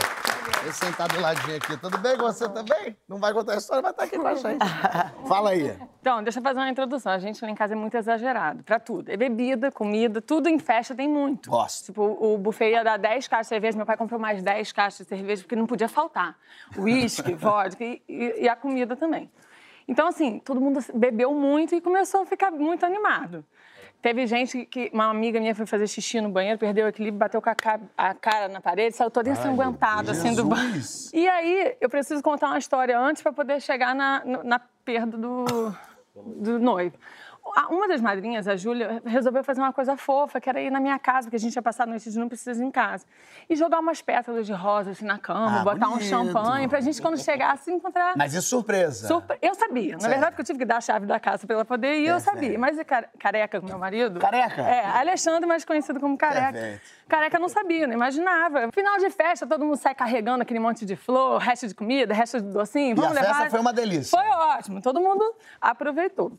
Vou 0.63 0.73
sentar 0.73 1.09
do 1.09 1.21
ladinho 1.21 1.59
aqui. 1.59 1.77
Tudo 1.77 1.99
bem 1.99 2.17
com 2.17 2.23
você 2.23 2.49
também? 2.49 2.97
Não 3.07 3.19
vai 3.19 3.35
contar 3.35 3.53
a 3.53 3.57
história, 3.59 3.83
vai 3.83 3.91
estar 3.91 4.05
aqui 4.05 4.19
com 4.19 4.27
a 4.27 4.35
gente. 4.35 4.65
Fala 5.29 5.51
aí. 5.51 5.77
Então, 6.01 6.23
deixa 6.23 6.39
eu 6.39 6.43
fazer 6.43 6.59
uma 6.59 6.71
introdução. 6.71 7.13
A 7.13 7.19
gente 7.19 7.45
lá 7.45 7.51
em 7.51 7.55
casa 7.55 7.75
é 7.75 7.77
muito 7.77 7.95
exagerado, 7.99 8.63
pra 8.65 8.81
tudo. 8.81 9.11
É 9.11 9.17
bebida, 9.19 9.71
comida, 9.71 10.23
tudo 10.23 10.49
em 10.49 10.59
festa 10.59 10.95
tem 10.95 11.07
muito. 11.07 11.51
Gosto. 11.51 11.85
Tipo, 11.85 12.03
o 12.19 12.39
buffet 12.39 12.71
ia 12.71 12.83
dar 12.83 12.97
10 12.97 13.29
caixas 13.29 13.45
de 13.47 13.49
cerveja, 13.51 13.77
meu 13.77 13.85
pai 13.85 13.99
comprou 13.99 14.19
mais 14.19 14.43
10 14.43 14.73
caixas 14.73 15.07
de 15.07 15.09
cerveja, 15.11 15.43
porque 15.43 15.55
não 15.55 15.67
podia 15.67 15.87
faltar. 15.87 16.35
Uísque, 16.79 17.35
vodka 17.37 17.85
e, 17.85 18.03
e- 18.09 18.45
e 18.45 18.49
a 18.49 18.57
comida 18.57 18.97
também. 18.97 19.31
Então, 19.89 20.07
assim, 20.07 20.39
todo 20.39 20.61
mundo 20.61 20.81
bebeu 20.95 21.33
muito 21.35 21.75
e 21.75 21.81
começou 21.81 22.21
a 22.21 22.27
ficar 22.27 22.51
muito 22.51 22.85
animado. 22.85 23.43
Teve 24.03 24.27
gente 24.27 24.65
que, 24.67 24.91
uma 24.93 25.07
amiga 25.11 25.41
minha 25.41 25.55
foi 25.55 25.67
fazer 25.67 25.89
xixi 25.89 26.21
no 26.21 26.29
banheiro, 26.29 26.57
perdeu 26.59 26.85
o 26.87 26.89
equilíbrio, 26.89 27.19
bateu 27.19 27.43
com 27.43 27.51
a, 27.51 27.55
ca- 27.55 27.81
a 27.97 28.15
cara 28.15 28.47
na 28.47 28.61
parede, 28.61 28.95
saiu 28.95 29.11
toda 29.11 29.29
ensanguentada, 29.31 30.13
assim, 30.13 30.35
do 30.37 30.45
banho. 30.45 30.75
E 31.13 31.27
aí, 31.29 31.75
eu 31.81 31.89
preciso 31.89 32.23
contar 32.23 32.49
uma 32.49 32.59
história 32.59 32.97
antes 32.99 33.23
para 33.23 33.33
poder 33.33 33.61
chegar 33.61 33.95
na, 33.97 34.23
na 34.45 34.59
perda 34.85 35.17
do, 35.17 35.75
do 36.15 36.59
noivo. 36.61 36.97
Uma 37.71 37.87
das 37.89 38.01
madrinhas, 38.01 38.47
a 38.49 38.57
Júlia, 38.57 39.03
resolveu 39.05 39.43
fazer 39.45 39.61
uma 39.61 39.73
coisa 39.73 39.97
fofa, 39.97 40.41
que 40.41 40.49
era 40.49 40.61
ir 40.61 40.71
na 40.71 40.81
minha 40.81 40.99
casa, 40.99 41.27
porque 41.27 41.37
a 41.37 41.39
gente 41.41 41.55
ia 41.55 41.63
passar 41.63 41.85
a 41.85 41.87
noite 41.87 42.11
de 42.11 42.19
não 42.19 42.29
precisa 42.29 42.65
em 42.65 42.71
casa. 42.71 43.05
E 43.49 43.55
jogar 43.57 43.81
umas 43.81 44.01
pétalas 44.01 44.47
de 44.47 44.53
rosa 44.53 44.91
assim 44.93 45.05
na 45.05 45.19
cama, 45.19 45.61
Ah, 45.61 45.65
botar 45.65 45.89
um 45.89 45.93
bonito. 45.93 46.09
champanhe, 46.09 46.69
pra 46.69 46.81
gente, 46.81 47.01
quando 47.03 47.19
chegasse, 47.19 47.71
encontrar. 47.73 48.15
Mas 48.17 48.35
e 48.35 48.41
surpresa? 48.43 49.07
Surpre- 49.09 49.39
Eu 49.43 49.55
sabia. 49.55 49.95
Na 49.95 50.01
Certo. 50.01 50.13
verdade, 50.13 50.35
que 50.37 50.41
eu 50.41 50.45
tive 50.45 50.59
que 50.61 50.65
dar 50.65 50.77
a 50.79 50.81
chave 50.81 51.07
da 51.07 51.19
casa 51.21 51.47
pra 51.47 51.55
ela 51.57 51.65
poder 51.65 51.99
ir, 52.01 52.09
eu 52.09 52.21
sabia. 52.21 52.59
Mas 52.59 52.79
e 52.79 52.85
care- 52.85 53.09
careca, 53.19 53.61
meu 53.61 53.79
marido? 53.79 54.19
Careca? 54.21 54.63
É, 54.63 54.87
Alexandre, 54.87 55.47
mais 55.47 55.65
conhecido 55.65 56.01
como 56.01 56.17
careca. 56.17 56.53
Perfeito. 56.53 56.81
Careca 57.09 57.39
não 57.39 57.49
sabia, 57.49 57.87
não 57.87 57.95
imaginava. 57.95 58.71
Final 58.73 58.99
de 58.99 59.11
festa, 59.11 59.47
todo 59.47 59.65
mundo 59.65 59.77
sai 59.77 59.95
carregando 59.95 60.43
aquele 60.43 60.61
monte 60.61 60.85
de 60.85 60.97
flor, 60.97 61.39
resto 61.41 61.67
de 61.67 61.75
comida, 61.75 62.13
resto 62.15 62.41
de 62.41 62.49
docinho. 62.53 62.95
Vamos 62.97 63.17
a 63.17 63.21
levar. 63.21 63.35
festa 63.35 63.51
foi 63.51 63.61
uma 63.61 63.73
delícia. 63.73 64.19
Foi 64.19 64.29
ótimo, 64.29 64.81
todo 64.83 65.01
mundo 65.01 65.25
aproveitou. 65.61 66.33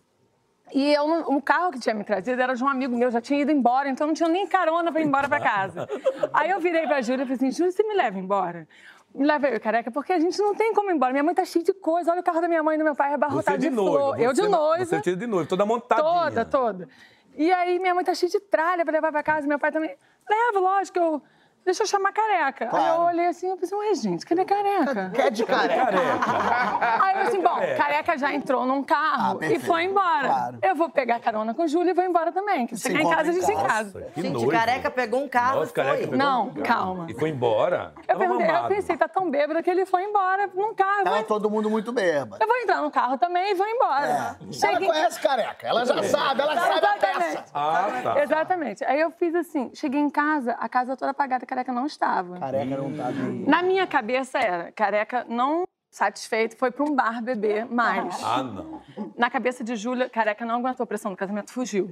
E 0.74 0.94
eu, 0.94 1.04
o 1.34 1.42
carro 1.42 1.72
que 1.72 1.80
tinha 1.80 1.96
me 1.96 2.04
trazido 2.04 2.42
era 2.42 2.54
de 2.54 2.64
um 2.64 2.68
amigo 2.68 2.96
meu, 2.96 3.10
já 3.10 3.20
tinha 3.20 3.42
ido 3.42 3.52
embora, 3.52 3.90
então 3.90 4.06
não 4.08 4.14
tinha 4.14 4.30
nem 4.30 4.46
carona 4.48 4.92
pra 4.92 5.02
ir 5.02 5.06
embora 5.06 5.28
pra 5.28 5.40
casa. 5.40 5.88
Aí 6.34 6.50
eu 6.52 6.60
virei 6.60 6.86
pra 6.86 7.02
Júlia 7.02 7.24
e 7.24 7.26
falei 7.26 7.36
assim: 7.36 7.52
Júlia, 7.52 7.72
você 7.72 7.84
me 7.84 7.96
leva 7.96 8.18
embora? 8.20 8.68
Me 9.14 9.26
leva 9.26 9.48
eu, 9.48 9.60
careca, 9.60 9.90
porque 9.90 10.14
a 10.14 10.20
gente 10.20 10.38
não 10.40 10.54
tem 10.54 10.72
como 10.74 10.92
ir 10.92 10.94
embora. 10.94 11.12
Minha 11.12 11.24
mãe 11.24 11.34
tá 11.34 11.44
cheia 11.44 11.66
de 11.66 11.74
coisa. 11.74 12.12
Olha 12.12 12.22
o 12.22 12.24
carro 12.24 12.40
da 12.42 12.48
minha 12.48 12.62
mãe 12.62 12.76
e 12.76 12.78
do 12.78 12.84
meu 12.84 12.94
pai 12.96 13.08
é 13.08 13.10
Você 13.12 13.16
abarrotado 13.16 13.58
de 13.58 13.70
de, 13.70 13.76
noiva. 13.76 13.98
flor. 13.98 14.20
eu 14.22 14.32
de 14.34 14.42
você- 14.42 14.48
noiva. 14.48 14.86
Você 14.86 14.96
vestida 14.98 15.18
de 15.18 15.26
noiva, 15.28 15.50
toda 15.50 15.66
montadinha. 15.66 16.08
Toda, 16.08 16.46
toda. 16.46 16.88
E 17.36 17.52
aí 17.52 17.80
minha 17.80 17.96
mãe 17.96 18.04
tá 18.04 18.14
cheia 18.14 18.30
de 18.30 18.40
tralha 18.40 18.84
pra 18.86 18.92
levar 18.92 19.12
pra 19.12 19.24
casa, 19.24 19.48
meu 19.48 19.58
pai 19.58 19.72
também. 19.72 19.96
Leva, 20.30 20.60
lógico, 20.60 21.00
eu. 21.00 21.22
Deixa 21.66 21.84
eu 21.84 21.88
chamar 21.88 22.12
careca. 22.12 22.66
Aí 22.66 22.70
Claro. 22.72 23.02
eu 23.02 23.08
olhei 23.08 23.28
assim, 23.28 23.48
eu 23.48 23.58
pensei, 23.58 23.78
ué, 23.78 23.94
gente, 23.94 24.26
cadê 24.26 24.44
careca? 24.44 25.12
Quer 25.14 25.30
de 25.32 25.46
careca? 25.46 25.92
Aí 27.04 27.16
eu 27.16 27.22
assim, 27.28 27.42
bom, 27.42 27.60
careca 27.78 28.18
já 28.18 28.34
entrou 28.34 28.66
num 28.66 28.82
carro 28.84 29.40
Ah, 29.42 29.46
e 29.46 29.60
foi 29.60 29.84
embora. 29.84 30.28
Claro. 30.28 30.58
Eu 30.64 30.76
vou 30.76 30.90
pegar 30.90 31.20
carona 31.20 31.54
com 31.54 31.64
o 31.64 31.68
Júlio 31.68 31.92
e 31.92 31.94
vou 31.94 32.04
embora 32.04 32.32
também. 32.32 32.66
Que 32.66 32.76
Se 32.76 32.88
chegar 32.88 33.02
em 33.04 33.10
casa, 33.10 33.30
a 33.30 33.34
gente 33.34 33.52
em 33.52 33.64
casa. 33.68 34.12
Gente, 34.16 34.30
noivo. 34.34 34.52
careca 34.52 34.90
pegou 34.90 35.22
um 35.24 35.30
carro 35.30 35.60
Nossa, 35.60 35.72
e 35.72 35.74
foi. 35.74 35.98
pegou 35.98 36.18
Não, 36.18 36.44
um 36.48 36.54
carro. 36.54 36.66
calma. 36.66 37.06
E 37.10 37.14
foi 37.14 37.30
embora? 37.30 37.94
Eu, 38.08 38.18
perguntei, 38.18 38.50
eu 38.50 38.64
pensei, 38.68 38.98
tá 38.98 39.08
tão 39.08 39.30
bêbado 39.30 39.62
que 39.62 39.70
ele 39.70 39.86
foi 39.86 40.04
embora 40.04 40.50
num 40.56 40.74
carro. 40.74 41.04
Tava 41.04 41.18
vou, 41.18 41.26
todo 41.26 41.50
mundo 41.52 41.70
muito 41.70 41.92
bêbado. 41.92 42.38
eu 42.42 42.48
vou 42.48 42.58
entrar 42.58 42.82
no 42.82 42.90
carro 42.90 43.18
também 43.18 43.52
e 43.52 43.54
vou 43.54 43.68
embora. 43.68 44.06
Ela 44.08 44.38
Cheguei- 44.52 44.88
conhece 44.88 45.20
careca, 45.20 45.68
ela 45.68 45.86
já 45.86 46.02
sabe, 46.04 46.42
ela 46.42 46.56
sabe 46.56 46.86
a 46.86 46.94
peça. 46.98 47.20
Exatamente. 47.20 47.44
Ah, 47.54 47.88
tá. 48.04 48.24
Exatamente. 48.24 48.86
Aí 48.86 49.00
eu 49.00 49.12
fiz 49.12 49.36
assim, 49.36 49.70
cheguei 49.74 50.00
em 50.00 50.10
casa, 50.10 50.54
a 50.60 50.68
casa 50.70 50.96
toda 50.98 51.12
apagada, 51.12 51.46
careca 51.50 51.74
não 51.74 51.88
estava. 51.88 52.40
Careca 52.40 52.78
não 52.78 52.92
bem. 52.92 53.44
Na 53.48 53.64
minha 53.64 53.88
cabeça 53.88 54.38
era, 54.38 54.72
careca 54.72 55.26
não 55.28 55.68
satisfeito, 55.90 56.56
foi 56.56 56.70
para 56.70 56.84
um 56.84 56.96
bar 56.96 57.24
beber 57.24 57.66
mais. 57.66 58.24
Ah, 58.24 58.44
não. 58.44 58.82
Na 59.18 59.32
cabeça 59.32 59.64
de 59.64 59.76
Júlia, 59.76 60.08
careca 60.08 60.46
não 60.46 60.58
aguentou 60.58 60.84
a 60.84 60.88
pressão 60.88 61.10
do 61.10 61.18
casamento, 61.18 61.52
fugiu. 61.52 61.90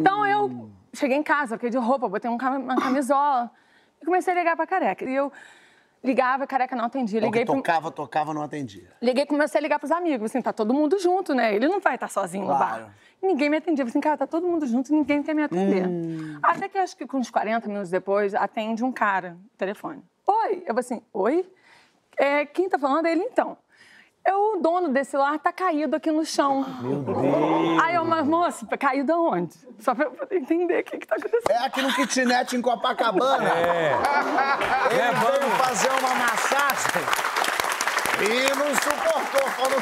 Então 0.00 0.26
eu 0.26 0.68
cheguei 0.92 1.16
em 1.16 1.22
casa, 1.22 1.54
fiquei 1.54 1.70
de 1.70 1.78
roupa, 1.78 2.08
botei 2.08 2.28
um 2.28 2.34
uma 2.36 2.76
camisola 2.76 3.52
e 4.02 4.04
comecei 4.04 4.34
a 4.34 4.36
ligar 4.36 4.56
pra 4.56 4.66
careca. 4.66 5.04
E 5.04 5.14
eu 5.14 5.32
ligava, 6.06 6.46
careca 6.46 6.74
não 6.76 6.84
atendia. 6.86 7.20
Porque 7.20 7.40
Liguei 7.40 7.44
pro, 7.44 7.56
tocava, 7.56 7.90
tocava, 7.90 8.32
não 8.32 8.42
atendia. 8.42 8.88
liguei, 9.02 9.26
comecei 9.26 9.58
a 9.58 9.62
ligar 9.62 9.78
pros 9.78 9.90
amigos, 9.90 10.30
assim, 10.30 10.40
tá 10.40 10.52
todo 10.52 10.72
mundo 10.72 10.98
junto, 10.98 11.34
né? 11.34 11.54
Ele 11.54 11.68
não 11.68 11.80
vai 11.80 11.96
estar 11.96 12.08
sozinho 12.08 12.46
no 12.46 12.56
Claro. 12.56 12.84
bar. 12.84 12.94
E 13.22 13.26
ninguém 13.26 13.50
me 13.50 13.56
atendia. 13.56 13.84
Assim, 13.84 14.00
cara, 14.00 14.16
tá 14.16 14.26
todo 14.26 14.46
mundo 14.46 14.66
junto, 14.66 14.92
ninguém 14.92 15.22
quer 15.22 15.34
me 15.34 15.42
atender. 15.42 15.86
Hum. 15.86 16.38
Até 16.42 16.68
que 16.68 16.78
acho 16.78 16.96
que 16.96 17.06
com 17.06 17.18
uns 17.18 17.30
40 17.30 17.66
minutos 17.68 17.90
depois, 17.90 18.34
atende 18.34 18.84
um 18.84 18.92
cara 18.92 19.30
no 19.30 19.40
telefone. 19.58 20.02
Oi? 20.26 20.58
Eu 20.60 20.66
falei 20.74 20.80
assim, 20.80 21.02
oi? 21.12 21.46
É, 22.18 22.46
quem 22.46 22.68
tá 22.68 22.78
falando? 22.78 23.06
Ele, 23.06 23.22
então. 23.22 23.56
É 24.26 24.34
o 24.34 24.56
dono 24.60 24.88
desse 24.88 25.16
lar 25.16 25.38
tá 25.38 25.52
caído 25.52 25.94
aqui 25.94 26.10
no 26.10 26.24
chão. 26.24 26.64
Meu 26.80 26.96
Deus! 26.96 27.82
Aí 27.82 27.94
eu, 27.94 28.04
mas 28.04 28.26
moça, 28.26 28.66
caído 28.76 29.12
aonde? 29.12 29.54
Só 29.78 29.94
pra 29.94 30.06
eu 30.06 30.10
poder 30.10 30.36
entender 30.36 30.80
o 30.80 30.84
que 30.84 30.98
que 30.98 31.06
tá 31.06 31.14
acontecendo. 31.14 31.50
É 31.50 31.64
aqui 31.64 31.80
no 31.80 31.94
kitnet 31.94 32.56
em 32.56 32.60
Copacabana. 32.60 33.48
É. 33.48 33.92
Ele 34.90 35.00
É, 35.00 35.12
veio 35.12 35.50
fazer 35.52 35.90
uma 35.90 36.14
massagem 36.16 37.02
e 38.18 38.56
não 38.56 38.74
suportou, 38.74 39.48
falou 39.50 39.80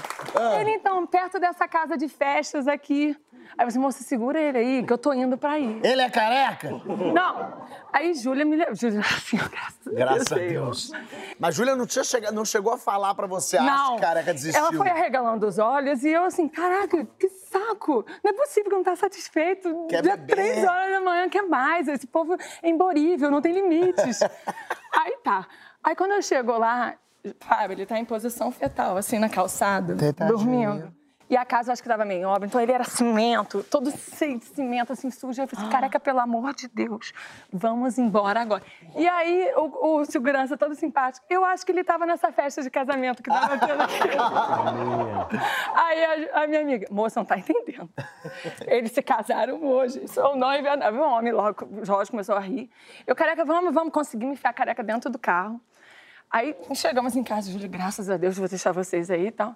que 0.00 0.38
Ele, 0.60 0.70
então, 0.72 1.06
perto 1.06 1.38
dessa 1.38 1.66
casa 1.68 1.96
de 1.96 2.08
festas 2.08 2.66
aqui. 2.68 3.16
Aí 3.56 3.70
você, 3.70 3.78
moça, 3.78 4.02
segura 4.02 4.40
ele 4.40 4.58
aí, 4.58 4.82
que 4.82 4.92
eu 4.92 4.98
tô 4.98 5.12
indo 5.12 5.36
pra 5.38 5.52
aí. 5.52 5.78
Ele 5.84 6.00
é 6.02 6.10
careca? 6.10 6.70
Não. 7.12 7.62
Aí 7.92 8.12
Júlia 8.14 8.44
me 8.44 8.56
levou. 8.56 8.74
Júlia, 8.74 8.98
assim, 9.04 9.36
graças 9.36 9.86
a 9.86 9.90
Graças 9.90 10.32
a 10.32 10.34
Deus. 10.36 10.90
Deus. 10.90 11.02
Mas 11.38 11.54
Júlia 11.54 11.76
não, 11.76 11.86
tinha 11.86 12.02
chega- 12.04 12.32
não 12.32 12.44
chegou 12.44 12.72
a 12.72 12.78
falar 12.78 13.14
pra 13.14 13.26
você, 13.28 13.56
ah, 13.58 13.62
Não, 13.62 13.96
careca 13.98 14.32
desistiu. 14.34 14.60
ela 14.60 14.72
foi 14.72 14.88
arregalando 14.88 15.46
os 15.46 15.58
olhos 15.58 16.02
e 16.02 16.08
eu 16.08 16.24
assim, 16.24 16.48
caraca, 16.48 17.06
que 17.18 17.28
saco! 17.28 18.04
Não 18.24 18.30
é 18.32 18.34
possível 18.34 18.70
que 18.70 18.76
não 18.76 18.82
tá 18.82 18.96
satisfeito. 18.96 19.86
Quer 19.88 20.04
Já 20.04 20.16
beber. 20.16 20.34
três 20.34 20.64
horas 20.66 20.90
da 20.90 21.00
manhã, 21.00 21.28
quer 21.28 21.42
mais. 21.42 21.86
Esse 21.86 22.06
povo 22.08 22.36
é 22.62 22.68
imborível, 22.68 23.30
não 23.30 23.40
tem 23.42 23.52
limites. 23.52 24.20
Aí 24.98 25.16
tá. 25.22 25.46
Aí 25.82 25.94
quando 25.94 26.12
eu 26.12 26.22
chego 26.22 26.56
lá, 26.58 26.94
Fábio, 27.40 27.74
ele 27.74 27.86
tá 27.86 27.98
em 27.98 28.04
posição 28.04 28.50
fetal, 28.50 28.96
assim, 28.96 29.18
na 29.18 29.28
calçada, 29.28 29.94
Deitadinho. 29.94 30.36
dormindo. 30.36 31.04
E 31.28 31.36
a 31.38 31.44
casa 31.44 31.70
eu 31.70 31.72
acho 31.72 31.82
que 31.82 31.88
tava 31.88 32.04
meio 32.04 32.20
em 32.20 32.24
obra, 32.26 32.46
então 32.46 32.60
ele 32.60 32.70
era 32.70 32.84
cimento, 32.84 33.64
todo 33.64 33.90
cheio 33.90 34.38
de 34.38 34.44
cimento, 34.44 34.92
assim, 34.92 35.10
sujo. 35.10 35.40
Eu 35.40 35.48
falei 35.48 35.64
assim, 35.64 35.72
careca, 35.72 35.98
pelo 35.98 36.20
amor 36.20 36.52
de 36.54 36.68
Deus, 36.68 37.14
vamos 37.50 37.98
embora 37.98 38.42
agora. 38.42 38.62
E 38.94 39.08
aí, 39.08 39.50
o, 39.56 40.00
o 40.00 40.04
segurança 40.04 40.54
todo 40.56 40.74
simpático, 40.74 41.24
eu 41.30 41.42
acho 41.44 41.64
que 41.64 41.72
ele 41.72 41.82
tava 41.82 42.04
nessa 42.04 42.30
festa 42.30 42.62
de 42.62 42.68
casamento 42.68 43.22
que 43.22 43.30
tava 43.30 43.58
tendo 43.58 43.80
aqui. 43.80 43.94
aí 45.74 46.04
a, 46.04 46.42
a 46.42 46.46
minha 46.46 46.60
amiga, 46.60 46.86
moça, 46.90 47.18
não 47.20 47.24
tá 47.24 47.38
entendendo. 47.38 47.88
Eles 48.66 48.92
se 48.92 49.02
casaram 49.02 49.64
hoje, 49.64 50.06
sou 50.08 50.36
noiva, 50.36 50.76
o 50.92 51.00
homem 51.00 51.32
logo, 51.32 51.66
o 51.80 51.84
Jorge 51.86 52.10
começou 52.10 52.36
a 52.36 52.40
rir. 52.40 52.70
Eu, 53.06 53.16
careca, 53.16 53.46
vamos, 53.46 53.72
vamos 53.72 53.94
conseguir 53.94 54.26
me 54.26 54.34
enfiar 54.34 54.50
a 54.50 54.54
careca 54.54 54.84
dentro 54.84 55.10
do 55.10 55.18
carro. 55.18 55.58
Aí 56.34 56.56
chegamos 56.74 57.14
em 57.14 57.22
casa, 57.22 57.48
Júlia, 57.48 57.68
graças 57.68 58.10
a 58.10 58.16
Deus, 58.16 58.36
vou 58.36 58.48
deixar 58.48 58.72
vocês 58.72 59.08
aí 59.08 59.28
e 59.28 59.30
tal. 59.30 59.54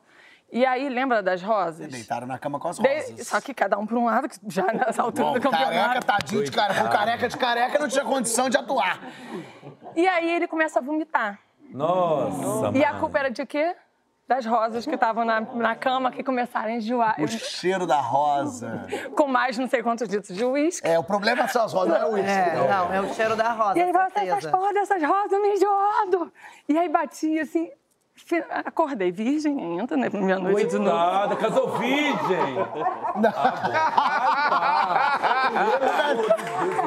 E 0.52 0.64
aí, 0.64 0.88
lembra 0.88 1.20
das 1.20 1.42
rosas? 1.42 1.88
Deitaram 1.90 2.24
na 2.24 2.38
cama 2.38 2.60
com 2.60 2.68
as 2.68 2.78
De- 2.78 2.86
rosas. 2.88 3.26
Só 3.26 3.40
que 3.40 3.52
cada 3.52 3.76
um 3.76 3.84
por 3.84 3.98
um 3.98 4.04
lado, 4.04 4.28
que 4.28 4.38
já 4.46 4.62
nessa 4.72 5.02
altura 5.02 5.26
Bom, 5.26 5.32
do 5.34 5.40
campeonato. 5.40 5.72
careca, 5.74 6.00
tadinho 6.06 6.44
de 6.44 6.50
careca. 6.52 6.84
O 6.84 6.88
careca 6.88 7.28
de 7.28 7.36
careca 7.36 7.78
não 7.80 7.88
tinha 7.88 8.04
condição 8.04 8.48
de 8.48 8.56
atuar. 8.56 9.00
E 9.96 10.06
aí 10.06 10.30
ele 10.30 10.46
começa 10.46 10.78
a 10.78 10.82
vomitar. 10.82 11.40
Nossa, 11.68 12.70
E 12.78 12.84
a 12.84 12.88
mano. 12.90 13.00
culpa 13.00 13.18
era 13.18 13.30
de 13.30 13.44
quê? 13.44 13.74
Das 14.28 14.44
rosas 14.44 14.84
que 14.84 14.94
estavam 14.94 15.24
na, 15.24 15.40
na 15.40 15.74
cama 15.74 16.12
que 16.12 16.22
começaram 16.22 16.68
a 16.68 16.72
enjoar. 16.72 17.16
O 17.18 17.26
cheiro 17.26 17.86
da 17.86 17.98
rosa. 17.98 18.86
Com 19.16 19.26
mais 19.26 19.56
não 19.56 19.66
sei 19.66 19.82
quantos 19.82 20.06
litros 20.06 20.36
de 20.36 20.44
uísque. 20.44 20.86
É, 20.86 20.98
o 20.98 21.02
problema 21.02 21.48
são 21.48 21.64
as 21.64 21.72
rosas, 21.72 21.88
não 21.88 21.96
é 21.96 22.04
o 22.04 22.12
uísque. 22.12 22.30
É, 22.30 22.54
não. 22.54 22.68
não, 22.68 22.92
é 22.94 23.00
o 23.00 23.14
cheiro 23.14 23.34
da 23.34 23.52
rosa, 23.52 23.78
E 23.78 23.80
ele 23.82 23.90
falou 23.90 24.08
assim, 24.14 24.28
essas 24.28 24.50
porra 24.50 24.74
dessas 24.74 25.02
rosas 25.02 25.40
me 25.40 25.54
enjoando. 25.54 26.30
E 26.68 26.76
aí 26.76 26.90
batia 26.90 27.40
assim, 27.42 27.70
acordei 28.66 29.10
virgem, 29.10 29.78
entra, 29.78 29.96
né? 29.96 30.10
Minha 30.12 30.38
noite 30.38 30.72
de 30.72 30.78
novo. 30.78 30.90
Coitada, 30.90 31.36
casou 31.36 31.78
virgem. 31.78 32.58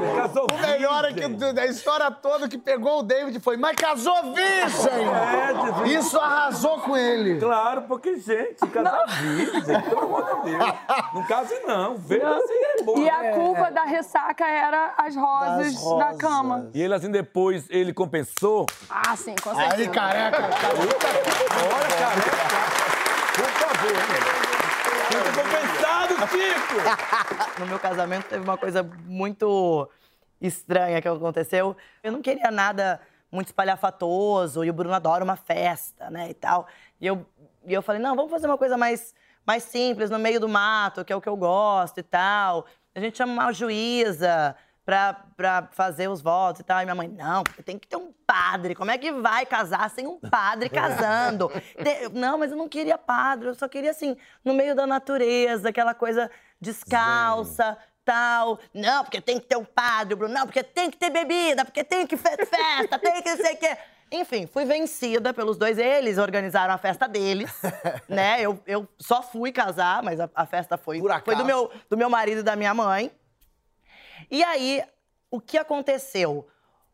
Casou 0.31 0.47
O 0.51 0.61
melhor 0.61 1.05
é 1.05 1.13
que 1.13 1.27
do- 1.27 1.53
da 1.53 1.65
história 1.65 2.09
toda 2.09 2.47
que 2.47 2.57
pegou 2.57 2.99
o 2.99 3.03
David 3.03 3.39
foi, 3.39 3.57
mas 3.57 3.75
casou 3.75 4.33
virgem! 4.33 5.07
É, 5.09 5.61
Jesus. 5.87 6.05
Isso 6.05 6.17
arrasou 6.19 6.79
com 6.79 6.95
ele. 6.95 7.39
Claro, 7.39 7.83
porque, 7.83 8.17
gente, 8.17 8.65
casar 8.67 9.05
virgem, 9.07 9.81
pelo 9.81 9.99
amor 10.01 10.41
de 10.43 10.51
Deus. 10.51 10.73
Não 11.13 11.23
case 11.25 11.59
não, 11.65 11.95
veja 11.97 12.29
assim 12.29 12.53
é 12.53 12.83
bom. 12.83 12.97
E 12.97 13.09
a 13.09 13.33
culpa 13.33 13.69
da 13.71 13.83
ressaca 13.83 14.47
era 14.47 14.93
as 14.97 15.15
rosas, 15.15 15.75
da 15.97 16.13
cama. 16.15 16.69
E 16.73 16.81
ele 16.81 16.93
assim 16.93 17.11
depois, 17.11 17.65
ele 17.69 17.93
compensou. 17.93 18.65
Ah, 18.89 19.15
sim, 19.15 19.35
com 19.43 19.53
certeza. 19.53 19.81
Aí, 19.81 19.87
careca, 19.89 20.37
Olha, 20.41 20.51
cara, 21.97 22.21
por 23.35 23.49
favor, 23.49 23.91
né? 23.91 24.41
Fica 25.07 25.41
compensado, 25.41 26.13
Chico! 26.29 27.51
No 27.59 27.67
meu 27.67 27.77
casamento 27.79 28.25
teve 28.27 28.43
uma 28.43 28.57
coisa 28.57 28.81
muito 29.05 29.87
estranha 30.41 31.01
que 31.01 31.07
aconteceu. 31.07 31.75
Eu 32.03 32.11
não 32.11 32.21
queria 32.21 32.49
nada 32.51 32.99
muito 33.31 33.47
espalhafatoso 33.47 34.63
e 34.63 34.69
o 34.69 34.73
Bruno 34.73 34.93
adora 34.93 35.23
uma 35.23 35.35
festa, 35.35 36.09
né, 36.09 36.29
e 36.29 36.33
tal. 36.33 36.67
E 36.99 37.07
eu, 37.07 37.25
e 37.65 37.73
eu 37.73 37.81
falei, 37.81 38.01
não, 38.01 38.15
vamos 38.15 38.31
fazer 38.31 38.47
uma 38.47 38.57
coisa 38.57 38.77
mais, 38.77 39.13
mais 39.45 39.63
simples, 39.63 40.09
no 40.09 40.19
meio 40.19 40.39
do 40.39 40.49
mato, 40.49 41.05
que 41.05 41.13
é 41.13 41.15
o 41.15 41.21
que 41.21 41.29
eu 41.29 41.37
gosto 41.37 41.99
e 41.99 42.03
tal. 42.03 42.65
A 42.93 42.99
gente 42.99 43.17
chama 43.17 43.31
uma 43.31 43.53
juíza 43.53 44.53
pra, 44.83 45.13
pra 45.37 45.69
fazer 45.71 46.09
os 46.09 46.21
votos 46.21 46.59
e 46.59 46.63
tal. 46.63 46.81
E 46.81 46.83
minha 46.83 46.95
mãe, 46.95 47.07
não, 47.07 47.43
porque 47.43 47.63
tem 47.63 47.79
que 47.79 47.87
ter 47.87 47.95
um 47.95 48.11
padre. 48.27 48.75
Como 48.75 48.91
é 48.91 48.97
que 48.97 49.11
vai 49.13 49.45
casar 49.45 49.89
sem 49.89 50.05
um 50.07 50.19
padre 50.19 50.67
casando? 50.69 51.49
Te- 51.81 52.09
Não, 52.13 52.37
mas 52.37 52.51
eu 52.51 52.57
não 52.57 52.67
queria 52.67 52.97
padre, 52.97 53.47
eu 53.47 53.55
só 53.55 53.69
queria, 53.69 53.91
assim, 53.91 54.17
no 54.43 54.53
meio 54.53 54.75
da 54.75 54.85
natureza, 54.85 55.69
aquela 55.69 55.93
coisa 55.93 56.29
descalça, 56.59 57.77
tal. 58.05 58.59
Não, 58.73 59.03
porque 59.03 59.21
tem 59.21 59.39
que 59.39 59.47
ter 59.47 59.57
um 59.57 59.65
padre, 59.65 60.15
Bruno. 60.15 60.33
Não, 60.33 60.45
porque 60.45 60.63
tem 60.63 60.89
que 60.89 60.97
ter 60.97 61.09
bebida, 61.09 61.65
porque 61.65 61.83
tem 61.83 62.05
que 62.05 62.17
fe- 62.17 62.45
festa, 62.45 62.99
tem 62.99 63.21
que 63.21 63.29
não 63.29 63.37
sei 63.37 63.53
o 63.53 63.57
quê. 63.57 63.77
Enfim, 64.13 64.45
fui 64.45 64.65
vencida 64.65 65.33
pelos 65.33 65.57
dois. 65.57 65.77
Eles 65.77 66.17
organizaram 66.17 66.73
a 66.73 66.77
festa 66.77 67.07
deles, 67.07 67.49
né? 68.09 68.41
Eu, 68.41 68.61
eu 68.67 68.87
só 68.97 69.21
fui 69.21 69.51
casar, 69.51 70.03
mas 70.03 70.19
a, 70.19 70.29
a 70.35 70.45
festa 70.45 70.77
foi, 70.77 71.01
foi 71.23 71.35
do 71.35 71.45
meu, 71.45 71.71
do 71.89 71.95
meu 71.97 72.09
marido 72.09 72.39
e 72.41 72.43
da 72.43 72.55
minha 72.55 72.73
mãe. 72.73 73.09
E 74.29 74.43
aí, 74.43 74.83
o 75.29 75.39
que 75.39 75.57
aconteceu? 75.57 76.47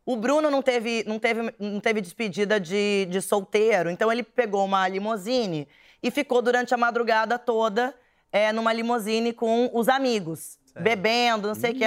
O 0.06 0.16
Bruno 0.16 0.50
não 0.50 0.62
teve, 0.62 1.04
não 1.06 1.20
teve, 1.20 1.54
não 1.60 1.80
teve 1.82 2.00
despedida 2.00 2.60
de, 2.60 3.08
de 3.10 3.22
solteiro, 3.22 3.90
então 3.90 4.10
ele 4.12 4.24
pegou 4.24 4.64
uma 4.64 4.88
limusine 4.88 5.68
e 6.02 6.10
ficou 6.10 6.42
durante 6.42 6.74
a 6.74 6.78
madrugada 6.78 7.38
toda 7.38 7.94
é, 8.32 8.54
numa 8.54 8.72
limusine 8.72 9.34
com 9.34 9.70
os 9.74 9.90
amigos, 9.90 10.58
bebendo, 10.82 11.48
não 11.48 11.56
sei 11.56 11.72
o 11.72 11.76
que. 11.76 11.86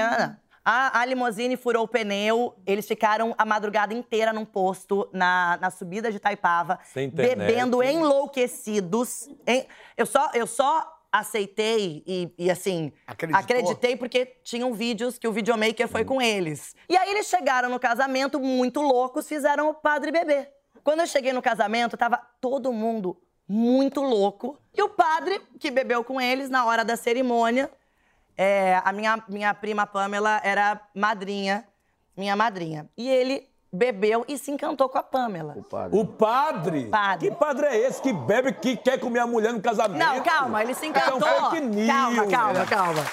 A, 0.62 1.00
a 1.00 1.04
limusine 1.06 1.56
furou 1.56 1.84
o 1.84 1.88
pneu, 1.88 2.54
eles 2.66 2.86
ficaram 2.86 3.34
a 3.38 3.44
madrugada 3.46 3.94
inteira 3.94 4.32
num 4.32 4.44
posto 4.44 5.08
na, 5.12 5.58
na 5.60 5.70
subida 5.70 6.12
de 6.12 6.20
Taipava, 6.20 6.78
Sem 6.84 7.06
internet. 7.06 7.36
bebendo 7.38 7.82
enlouquecidos. 7.82 9.28
em- 9.46 9.66
eu, 9.96 10.06
só, 10.06 10.30
eu 10.34 10.46
só 10.46 10.96
aceitei 11.10 12.02
e, 12.06 12.32
e, 12.38 12.50
assim, 12.50 12.92
Acreditou? 13.06 13.40
acreditei 13.42 13.96
porque 13.96 14.26
tinham 14.44 14.72
vídeos 14.74 15.18
que 15.18 15.26
o 15.26 15.32
videomaker 15.32 15.88
foi 15.88 16.04
com 16.04 16.20
eles. 16.20 16.74
E 16.88 16.96
aí 16.96 17.10
eles 17.10 17.26
chegaram 17.26 17.68
no 17.68 17.80
casamento 17.80 18.38
muito 18.38 18.80
loucos, 18.80 19.26
fizeram 19.26 19.70
o 19.70 19.74
padre 19.74 20.12
bebê. 20.12 20.48
Quando 20.84 21.00
eu 21.00 21.06
cheguei 21.06 21.32
no 21.32 21.42
casamento, 21.42 21.96
tava 21.96 22.20
todo 22.40 22.72
mundo 22.72 23.16
muito 23.48 24.00
louco. 24.02 24.58
E 24.74 24.82
o 24.82 24.88
padre, 24.88 25.40
que 25.58 25.70
bebeu 25.70 26.04
com 26.04 26.20
eles 26.20 26.48
na 26.48 26.64
hora 26.64 26.84
da 26.84 26.96
cerimônia, 26.96 27.68
é, 28.36 28.80
a 28.84 28.92
minha, 28.92 29.22
minha 29.28 29.54
prima 29.54 29.86
Pamela 29.86 30.40
era 30.42 30.80
madrinha, 30.94 31.66
minha 32.16 32.34
madrinha. 32.34 32.88
E 32.96 33.08
ele 33.08 33.48
bebeu 33.72 34.24
e 34.26 34.36
se 34.36 34.50
encantou 34.50 34.88
com 34.88 34.98
a 34.98 35.02
Pamela. 35.02 35.54
O 35.92 36.04
padre? 36.04 36.86
Padre. 36.86 37.30
Que 37.30 37.36
padre 37.36 37.66
é 37.66 37.76
esse 37.76 38.02
que 38.02 38.12
bebe, 38.12 38.52
que 38.52 38.76
quer 38.76 38.98
comer 38.98 39.20
a 39.20 39.26
mulher 39.26 39.52
no 39.52 39.60
casamento? 39.60 39.98
Não, 39.98 40.22
calma, 40.22 40.62
ele 40.62 40.74
se 40.74 40.86
encantou. 40.86 41.26
É 41.28 41.40
um 41.42 41.50
fake 41.50 41.66
news. 41.66 41.86
Calma, 41.86 42.26
calma, 42.26 42.66
calma. 42.66 43.04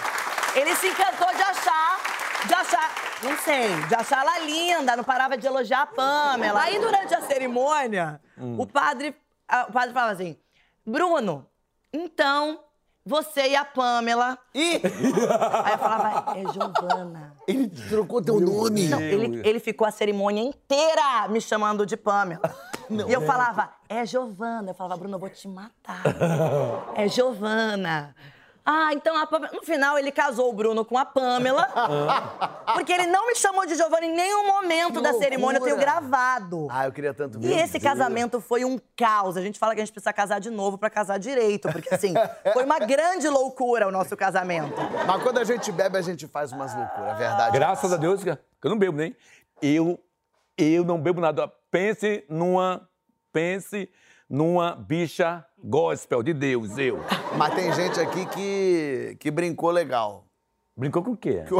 Ele 0.55 0.76
se 0.76 0.88
encantou 0.88 1.28
de 1.36 1.41
achar, 1.41 1.99
de 2.47 2.53
achar, 2.53 2.91
não 3.22 3.38
sei, 3.38 3.76
de 3.88 3.95
achar 3.95 4.22
ela 4.22 4.39
linda, 4.39 4.95
não 4.95 5.03
parava 5.03 5.38
de 5.38 5.45
elogiar 5.45 5.84
a 5.84 5.88
Pamela. 5.88 6.61
Aí 6.61 6.80
durante 6.80 7.13
a 7.13 7.22
cerimônia, 7.22 8.20
o 8.57 8.65
padre, 8.65 9.15
ah, 9.47 9.68
o 9.70 9.72
padre 9.72 9.93
falava 9.93 10.13
assim: 10.13 10.36
"Bruno, 10.84 11.47
então 11.93 12.59
você 13.08 13.47
e 13.47 13.55
a 13.55 13.66
Pamela". 13.66 14.38
Ih, 14.53 14.82
Aí 15.64 15.74
eu 15.74 15.78
falava: 15.80 16.38
"É 16.38 16.53
Giovana". 16.53 17.34
ele 17.47 17.68
trocou 17.89 18.22
teu 18.22 18.39
nome. 18.39 18.88
Não, 18.89 18.99
ele, 18.99 19.41
ele 19.47 19.60
ficou 19.60 19.88
a 19.88 19.91
cerimônia 19.91 20.41
inteira 20.43 21.28
me 21.30 21.39
chamando 21.41 21.86
de 21.86 21.95
Pamela. 21.97 22.53
e 23.08 23.12
eu 23.14 23.22
falava, 23.22 23.70
é 23.89 24.05
Giovana. 24.05 24.72
Eu 24.72 24.76
falava, 24.76 24.97
Bruno, 24.97 25.16
eu 25.16 25.20
vou 25.20 25.30
te 25.30 25.47
matar. 25.47 26.03
é 26.95 27.08
Giovana. 27.08 28.16
Ah, 28.70 28.93
então 28.93 29.15
a 29.15 29.26
Pamela... 29.26 29.53
No 29.53 29.63
final, 29.63 29.97
ele 29.97 30.11
casou 30.11 30.49
o 30.49 30.53
Bruno 30.53 30.84
com 30.84 30.97
a 30.97 31.05
Pamela. 31.05 31.70
porque 32.76 32.91
ele 32.91 33.07
não 33.07 33.28
me 33.28 33.36
chamou 33.36 33.65
de 33.65 33.76
Giovana 33.76 34.05
em 34.05 34.13
nenhum 34.13 34.45
momento 34.45 34.99
da 34.99 35.13
cerimônia. 35.13 35.59
Eu 35.59 35.63
tenho 35.63 35.78
loucura. 35.78 36.01
gravado. 36.01 36.68
Ah, 36.70 36.86
eu 36.86 36.91
queria 36.91 37.13
tanto 37.13 37.39
ver. 37.39 37.47
E 37.47 37.53
esse 37.53 37.80
casamento 37.80 38.41
foi 38.41 38.65
um 38.65 38.78
caos. 38.97 39.38
A 39.38 39.41
gente 39.41 39.57
fala 39.57 39.74
que 39.74 39.80
a 39.80 39.86
gente 39.86 39.93
precisa 39.93 40.11
casar 40.11 40.39
de 40.41 40.49
novo 40.49 40.78
pra 40.78 40.89
casar 40.89 41.18
direito. 41.18 41.72
Porque, 41.72 41.95
assim, 41.95 42.13
foi 42.51 42.65
uma 42.65 42.78
grande 42.80 43.30
loucura 43.30 43.88
o 43.88 43.91
nosso 43.91 44.18
casamento. 44.18 44.76
Mas 45.07 45.24
quando 45.24 45.38
a 45.38 45.45
gente 45.45 45.72
bebe, 45.72 45.97
a 45.97 46.01
gente 46.01 46.28
faz 46.28 46.51
umas 46.51 46.76
loucuras, 46.76 47.13
é 47.13 47.15
verdade. 47.15 47.57
Graças 47.57 47.93
a 47.93 47.95
Deus 47.95 48.22
que 48.22 48.32
eu 48.32 48.70
não 48.70 48.78
bebo 48.78 48.97
nem. 48.97 49.15
Eu, 49.61 49.97
eu 50.57 50.84
não 50.84 50.99
bebo 50.99 51.22
nada. 51.22 51.47
Pense 51.72 52.26
numa, 52.28 52.86
pense 53.32 53.89
numa 54.30 54.76
bicha 54.76 55.45
gospel 55.64 56.24
de 56.24 56.34
Deus, 56.34 56.78
eu. 56.78 56.99
Mas 57.38 57.55
tem 57.55 57.74
gente 57.74 57.99
aqui 57.99 58.26
que, 58.28 59.18
que 59.20 59.32
brincou 59.32 59.72
legal. 59.72 60.26
Brincou 60.76 61.03
com 61.03 61.12
o 61.12 61.18
quê? 61.18 61.43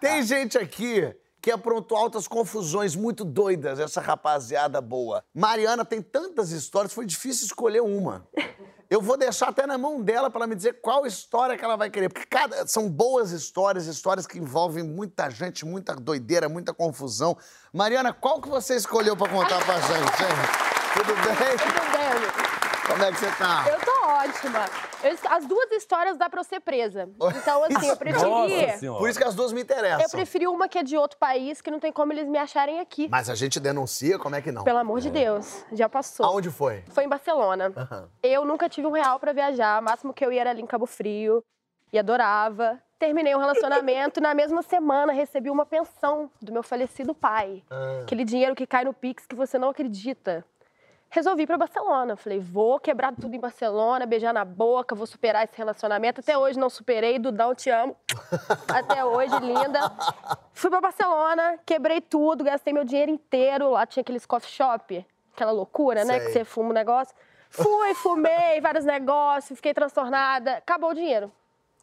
Tem 0.00 0.22
gente 0.22 0.58
aqui 0.58 1.14
que 1.40 1.52
aprontou 1.52 1.96
altas 1.96 2.26
confusões 2.26 2.96
muito 2.96 3.24
doidas, 3.24 3.78
essa 3.78 4.00
rapaziada 4.00 4.80
boa. 4.80 5.22
Mariana 5.32 5.84
tem 5.84 6.02
tantas 6.02 6.50
histórias, 6.50 6.92
foi 6.92 7.06
difícil 7.06 7.46
escolher 7.46 7.80
uma. 7.80 8.26
Eu 8.90 9.00
vou 9.00 9.16
deixar 9.16 9.48
até 9.48 9.64
na 9.66 9.78
mão 9.78 10.02
dela 10.02 10.28
para 10.28 10.40
ela 10.40 10.48
me 10.48 10.56
dizer 10.56 10.80
qual 10.80 11.06
história 11.06 11.56
que 11.56 11.64
ela 11.64 11.76
vai 11.76 11.88
querer. 11.88 12.08
Porque 12.08 12.26
cada, 12.26 12.66
são 12.66 12.88
boas 12.88 13.30
histórias, 13.30 13.86
histórias 13.86 14.26
que 14.26 14.38
envolvem 14.38 14.82
muita 14.82 15.30
gente, 15.30 15.64
muita 15.64 15.94
doideira, 15.94 16.48
muita 16.48 16.74
confusão. 16.74 17.36
Mariana, 17.72 18.12
qual 18.12 18.40
que 18.40 18.48
você 18.48 18.74
escolheu 18.74 19.16
para 19.16 19.30
contar 19.30 19.64
pra 19.64 19.80
gente, 19.80 20.22
hein? 20.22 20.75
Tudo 20.96 21.14
bem? 21.14 21.56
Tudo 21.56 21.92
bem. 21.92 22.56
Como 22.86 23.02
é 23.02 23.10
que 23.12 23.18
você 23.18 23.30
tá? 23.32 23.64
Eu 23.68 23.80
tô 23.80 24.06
ótima. 24.08 24.64
Eu- 25.02 25.18
as 25.36 25.44
duas 25.44 25.70
histórias 25.72 26.16
dá 26.16 26.30
pra 26.30 26.40
eu 26.40 26.44
ser 26.44 26.60
presa. 26.60 27.08
Então, 27.36 27.64
assim, 27.64 27.88
eu 27.88 27.96
preferi. 27.96 28.78
Por 28.98 29.08
isso 29.08 29.18
que 29.18 29.24
as 29.24 29.34
duas 29.34 29.52
me 29.52 29.60
interessam. 29.62 30.00
Eu 30.02 30.08
preferi 30.08 30.46
uma 30.46 30.68
que 30.68 30.78
é 30.78 30.82
de 30.82 30.96
outro 30.96 31.18
país, 31.18 31.60
que 31.60 31.70
não 31.70 31.80
tem 31.80 31.92
como 31.92 32.12
eles 32.12 32.26
me 32.28 32.38
acharem 32.38 32.78
aqui. 32.80 33.08
Mas 33.10 33.28
a 33.28 33.34
gente 33.34 33.58
denuncia, 33.58 34.18
como 34.18 34.36
é 34.36 34.40
que 34.42 34.52
não? 34.52 34.62
Pelo 34.64 34.78
amor 34.78 35.00
de 35.00 35.10
Deus, 35.10 35.64
já 35.72 35.88
passou. 35.88 36.24
Aonde 36.26 36.50
foi? 36.50 36.84
Foi 36.90 37.04
em 37.04 37.08
Barcelona. 37.08 37.72
Aham. 37.76 38.08
Eu 38.22 38.44
nunca 38.44 38.68
tive 38.68 38.86
um 38.86 38.92
real 38.92 39.18
pra 39.18 39.32
viajar. 39.32 39.80
O 39.80 39.84
máximo 39.84 40.14
que 40.14 40.24
eu 40.24 40.32
ia 40.32 40.40
era 40.42 40.50
ali 40.50 40.62
em 40.62 40.66
Cabo 40.66 40.86
Frio. 40.86 41.42
E 41.92 41.98
adorava. 41.98 42.80
Terminei 42.98 43.34
um 43.34 43.38
relacionamento 43.38 44.20
e 44.20 44.22
na 44.22 44.34
mesma 44.34 44.62
semana 44.62 45.12
recebi 45.12 45.50
uma 45.50 45.66
pensão 45.66 46.30
do 46.40 46.50
meu 46.52 46.62
falecido 46.62 47.14
pai. 47.14 47.62
Ah. 47.70 48.00
Aquele 48.02 48.24
dinheiro 48.24 48.54
que 48.54 48.66
cai 48.66 48.84
no 48.84 48.94
Pix 48.94 49.26
que 49.26 49.34
você 49.36 49.58
não 49.58 49.68
acredita. 49.68 50.44
Resolvi 51.16 51.44
ir 51.44 51.46
pra 51.46 51.56
Barcelona. 51.56 52.14
Falei, 52.14 52.38
vou 52.38 52.78
quebrar 52.78 53.10
tudo 53.14 53.34
em 53.34 53.40
Barcelona, 53.40 54.04
beijar 54.04 54.34
na 54.34 54.44
boca, 54.44 54.94
vou 54.94 55.06
superar 55.06 55.44
esse 55.44 55.56
relacionamento. 55.56 56.20
Até 56.20 56.36
hoje 56.36 56.58
não 56.58 56.68
superei. 56.68 57.18
Dudão, 57.18 57.54
te 57.54 57.70
amo. 57.70 57.96
Até 58.68 59.02
hoje, 59.02 59.34
linda. 59.40 59.90
Fui 60.52 60.68
pra 60.68 60.78
Barcelona, 60.78 61.58
quebrei 61.64 62.02
tudo, 62.02 62.44
gastei 62.44 62.70
meu 62.70 62.84
dinheiro 62.84 63.10
inteiro. 63.10 63.70
Lá 63.70 63.86
tinha 63.86 64.02
aqueles 64.02 64.26
coffee 64.26 64.50
shop, 64.50 65.06
aquela 65.32 65.52
loucura, 65.52 66.04
né? 66.04 66.18
Sei. 66.18 66.26
Que 66.26 66.32
você 66.34 66.44
fuma 66.44 66.68
um 66.68 66.74
negócio. 66.74 67.14
Fui, 67.48 67.94
fumei, 67.94 68.60
vários 68.60 68.84
negócios, 68.84 69.58
fiquei 69.58 69.72
transtornada. 69.72 70.58
Acabou 70.58 70.90
o 70.90 70.94
dinheiro. 70.94 71.32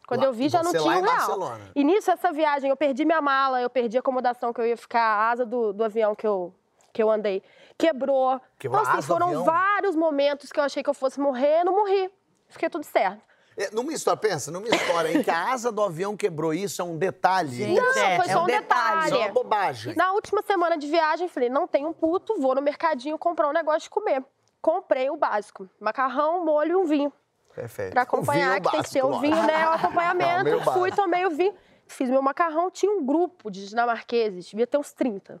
Quando 0.06 0.20
Lá- 0.20 0.26
eu 0.26 0.32
vi, 0.32 0.48
já 0.48 0.62
não 0.62 0.70
tinha 0.70 0.82
um 0.84 0.86
real. 0.86 1.02
Barcelona. 1.02 1.70
E 1.74 1.82
nisso, 1.82 2.08
essa 2.08 2.30
viagem, 2.30 2.70
eu 2.70 2.76
perdi 2.76 3.04
minha 3.04 3.20
mala, 3.20 3.60
eu 3.60 3.68
perdi 3.68 3.96
a 3.96 4.00
acomodação 4.00 4.52
que 4.52 4.60
eu 4.60 4.66
ia 4.66 4.76
ficar, 4.76 5.00
a 5.02 5.30
asa 5.30 5.44
do, 5.44 5.72
do 5.72 5.82
avião 5.82 6.14
que 6.14 6.24
eu, 6.24 6.54
que 6.94 7.02
eu 7.02 7.10
andei. 7.10 7.42
Quebrou. 7.76 8.40
Quebrou 8.58 8.80
a 8.80 8.84
então, 8.84 8.98
assim, 8.98 9.08
foram 9.08 9.44
vários 9.44 9.96
momentos 9.96 10.50
que 10.50 10.58
eu 10.60 10.64
achei 10.64 10.82
que 10.82 10.88
eu 10.88 10.94
fosse 10.94 11.18
morrer, 11.20 11.64
não 11.64 11.74
morri. 11.74 12.08
Fiquei 12.48 12.70
tudo 12.70 12.84
certo. 12.84 13.20
É, 13.56 13.70
Numa 13.72 13.92
história, 13.92 14.16
pensa, 14.16 14.50
numa 14.50 14.66
história 14.68 15.12
em 15.12 15.22
que 15.22 15.30
a 15.30 15.52
asa 15.52 15.70
do 15.70 15.82
avião 15.82 16.16
quebrou, 16.16 16.54
isso 16.54 16.80
é 16.80 16.84
um 16.84 16.96
detalhe. 16.96 17.50
Gente, 17.56 17.80
Não, 17.80 17.90
é, 17.90 18.16
foi 18.16 18.26
é 18.26 18.32
só 18.32 18.40
um 18.40 18.42
um 18.44 18.46
detalhe. 18.46 18.98
Isso 18.98 19.06
é 19.06 19.10
detalhe. 19.10 19.24
uma 19.24 19.32
bobagem. 19.32 19.94
Na 19.96 20.12
última 20.12 20.42
semana 20.42 20.78
de 20.78 20.86
viagem, 20.86 21.28
falei, 21.28 21.48
não 21.48 21.66
tenho 21.66 21.88
um 21.88 21.92
puto, 21.92 22.40
vou 22.40 22.54
no 22.54 22.62
mercadinho 22.62 23.18
comprar 23.18 23.48
um 23.48 23.52
negócio 23.52 23.82
de 23.82 23.90
comer. 23.90 24.24
Comprei 24.62 25.10
o 25.10 25.16
básico, 25.16 25.68
macarrão, 25.80 26.44
molho 26.44 26.72
e 26.72 26.76
um 26.76 26.84
vinho. 26.84 27.12
Perfeito. 27.54 27.92
Pra 27.92 28.02
acompanhar, 28.02 28.56
é 28.56 28.60
que 28.60 28.70
tem 28.70 28.82
que 28.82 28.90
ter 28.90 29.04
o 29.04 29.20
vinho, 29.20 29.36
né? 29.46 29.66
O 29.66 29.70
Não, 29.70 29.72
acompanhamento. 29.74 30.44
meio 30.44 30.60
Fui, 30.62 30.90
tomei 30.90 31.24
o 31.26 31.30
vinho. 31.30 31.54
Fiz 31.86 32.08
meu 32.08 32.22
macarrão, 32.22 32.70
tinha 32.70 32.90
um 32.90 33.04
grupo 33.04 33.50
de 33.50 33.68
dinamarqueses, 33.68 34.46
devia 34.46 34.66
ter 34.66 34.78
uns 34.78 34.92
30. 34.92 35.40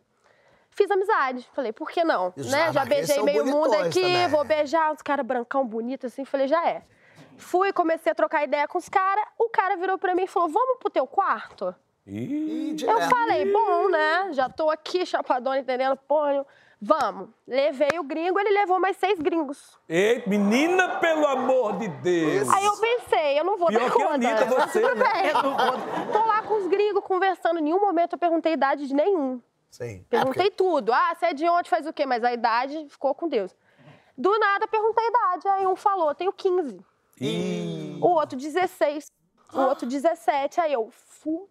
Fiz 0.74 0.90
amizade. 0.90 1.48
Falei, 1.54 1.72
por 1.72 1.88
que 1.90 2.04
não? 2.04 2.32
Os 2.36 2.50
Né? 2.50 2.72
Já 2.72 2.84
beijei 2.84 3.22
meio 3.22 3.46
mundo 3.46 3.74
aqui, 3.74 4.00
também. 4.00 4.28
vou 4.28 4.44
beijar 4.44 4.92
uns 4.92 5.00
caras 5.02 5.24
brancão 5.24 5.64
bonito 5.66 6.06
assim. 6.06 6.24
Falei, 6.24 6.48
já 6.48 6.68
é. 6.68 6.82
Fui, 7.36 7.72
comecei 7.72 8.12
a 8.12 8.14
trocar 8.14 8.44
ideia 8.44 8.66
com 8.68 8.78
os 8.78 8.88
caras. 8.88 9.24
O 9.38 9.48
cara 9.48 9.76
virou 9.76 9.98
pra 9.98 10.14
mim 10.14 10.24
e 10.24 10.26
falou: 10.26 10.48
Vamos 10.48 10.78
pro 10.78 10.90
teu 10.90 11.06
quarto? 11.06 11.74
Ih, 12.06 12.76
Eu 12.82 13.00
falei, 13.02 13.50
bom, 13.50 13.88
né? 13.88 14.28
Já 14.32 14.48
tô 14.48 14.68
aqui, 14.70 15.06
chapadona, 15.06 15.58
entendendo? 15.58 15.96
Ponho. 15.96 16.44
Vamos. 16.80 17.30
Levei 17.46 17.98
o 17.98 18.04
gringo, 18.04 18.38
ele 18.38 18.50
levou 18.50 18.78
mais 18.78 18.96
seis 18.98 19.18
gringos. 19.18 19.78
Ei, 19.88 20.22
menina, 20.26 20.98
pelo 21.00 21.26
amor 21.26 21.78
de 21.78 21.88
Deus. 21.88 22.48
Aí 22.50 22.64
eu 22.64 22.76
pensei, 22.76 23.38
eu 23.40 23.44
não 23.44 23.56
vou 23.56 23.68
Pior 23.68 23.80
dar 23.80 23.90
que 23.90 24.02
a 24.02 24.06
conta. 24.06 24.14
Anitta, 24.14 24.44
você, 24.44 24.80
tudo 24.82 24.94
né? 25.00 25.04
bem. 25.12 25.32
Tô 26.12 26.18
lá 26.26 26.42
com 26.42 26.54
os 26.58 26.66
gringos 26.66 27.02
conversando. 27.04 27.58
Em 27.58 27.62
nenhum 27.62 27.80
momento 27.80 28.14
eu 28.14 28.18
perguntei 28.18 28.52
idade 28.52 28.86
de 28.86 28.94
nenhum. 28.94 29.40
Sim. 29.74 30.06
Perguntei 30.08 30.52
tudo. 30.52 30.92
Ah, 30.92 31.12
você 31.16 31.26
é 31.26 31.34
de 31.34 31.48
onde, 31.48 31.68
faz 31.68 31.84
o 31.84 31.92
quê? 31.92 32.06
Mas 32.06 32.22
a 32.22 32.32
idade 32.32 32.86
ficou 32.88 33.12
com 33.12 33.28
Deus. 33.28 33.52
Do 34.16 34.30
nada, 34.38 34.68
perguntei 34.68 35.04
a 35.04 35.08
idade. 35.08 35.48
Aí 35.48 35.66
um 35.66 35.74
falou, 35.74 36.14
tenho 36.14 36.32
15. 36.32 36.80
Ih, 37.20 37.98
O 38.00 38.06
outro, 38.06 38.38
16. 38.38 39.10
O 39.52 39.60
outro, 39.62 39.84
17. 39.88 40.60
Aí 40.60 40.72
eu, 40.72 40.90
fu. 40.92 41.50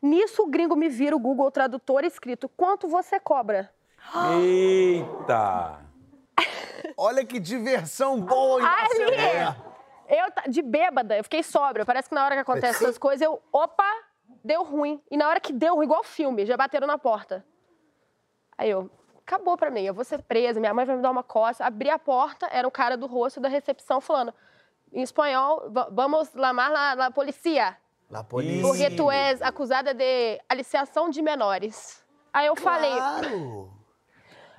Nisso, 0.00 0.44
o 0.44 0.46
gringo 0.46 0.76
me 0.76 0.88
vira 0.88 1.16
o 1.16 1.18
Google 1.18 1.50
Tradutor 1.50 2.04
escrito, 2.04 2.48
quanto 2.50 2.86
você 2.86 3.18
cobra? 3.18 3.68
Eita. 4.40 5.80
Olha 6.96 7.24
que 7.24 7.40
diversão 7.40 8.20
boa 8.20 8.62
em 8.62 8.64
Ali! 8.64 8.76
Barcelona. 9.10 9.64
Eu, 10.08 10.50
de 10.52 10.62
bêbada, 10.62 11.16
eu 11.16 11.24
fiquei 11.24 11.42
sóbria. 11.42 11.84
Parece 11.84 12.08
que 12.08 12.14
na 12.14 12.24
hora 12.24 12.36
que 12.36 12.42
acontecem 12.42 12.86
essas 12.86 12.96
coisas, 12.96 13.22
eu, 13.22 13.42
opa, 13.52 13.90
deu 14.44 14.62
ruim. 14.62 15.02
E 15.10 15.16
na 15.16 15.28
hora 15.28 15.40
que 15.40 15.52
deu 15.52 15.74
ruim, 15.74 15.84
igual 15.86 16.04
filme, 16.04 16.46
já 16.46 16.56
bateram 16.56 16.86
na 16.86 16.96
porta. 16.96 17.44
Aí 18.58 18.70
eu, 18.70 18.90
acabou 19.26 19.56
pra 19.56 19.70
mim, 19.70 19.82
eu 19.82 19.94
vou 19.94 20.04
ser 20.04 20.22
presa, 20.22 20.58
minha 20.60 20.72
mãe 20.74 20.84
vai 20.84 20.96
me 20.96 21.02
dar 21.02 21.10
uma 21.10 21.22
coça. 21.22 21.64
Abri 21.64 21.90
a 21.90 21.98
porta, 21.98 22.48
era 22.50 22.66
o 22.66 22.70
cara 22.70 22.96
do 22.96 23.06
rosto 23.06 23.40
da 23.40 23.48
recepção 23.48 24.00
falando, 24.00 24.32
em 24.92 25.02
espanhol, 25.02 25.68
"Va- 25.70 25.88
vamos 25.90 26.32
lamar 26.34 26.70
la, 26.70 26.94
la 26.94 27.10
policía, 27.10 27.76
La 28.10 28.22
polícia. 28.24 28.62
porque 28.62 28.90
tu 28.90 29.10
és 29.10 29.42
acusada 29.42 29.92
de 29.92 30.40
aliciação 30.48 31.10
de 31.10 31.20
menores. 31.22 32.02
Aí 32.32 32.46
eu 32.46 32.56
falei, 32.56 32.94
Claro. 32.94 33.70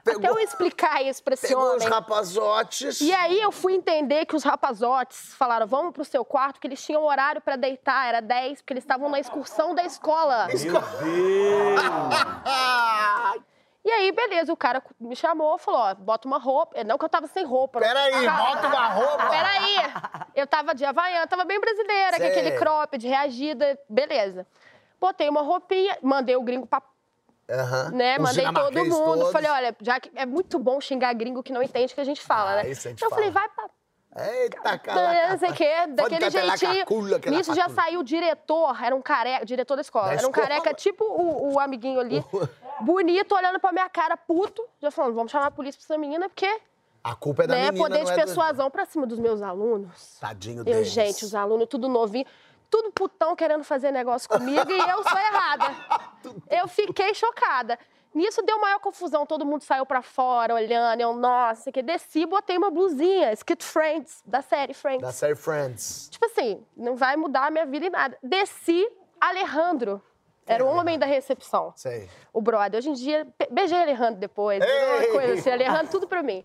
até 0.06 0.30
eu 0.30 0.40
explicar 0.40 1.02
isso 1.04 1.24
pra 1.24 1.34
esse 1.34 1.48
Pegou 1.48 1.64
os 1.64 1.70
homem. 1.84 1.88
rapazotes. 1.90 3.02
E 3.02 3.14
aí 3.14 3.40
eu 3.42 3.52
fui 3.52 3.74
entender 3.74 4.26
que 4.26 4.36
os 4.36 4.44
rapazotes 4.44 5.34
falaram, 5.36 5.68
vamos 5.68 5.94
pro 5.94 6.04
seu 6.06 6.24
quarto, 6.26 6.54
porque 6.56 6.68
eles 6.68 6.84
tinham 6.84 7.04
horário 7.04 7.42
pra 7.42 7.56
deitar, 7.56 8.08
era 8.08 8.22
10, 8.22 8.62
porque 8.62 8.74
eles 8.74 8.84
estavam 8.84 9.10
na 9.10 9.20
excursão 9.20 9.74
da 9.76 9.84
escola. 9.84 10.48
Meu 10.48 10.58
Deus. 10.58 10.64
E 13.88 13.90
aí, 13.90 14.12
beleza, 14.12 14.52
o 14.52 14.58
cara 14.58 14.84
me 15.00 15.16
chamou, 15.16 15.58
falou, 15.58 15.80
ó, 15.80 15.96
bota 15.96 16.28
uma 16.28 16.38
roupa. 16.38 16.84
Não 16.84 16.98
que 16.98 17.06
eu 17.06 17.10
tava 17.10 17.26
sem 17.28 17.46
roupa. 17.46 17.80
Peraí, 17.80 18.12
bota 18.28 18.68
uma 18.68 18.88
roupa. 18.90 19.30
Peraí. 19.30 19.78
Eu 20.36 20.46
tava 20.46 20.76
de 20.76 20.84
Havaiana, 20.84 21.26
tava 21.26 21.46
bem 21.46 21.58
brasileira, 21.58 22.18
com 22.18 22.26
aquele 22.26 22.52
cropped, 22.58 23.08
reagida, 23.08 23.80
beleza. 23.88 24.46
Botei 25.00 25.30
uma 25.30 25.42
roupinha, 25.42 25.98
mandei 26.02 26.36
o 26.36 26.42
gringo 26.42 26.68
pra 26.68 26.82
Aham. 27.50 27.92
né? 27.92 28.18
Mandei 28.20 28.44
todo 28.52 28.84
mundo. 28.84 29.20
todos. 29.20 29.32
Falei, 29.32 29.50
olha, 29.50 29.74
já 29.82 30.02
que 30.02 30.12
é 30.16 30.26
muito 30.26 30.60
bom 30.60 30.82
xingar 30.82 31.14
gringo 31.14 31.42
que 31.42 31.54
não 31.54 31.64
entende 31.64 31.94
o 31.94 31.96
que 31.96 32.02
a 32.02 32.04
gente 32.04 32.22
fala, 32.22 32.52
Ah, 32.52 32.56
né? 32.64 32.74
gente 32.74 32.90
então 32.90 33.08
eu 33.08 33.16
falei, 33.16 33.32
fala. 33.32 33.48
vai 33.48 33.56
pra 33.56 33.70
Eita, 34.18 34.80
cara. 34.80 35.30
Não 35.30 35.38
sei 35.38 35.50
o 35.50 35.54
quê, 35.54 35.74
daquele 35.90 36.30
jeitinho. 36.30 36.86
Nisso 37.32 37.54
já 37.54 37.70
saiu 37.70 38.00
o 38.00 38.04
diretor, 38.04 38.84
era 38.84 38.96
um 38.96 39.02
careca, 39.02 39.46
diretor 39.46 39.76
da 39.76 39.82
escola. 39.82 40.08
Da 40.08 40.14
era 40.14 40.26
um 40.26 40.30
escola? 40.32 40.48
careca, 40.48 40.74
tipo 40.74 41.04
o, 41.04 41.54
o 41.54 41.60
amiguinho 41.60 42.00
ali, 42.00 42.24
bonito, 42.82 43.36
olhando 43.36 43.60
pra 43.60 43.72
minha 43.72 43.88
cara, 43.90 44.18
puto, 44.18 44.64
já 44.82 44.90
falando, 44.92 45.14
vamos 45.14 45.32
chamar 45.32 45.48
a 45.48 45.52
polícia 45.52 45.80
pra 45.80 45.94
essa 45.94 46.00
menina, 46.00 46.28
porque, 46.30 46.50
A 47.04 47.16
culpa 47.16 47.44
é 47.44 47.48
da 47.48 47.56
né, 47.56 47.66
menina, 47.72 47.84
poder 47.84 48.04
de 48.06 48.12
é 48.12 48.14
do- 48.14 48.18
persuasão 48.18 48.72
pra 48.72 48.86
cima 48.86 49.06
dos 49.06 49.20
meus 49.20 49.42
alunos. 49.42 50.18
Tadinho 50.20 50.60
Eu, 50.62 50.64
deles. 50.66 50.88
gente, 50.90 51.24
os 51.24 51.36
alunos 51.36 51.68
tudo 51.70 51.88
novinho, 51.88 52.26
tudo 52.70 52.92
putão 52.92 53.36
querendo 53.36 53.64
fazer 53.64 53.92
negócio 53.92 54.28
comigo 54.28 54.70
e 54.72 54.80
eu 54.80 55.04
sou 55.04 55.18
errada. 55.18 55.76
Eu 56.50 56.68
fiquei 56.68 57.14
chocada. 57.14 57.80
Nisso 58.14 58.42
deu 58.42 58.60
maior 58.60 58.80
confusão, 58.80 59.26
todo 59.26 59.46
mundo 59.46 59.62
saiu 59.64 59.86
pra 59.86 60.02
fora 60.02 60.54
olhando, 60.56 61.00
eu, 61.02 61.14
nossa, 61.14 61.72
que 61.72 61.82
desci, 61.84 62.26
botei 62.26 62.58
uma 62.58 62.72
blusinha, 62.72 63.32
escrito 63.32 63.64
Friends, 63.64 64.24
da 64.26 64.42
série 64.42 64.74
Friends. 64.74 65.02
Da 65.02 65.12
série 65.12 65.36
Friends. 65.36 66.10
Tipo 66.10 66.26
assim, 66.26 66.66
não 66.76 66.96
vai 66.96 67.16
mudar 67.16 67.48
a 67.48 67.52
minha 67.52 67.66
vida 67.66 67.86
em 67.86 67.90
nada. 67.92 68.18
Desci, 68.24 68.90
Alejandro. 69.22 70.02
Era 70.50 70.64
o 70.64 70.68
homem 70.70 70.98
da 70.98 71.06
recepção. 71.06 71.74
Sei. 71.76 72.10
O 72.32 72.42
brother. 72.42 72.78
Hoje 72.80 72.90
em 72.90 72.94
dia, 72.94 73.26
be- 73.38 73.48
beijei 73.52 73.78
Alejandro 73.82 74.16
depois. 74.20 74.64
Ei! 74.64 75.08
coisa 75.12 75.34
assim, 75.34 75.50
Alejandro, 75.52 75.92
tudo 75.92 76.08
pra 76.08 76.24
mim. 76.24 76.44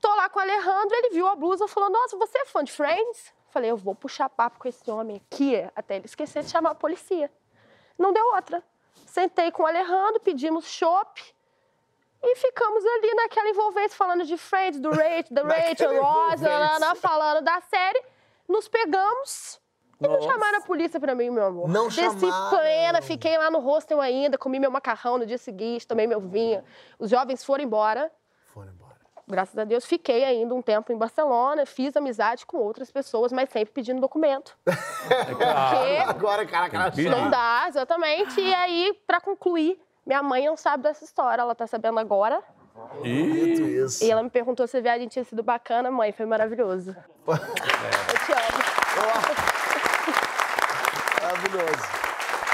Tô 0.00 0.08
lá 0.16 0.28
com 0.28 0.40
o 0.40 0.42
Alejandro, 0.42 0.94
ele 0.96 1.10
viu 1.10 1.26
a 1.28 1.36
blusa 1.36 1.64
e 1.64 1.68
falou: 1.68 1.88
Nossa, 1.88 2.16
você 2.16 2.36
é 2.38 2.44
fã 2.46 2.64
de 2.64 2.72
Friends? 2.72 3.32
Falei, 3.50 3.70
eu 3.70 3.76
vou 3.76 3.94
puxar 3.94 4.28
papo 4.28 4.58
com 4.58 4.66
esse 4.68 4.90
homem 4.90 5.22
aqui, 5.24 5.54
até 5.74 5.96
ele 5.96 6.06
esquecer 6.06 6.42
de 6.42 6.50
chamar 6.50 6.70
a 6.72 6.74
polícia. 6.74 7.30
Não 7.96 8.12
deu 8.12 8.24
outra. 8.34 8.62
Sentei 9.08 9.50
com 9.50 9.62
o 9.62 9.66
Alejandro, 9.66 10.20
pedimos 10.20 10.66
chopp. 10.66 11.22
E 12.22 12.36
ficamos 12.36 12.84
ali 12.84 13.14
naquela 13.14 13.48
envolvência, 13.48 13.96
falando 13.96 14.24
de 14.24 14.36
Friends, 14.36 14.80
do 14.80 14.90
Rachel, 14.90 15.24
da 15.30 15.42
Rachel, 15.42 16.02
Rosa, 16.02 16.48
lá, 16.78 16.94
falando 16.94 17.44
da 17.44 17.60
série. 17.60 18.02
Nos 18.48 18.66
pegamos 18.66 19.60
e 20.00 20.06
não 20.06 20.22
chamaram 20.22 20.58
a 20.58 20.60
polícia 20.60 21.00
pra 21.00 21.14
mim, 21.14 21.30
meu 21.30 21.44
amor. 21.44 21.68
Não 21.68 21.88
Desci 21.88 22.20
chamaram. 22.20 22.50
plena, 22.56 23.02
fiquei 23.02 23.36
lá 23.36 23.50
no 23.50 23.58
hostel 23.58 24.00
ainda, 24.00 24.38
comi 24.38 24.60
meu 24.60 24.70
macarrão 24.70 25.18
no 25.18 25.26
dia 25.26 25.38
seguinte, 25.38 25.86
tomei 25.86 26.06
meu 26.06 26.20
vinho. 26.20 26.62
Os 26.98 27.10
jovens 27.10 27.44
foram 27.44 27.64
embora. 27.64 28.10
Graças 29.28 29.58
a 29.58 29.64
Deus, 29.64 29.84
fiquei 29.84 30.24
ainda 30.24 30.54
um 30.54 30.62
tempo 30.62 30.90
em 30.90 30.96
Barcelona, 30.96 31.66
fiz 31.66 31.94
amizade 31.94 32.46
com 32.46 32.56
outras 32.56 32.90
pessoas, 32.90 33.30
mas 33.30 33.50
sempre 33.50 33.74
pedindo 33.74 34.00
documento. 34.00 34.56
Porque 34.64 35.44
Agora, 36.08 36.46
cara, 36.46 36.70
cara. 36.70 36.92
Não 37.10 37.28
dá, 37.28 37.66
exatamente. 37.68 38.40
E 38.40 38.54
aí, 38.54 38.98
pra 39.06 39.20
concluir, 39.20 39.78
minha 40.06 40.22
mãe 40.22 40.46
não 40.46 40.56
sabe 40.56 40.84
dessa 40.84 41.04
história, 41.04 41.42
ela 41.42 41.54
tá 41.54 41.66
sabendo 41.66 41.98
agora. 41.98 42.42
Isso. 43.04 44.02
E 44.02 44.10
ela 44.10 44.22
me 44.22 44.30
perguntou 44.30 44.66
se 44.66 44.78
a 44.78 44.80
viagem 44.80 45.08
tinha 45.08 45.24
sido 45.24 45.42
bacana. 45.42 45.90
Mãe, 45.90 46.10
foi 46.10 46.24
maravilhoso. 46.24 46.96
Eu 47.28 47.36
te 47.36 48.32
amo. 48.32 48.58
Maravilhoso. 51.22 51.97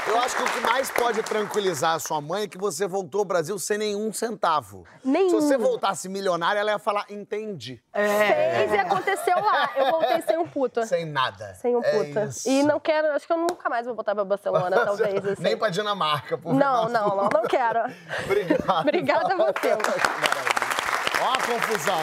Eu 0.07 0.19
acho 0.19 0.35
que 0.35 0.43
o 0.43 0.45
que 0.45 0.59
mais 0.59 0.91
pode 0.91 1.23
tranquilizar 1.23 1.95
a 1.95 1.99
sua 1.99 2.21
mãe 2.21 2.43
é 2.43 2.47
que 2.47 2.57
você 2.59 2.85
voltou 2.87 3.19
ao 3.19 3.25
Brasil 3.25 3.57
sem 3.57 3.77
nenhum 3.77 4.13
centavo. 4.13 4.85
Nenhum. 5.03 5.29
Se 5.29 5.35
você 5.35 5.57
voltasse 5.57 6.07
milionária, 6.07 6.59
ela 6.59 6.71
ia 6.73 6.79
falar, 6.79 7.05
entendi. 7.09 7.81
Fez 7.91 8.71
e 8.71 8.77
aconteceu 8.77 9.35
lá. 9.39 9.71
Eu 9.75 9.89
voltei 9.91 10.21
sem 10.21 10.37
um 10.37 10.47
puta. 10.47 10.85
Sem 10.85 11.05
nada. 11.05 11.55
Sem 11.55 11.75
um 11.75 11.83
É 11.83 11.91
puta. 12.03 12.25
isso. 12.25 12.47
e 12.47 12.61
não 12.63 12.79
quero, 12.79 13.07
acho 13.13 13.25
que 13.25 13.33
eu 13.33 13.37
nunca 13.37 13.67
mais 13.67 13.85
vou 13.87 13.95
voltar 13.95 14.13
pra 14.13 14.23
Barcelona, 14.23 14.77
talvez. 14.85 15.25
Assim. 15.25 15.41
Nem 15.41 15.57
pra 15.57 15.69
Dinamarca, 15.69 16.37
por 16.37 16.53
Não, 16.53 16.87
não, 16.87 17.15
não, 17.15 17.29
não 17.33 17.43
quero. 17.47 17.79
Obrigado. 18.25 18.79
Obrigada 18.81 19.33
a 19.33 19.37
você. 19.37 19.73
Ó 21.21 21.33
a 21.33 21.37
confusão. 21.37 22.01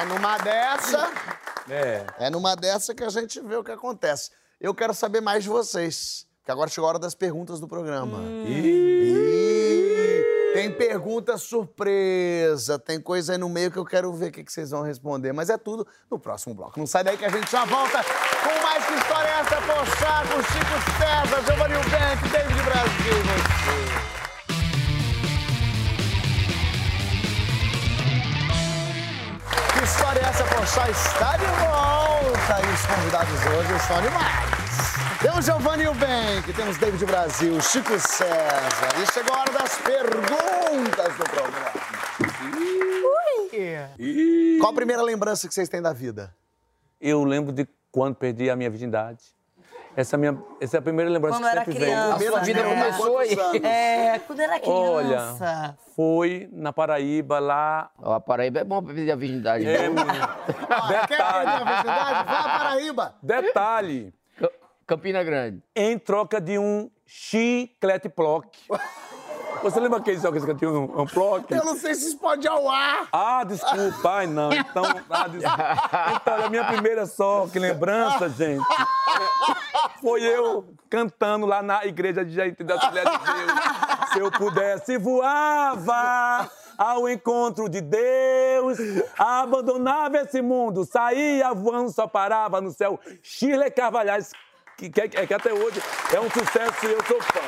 É 0.00 0.04
numa 0.04 0.38
dessa, 0.38 1.10
É. 1.68 2.06
é 2.26 2.30
numa 2.30 2.54
dessa 2.54 2.94
que 2.94 3.02
a 3.02 3.08
gente 3.10 3.40
vê 3.40 3.56
o 3.56 3.64
que 3.64 3.72
acontece. 3.72 4.30
Eu 4.60 4.72
quero 4.74 4.94
saber 4.94 5.20
mais 5.20 5.42
de 5.42 5.48
vocês, 5.50 6.24
que 6.44 6.50
agora 6.50 6.68
chegou 6.68 6.86
a 6.86 6.90
hora 6.90 6.98
das 6.98 7.14
perguntas 7.14 7.60
do 7.60 7.68
programa. 7.68 8.18
Ih, 8.46 10.24
tem 10.52 10.70
pergunta 10.72 11.38
surpresa, 11.38 12.78
tem 12.78 13.00
coisa 13.00 13.32
aí 13.32 13.38
no 13.38 13.48
meio 13.48 13.70
que 13.70 13.78
eu 13.78 13.84
quero 13.84 14.12
ver 14.12 14.28
o 14.28 14.32
que 14.32 14.44
que 14.44 14.52
vocês 14.52 14.70
vão 14.70 14.82
responder, 14.82 15.32
mas 15.32 15.48
é 15.48 15.56
tudo 15.56 15.86
no 16.10 16.18
próximo 16.18 16.54
bloco. 16.54 16.78
Não 16.78 16.86
sai 16.86 17.04
daí 17.04 17.16
que 17.16 17.24
a 17.24 17.30
gente 17.30 17.50
já 17.50 17.64
volta 17.64 18.02
com 18.02 18.62
mais 18.62 18.84
que 18.84 18.94
história 18.94 19.28
é 19.28 19.40
essa, 19.40 19.56
Pochá, 19.56 20.22
com 20.26 20.42
Chico 20.42 20.76
César, 20.98 21.42
Giovanni 21.46 21.74
Bento, 21.74 22.28
David 22.28 22.62
Brasil, 22.62 23.22
você. 23.24 24.12
História 29.84 30.20
é 30.20 30.24
essa, 30.24 30.44
Pochá? 30.44 30.90
Está 30.90 31.36
de 31.36 31.46
volta 31.46 32.60
e 32.66 32.72
os 32.74 32.86
convidados 32.86 33.46
hoje 33.46 33.86
são 33.86 33.98
animais. 33.98 34.61
Temos 35.20 35.44
Giovanni 35.44 35.84
Eubank, 35.84 36.52
temos 36.54 36.76
David 36.78 37.04
Brasil, 37.06 37.60
Chico 37.60 37.98
César. 37.98 38.92
E 39.00 39.12
chegou 39.12 39.34
a 39.36 39.40
hora 39.40 39.52
das 39.52 39.78
perguntas 39.78 41.16
do 41.16 41.24
programa. 41.24 41.72
Qual 44.60 44.72
a 44.72 44.74
primeira 44.74 45.02
lembrança 45.02 45.46
que 45.46 45.54
vocês 45.54 45.68
têm 45.68 45.80
da 45.82 45.92
vida? 45.92 46.34
Eu 47.00 47.22
lembro 47.24 47.52
de 47.52 47.68
quando 47.90 48.14
perdi 48.16 48.50
a 48.50 48.56
minha 48.56 48.70
virgindade. 48.70 49.22
Essa, 49.94 50.14
é 50.14 50.16
a 50.16 50.18
minha, 50.18 50.42
essa 50.58 50.76
é 50.76 50.80
a 50.80 50.82
primeira 50.82 51.10
lembrança 51.10 51.36
Quando 51.38 51.50
que 51.50 51.56
era 51.56 51.64
sempre 51.66 51.78
vem. 51.78 51.82
criança. 51.90 52.16
Primeira 52.16 52.40
vida 52.40 52.62
né? 52.62 52.68
começou 52.74 53.18
aí. 53.18 53.36
É, 53.62 54.18
quando 54.20 54.40
era 54.40 54.60
Olha, 54.64 55.06
criança. 55.06 55.78
foi 55.94 56.48
na 56.50 56.72
Paraíba, 56.72 57.38
lá. 57.38 57.90
A 58.02 58.18
Paraíba 58.18 58.60
é 58.60 58.64
bom 58.64 58.82
pra 58.82 58.94
perder 58.94 59.12
a 59.12 59.16
virgindade. 59.16 59.66
É? 59.66 59.86
Ah, 60.70 61.06
quer 61.06 61.18
perder 61.18 61.48
a 61.48 61.64
virgindade? 61.64 62.24
Vai 62.24 62.36
à 62.40 62.58
Paraíba. 62.58 63.14
detalhe, 63.22 64.14
Campina 64.92 65.24
Grande. 65.24 65.62
em 65.74 65.98
troca 65.98 66.38
de 66.38 66.58
um 66.58 66.90
chiclete 67.06 68.10
plock. 68.10 68.58
Você 69.62 69.80
lembra 69.80 70.00
aquele 70.00 70.18
jogo 70.18 70.44
que 70.44 70.54
tinha 70.56 70.70
um, 70.70 71.00
um 71.00 71.06
plock? 71.06 71.50
Eu 71.50 71.64
não 71.64 71.76
sei 71.76 71.94
se 71.94 72.08
isso 72.08 72.18
pode 72.18 72.46
ao 72.46 72.68
ar. 72.68 73.08
Ah, 73.10 73.42
desculpa, 73.44 74.10
ai 74.10 74.26
não. 74.26 74.52
Então, 74.52 74.84
ah, 75.08 75.28
desculpa. 75.28 76.20
Então, 76.20 76.44
a 76.44 76.50
minha 76.50 76.64
primeira 76.64 77.06
só, 77.06 77.46
que 77.46 77.58
lembrança, 77.58 78.28
gente, 78.28 78.62
foi 80.02 80.22
eu 80.24 80.66
cantando 80.90 81.46
lá 81.46 81.62
na 81.62 81.86
igreja 81.86 82.22
de 82.24 82.34
Jair 82.34 82.54
da 82.62 82.74
Assembleia 82.74 83.06
de 83.06 83.18
Deus. 83.18 84.12
Se 84.12 84.18
eu 84.18 84.30
pudesse 84.30 84.98
voava 84.98 86.50
ao 86.76 87.08
encontro 87.08 87.66
de 87.68 87.80
Deus, 87.80 88.78
abandonava 89.16 90.18
esse 90.18 90.42
mundo, 90.42 90.84
saía 90.84 91.54
voando, 91.54 91.90
só 91.90 92.06
parava 92.06 92.60
no 92.60 92.70
céu. 92.70 93.00
Shirley 93.22 93.70
Carvalhais, 93.70 94.32
que, 94.76 94.90
que, 94.90 95.08
que 95.26 95.34
até 95.34 95.52
hoje 95.52 95.80
é 96.14 96.20
um 96.20 96.30
sucesso 96.30 96.86
e 96.86 96.92
eu 96.92 97.04
sou 97.04 97.20
fã. 97.22 97.40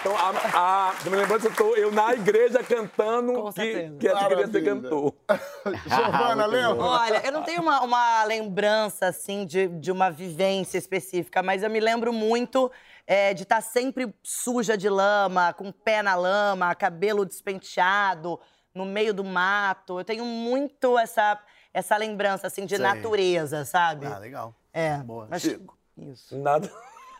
Então, 0.00 0.14
a, 0.16 0.90
a, 0.90 0.94
me 1.08 1.16
lembrando 1.16 1.40
que 1.42 1.46
eu 1.48 1.54
tô 1.54 1.74
eu 1.76 1.90
na 1.92 2.12
igreja 2.14 2.62
cantando 2.62 3.32
Com 3.34 3.52
que, 3.52 3.60
certeza. 3.62 3.96
que 3.98 4.08
essa 4.08 4.20
Maravilha. 4.20 4.74
cantor. 4.74 5.14
Giovana, 5.86 6.46
lembra? 6.46 6.84
Olha, 6.84 7.22
eu 7.24 7.32
não 7.32 7.42
tenho 7.42 7.62
uma, 7.62 7.80
uma 7.82 8.24
lembrança, 8.24 9.06
assim, 9.06 9.46
de, 9.46 9.68
de 9.68 9.90
uma 9.90 10.10
vivência 10.10 10.76
específica, 10.78 11.42
mas 11.42 11.62
eu 11.62 11.70
me 11.70 11.80
lembro 11.80 12.12
muito 12.12 12.70
é, 13.06 13.32
de 13.34 13.42
estar 13.44 13.60
sempre 13.60 14.14
suja 14.22 14.76
de 14.76 14.88
lama, 14.88 15.52
com 15.54 15.68
o 15.68 15.72
pé 15.72 16.02
na 16.02 16.14
lama, 16.14 16.74
cabelo 16.74 17.24
despenteado, 17.24 18.38
no 18.74 18.84
meio 18.84 19.14
do 19.14 19.24
mato. 19.24 20.00
Eu 20.00 20.04
tenho 20.04 20.24
muito 20.24 20.98
essa, 20.98 21.38
essa 21.72 21.96
lembrança, 21.96 22.46
assim, 22.46 22.66
de 22.66 22.76
Sei. 22.76 22.84
natureza, 22.84 23.64
sabe? 23.64 24.06
Ah, 24.06 24.18
legal. 24.18 24.54
É. 24.72 24.96
Boa. 24.98 25.26
Mas- 25.30 25.42
Chico. 25.42 25.78
Isso. 25.96 26.36
Nada. 26.38 26.70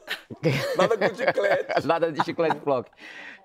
Nada 0.77 0.99
com 0.99 1.15
chiclete. 1.15 1.87
Nada 1.87 2.13
de 2.13 2.25
chiclete 2.25 2.57
block. 2.57 2.91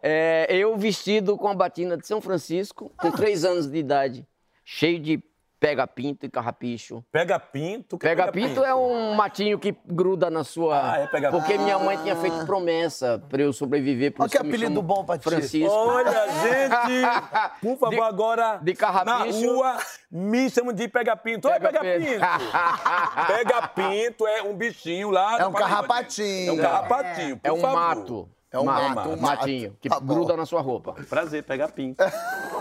É, 0.02 0.48
eu 0.50 0.78
vestido 0.78 1.38
com 1.38 1.48
a 1.48 1.54
batina 1.54 1.98
de 1.98 2.08
São 2.08 2.22
Francisco, 2.22 2.92
com 2.98 3.12
três 3.12 3.44
anos 3.44 3.70
de 3.70 3.78
idade, 3.78 4.28
cheio 4.64 5.00
de 5.00 5.24
pega-pinto 5.60 6.26
e 6.26 6.30
carrapicho. 6.30 7.04
Pega 7.12 7.38
pinto. 7.40 7.98
que 7.98 8.08
Pega-pinto 8.08 8.64
é 8.64 8.74
um 8.74 9.14
matinho 9.14 9.60
que 9.60 9.76
gruda 9.86 10.30
na 10.30 10.44
sua. 10.44 10.94
Ah, 10.94 10.98
é 11.00 11.08
pega-pinto. 11.08 11.42
Porque 11.44 11.58
minha 11.58 11.78
mãe 11.78 11.98
tinha 11.98 12.16
feito 12.16 12.46
promessa 12.46 13.22
pra 13.30 13.42
eu 13.42 13.52
sobreviver. 13.52 14.14
Por 14.14 14.24
Olha 14.24 14.30
que 14.32 14.38
apelido 14.38 14.82
bom 14.82 15.04
pra 15.04 15.18
ti. 15.18 15.24
Francisco. 15.30 15.70
Olha, 15.74 16.28
gente, 16.42 17.60
por 17.62 17.78
favor, 17.78 17.90
De- 17.96 18.02
agora 18.02 18.60
de 18.64 18.74
carrapicho. 18.74 19.42
na 19.46 19.52
rua 19.54 19.78
me 20.10 20.50
chamam 20.50 20.74
de 20.74 20.88
pega 20.88 21.16
pinto. 21.16 21.48
Pega 21.50 21.72
Pega 21.72 22.00
pinto. 22.00 23.28
pega 23.28 23.68
pinto 23.68 24.28
é 24.28 24.42
um 24.44 24.56
bichinho 24.56 25.10
lá. 25.12 25.40
É 25.40 25.46
um 25.48 25.52
carrapatinho. 25.52 26.50
É 26.50 26.54
um 26.54 26.58
carrapatinho, 26.58 27.38
por 27.38 27.48
É 27.48 27.52
um 27.52 27.60
favor. 27.60 27.76
mato. 27.80 28.30
É 28.52 28.58
um 28.60 28.64
mato, 28.64 29.10
um 29.10 29.16
mato. 29.16 29.22
matinho, 29.22 29.78
que 29.80 29.88
Tá 29.88 30.00
gruda 30.00 30.36
na 30.36 30.44
sua 30.44 30.60
roupa. 30.60 30.96
Prazer, 31.08 31.44
pega 31.44 31.68
pinto. 31.68 32.04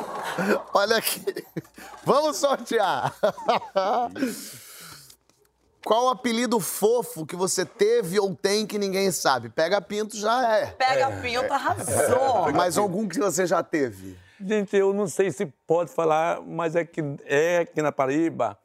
Olha 0.74 0.96
aqui. 0.96 1.24
Vamos 2.04 2.36
sortear. 2.36 3.14
Qual 5.84 6.06
o 6.06 6.08
apelido 6.10 6.60
fofo 6.60 7.24
que 7.24 7.34
você 7.34 7.64
teve 7.64 8.18
ou 8.20 8.34
tem 8.34 8.66
que 8.66 8.78
ninguém 8.78 9.10
sabe? 9.10 9.48
Pega 9.48 9.80
pinto 9.80 10.16
já 10.16 10.56
é. 10.56 10.66
Pega 10.66 11.10
pinto, 11.22 11.52
arrasou. 11.52 12.52
Mas 12.54 12.76
algum 12.76 13.08
que 13.08 13.18
você 13.18 13.46
já 13.46 13.62
teve? 13.62 14.16
Gente, 14.40 14.76
eu 14.76 14.92
não 14.92 15.08
sei 15.08 15.32
se 15.32 15.46
pode 15.66 15.90
falar, 15.90 16.40
mas 16.42 16.76
é 16.76 16.84
que 16.84 17.02
é 17.24 17.58
aqui 17.58 17.82
na 17.82 17.90
Paraíba, 17.90 18.56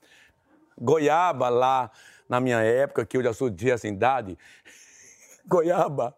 goiaba 0.80 1.50
lá 1.50 1.90
na 2.30 2.40
minha 2.40 2.60
época, 2.60 3.04
que 3.08 3.18
eu 3.18 3.24
já 3.24 3.34
sou 3.34 3.50
de 3.50 3.72
essa 3.72 3.88
idade, 3.88 4.38
goiaba 5.48 6.16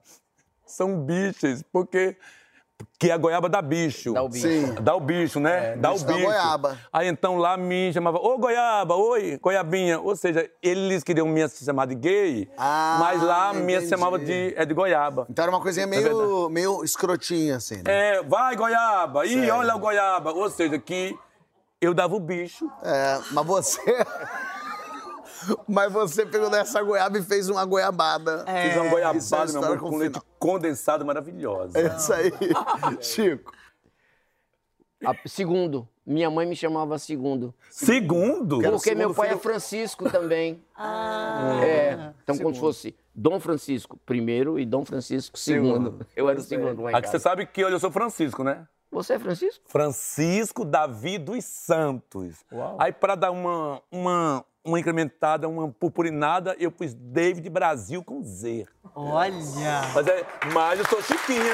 são 0.66 1.00
bichos, 1.00 1.64
porque 1.72 2.18
que 3.00 3.12
a 3.12 3.18
goiaba 3.18 3.48
dá 3.50 3.62
bicho. 3.62 4.14
Dá 4.14 4.24
o 4.24 4.30
bicho. 4.30 4.48
Sim. 4.48 4.74
Dá 4.82 4.96
o 4.96 5.00
bicho, 5.00 5.40
né? 5.40 5.76
dá 5.76 5.90
o 5.92 5.94
bicho 5.94 6.06
da 6.06 6.14
bicho. 6.14 6.26
goiaba. 6.26 6.78
Aí 6.92 7.08
então 7.08 7.38
lá 7.38 7.56
me 7.58 7.92
chamava, 7.94 8.18
ô 8.18 8.38
goiaba, 8.38 8.96
oi, 8.96 9.38
goiabinha. 9.42 10.00
Ou 10.00 10.16
seja, 10.16 10.50
eles 10.62 11.04
queriam 11.04 11.28
me 11.28 11.48
chamar 11.50 11.88
de 11.88 11.96
gay, 11.96 12.50
Ah, 12.58 12.98
mas 13.00 13.22
lá 13.22 13.54
me 13.54 13.74
entendi. 13.76 13.90
chamava 13.90 14.18
de, 14.20 14.54
é 14.58 14.66
de 14.66 14.74
goiaba. 14.74 15.26
Então 15.30 15.44
era 15.44 15.52
uma 15.52 15.62
coisinha 15.62 15.86
meio, 15.88 16.50
meio 16.50 16.84
escrotinha, 16.84 17.58
assim, 17.58 17.78
né? 17.78 18.16
É, 18.18 18.24
vai 18.24 18.56
goiaba, 18.56 19.26
ih, 19.26 19.34
Sério. 19.34 19.56
olha 19.56 19.76
o 19.76 19.80
goiaba. 19.80 20.32
Ou 20.34 20.50
seja, 20.50 20.78
que 20.80 21.18
eu 21.82 21.94
dava 21.94 22.16
o 22.16 22.20
bicho. 22.20 22.70
É, 22.84 23.20
mas 23.32 23.46
você. 23.46 23.82
Mas 25.68 25.92
você 25.92 26.26
pegou 26.26 26.50
dessa 26.50 26.82
goiaba 26.82 27.18
e 27.18 27.24
fez 27.24 27.50
uma 27.50 27.66
goiabada. 27.66 28.44
É. 28.48 28.70
Fiz 28.70 28.76
uma 28.78 28.86
Isso 28.86 28.88
é 28.88 28.90
goiabada, 28.90 29.52
meu 29.54 29.64
amor, 29.64 29.80
com 29.80 29.90
com 29.90 29.98
leite 29.98 30.22
condensado 30.40 31.06
maravilhosa. 31.06 31.78
É 31.80 31.96
isso 31.96 32.14
aí. 32.14 32.32
Chico. 33.02 33.52
A- 35.06 35.16
segundo, 35.28 35.88
minha 36.06 36.30
mãe 36.30 36.46
me 36.46 36.56
chamava 36.56 36.98
segundo. 36.98 37.54
Segundo? 37.70 38.60
Quero 38.60 38.78
Porque 38.78 38.96
meu 38.96 39.10
segundo 39.10 39.16
pai 39.16 39.28
é 39.28 39.30
filho. 39.32 39.42
Francisco 39.42 40.10
também. 40.10 40.62
Ah. 40.78 41.62
É, 41.64 42.12
então 42.22 42.38
como 42.38 42.54
se 42.54 42.60
fosse 42.60 42.96
Dom 43.16 43.40
Francisco 43.40 43.98
primeiro 44.06 44.60
e 44.60 44.66
Dom 44.66 44.84
Francisco 44.84 45.40
segundo. 45.40 46.06
Eu 46.14 46.30
era 46.30 46.38
o 46.38 46.44
segundo 46.44 46.82
lá 46.82 46.92
em 46.92 46.96
Aqui 46.96 47.08
você 47.08 47.18
sabe 47.18 47.46
que 47.46 47.64
hoje 47.64 47.76
eu 47.76 47.80
sou 47.80 47.90
Francisco, 47.90 48.44
né? 48.44 48.68
Você 48.92 49.14
é 49.14 49.20
Francisco? 49.20 49.64
Francisco 49.68 50.66
Davi 50.66 51.18
dos 51.18 51.44
Santos. 51.46 52.44
Aí, 52.78 52.92
para 52.92 53.16
dar 53.16 53.32
uma, 53.32 53.82
uma, 53.92 54.46
uma 54.66 54.80
incrementada, 54.80 55.48
uma 55.48 55.70
purpurinada, 55.70 56.56
eu 56.60 56.72
pus 56.72 56.94
David 56.94 57.48
Brasil 57.50 58.04
com 58.04 58.24
Z. 58.24 58.66
Olha. 58.96 59.32
Mas, 59.94 60.08
é, 60.08 60.26
mas 60.52 60.80
eu 60.80 60.86
sou 60.86 61.02
Chiquinha. 61.04 61.54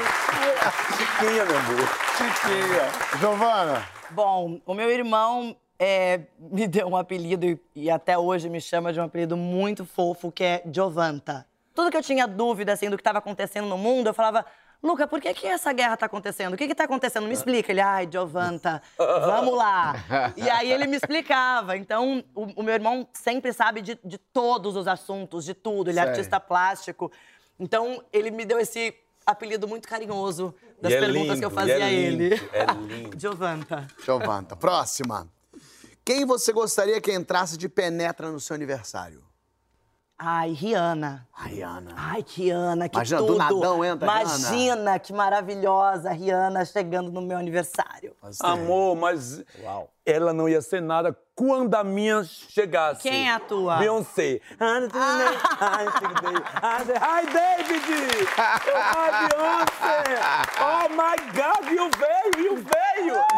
Chiquinha, 0.96 1.44
meu 1.44 1.58
amor. 1.58 1.88
Chiquinha. 2.16 3.18
Giovana. 3.20 3.86
Bom, 4.10 4.60
o 4.64 4.74
meu 4.74 4.90
irmão 4.90 5.54
é, 5.78 6.20
me 6.38 6.66
deu 6.66 6.88
um 6.88 6.96
apelido 6.96 7.44
e, 7.44 7.60
e 7.76 7.90
até 7.90 8.16
hoje 8.16 8.48
me 8.48 8.60
chama 8.60 8.92
de 8.92 9.00
um 9.00 9.04
apelido 9.04 9.36
muito 9.36 9.84
fofo, 9.84 10.32
que 10.32 10.42
é 10.42 10.62
Giovanta. 10.72 11.46
Tudo 11.74 11.90
que 11.90 11.96
eu 11.96 12.02
tinha 12.02 12.26
dúvida, 12.26 12.72
assim, 12.72 12.88
do 12.88 12.96
que 12.96 13.00
estava 13.00 13.18
acontecendo 13.18 13.66
no 13.66 13.76
mundo, 13.76 14.06
eu 14.06 14.14
falava, 14.14 14.44
Luca, 14.82 15.06
por 15.06 15.20
que, 15.20 15.32
que 15.32 15.46
essa 15.46 15.72
guerra 15.72 15.96
tá 15.96 16.06
acontecendo? 16.06 16.54
O 16.54 16.56
que 16.56 16.66
que 16.66 16.74
tá 16.74 16.84
acontecendo? 16.84 17.26
Me 17.28 17.34
explica. 17.34 17.70
Ele, 17.70 17.80
ai, 17.80 18.08
Giovanta, 18.10 18.82
vamos 18.98 19.54
lá. 19.54 19.94
E 20.36 20.50
aí 20.50 20.72
ele 20.72 20.88
me 20.88 20.96
explicava. 20.96 21.76
Então, 21.76 22.24
o, 22.34 22.60
o 22.60 22.62
meu 22.64 22.74
irmão 22.74 23.06
sempre 23.12 23.52
sabe 23.52 23.80
de, 23.80 23.96
de 24.04 24.18
todos 24.18 24.74
os 24.74 24.88
assuntos, 24.88 25.44
de 25.44 25.54
tudo. 25.54 25.88
Ele 25.88 26.00
é 26.00 26.02
Sei. 26.02 26.10
artista 26.10 26.40
plástico. 26.40 27.12
Então, 27.60 28.02
ele 28.12 28.32
me 28.32 28.44
deu 28.44 28.58
esse 28.58 28.92
apelido 29.24 29.68
muito 29.68 29.88
carinhoso 29.88 30.52
das 30.80 30.92
é 30.92 30.98
perguntas 30.98 31.28
lindo, 31.28 31.38
que 31.38 31.44
eu 31.44 31.50
fazia 31.50 31.78
é 31.78 31.82
a 31.82 31.90
ele. 31.90 32.34
é 32.52 32.66
lindo. 32.74 33.16
Giovanta. 33.20 33.86
Giovanta. 34.04 34.56
Próxima. 34.56 35.28
Quem 36.04 36.24
você 36.24 36.52
gostaria 36.52 37.00
que 37.00 37.12
entrasse 37.12 37.56
de 37.56 37.68
penetra 37.68 38.32
no 38.32 38.40
seu 38.40 38.54
aniversário? 38.54 39.22
Ai, 40.18 40.52
Rihanna. 40.52 41.26
Rihanna. 41.36 41.94
Ai, 41.96 42.22
que 42.22 42.42
Rihanna, 42.44 42.88
que 42.88 42.96
Imagina, 42.96 43.20
do 43.20 43.26
tudo. 43.26 43.38
nadão 43.38 43.84
entra 43.84 44.08
a 44.08 44.18
Rihanna. 44.18 44.38
Imagina, 44.38 44.98
que 45.00 45.12
maravilhosa 45.12 46.10
a 46.10 46.12
Rihanna 46.12 46.64
chegando 46.64 47.10
no 47.10 47.20
meu 47.20 47.36
aniversário. 47.38 48.14
Amor, 48.40 48.94
mas 48.94 49.42
ela 50.06 50.32
não 50.32 50.48
ia 50.48 50.62
ser 50.62 50.80
nada 50.80 51.16
quando 51.34 51.74
a 51.74 51.82
minha 51.82 52.22
chegasse. 52.24 53.02
Quem 53.02 53.28
é 53.28 53.32
a 53.34 53.40
tua? 53.40 53.78
Beyoncé. 53.78 54.40
Hi, 54.60 54.86
David! 57.32 58.28
Hi, 58.38 59.10
Beyoncé! 59.28 60.20
Oh, 60.60 60.88
my 60.90 61.16
God, 61.32 61.68
you 61.68 61.90
veio, 61.98 62.44
you 62.44 62.56
veio! 62.58 62.91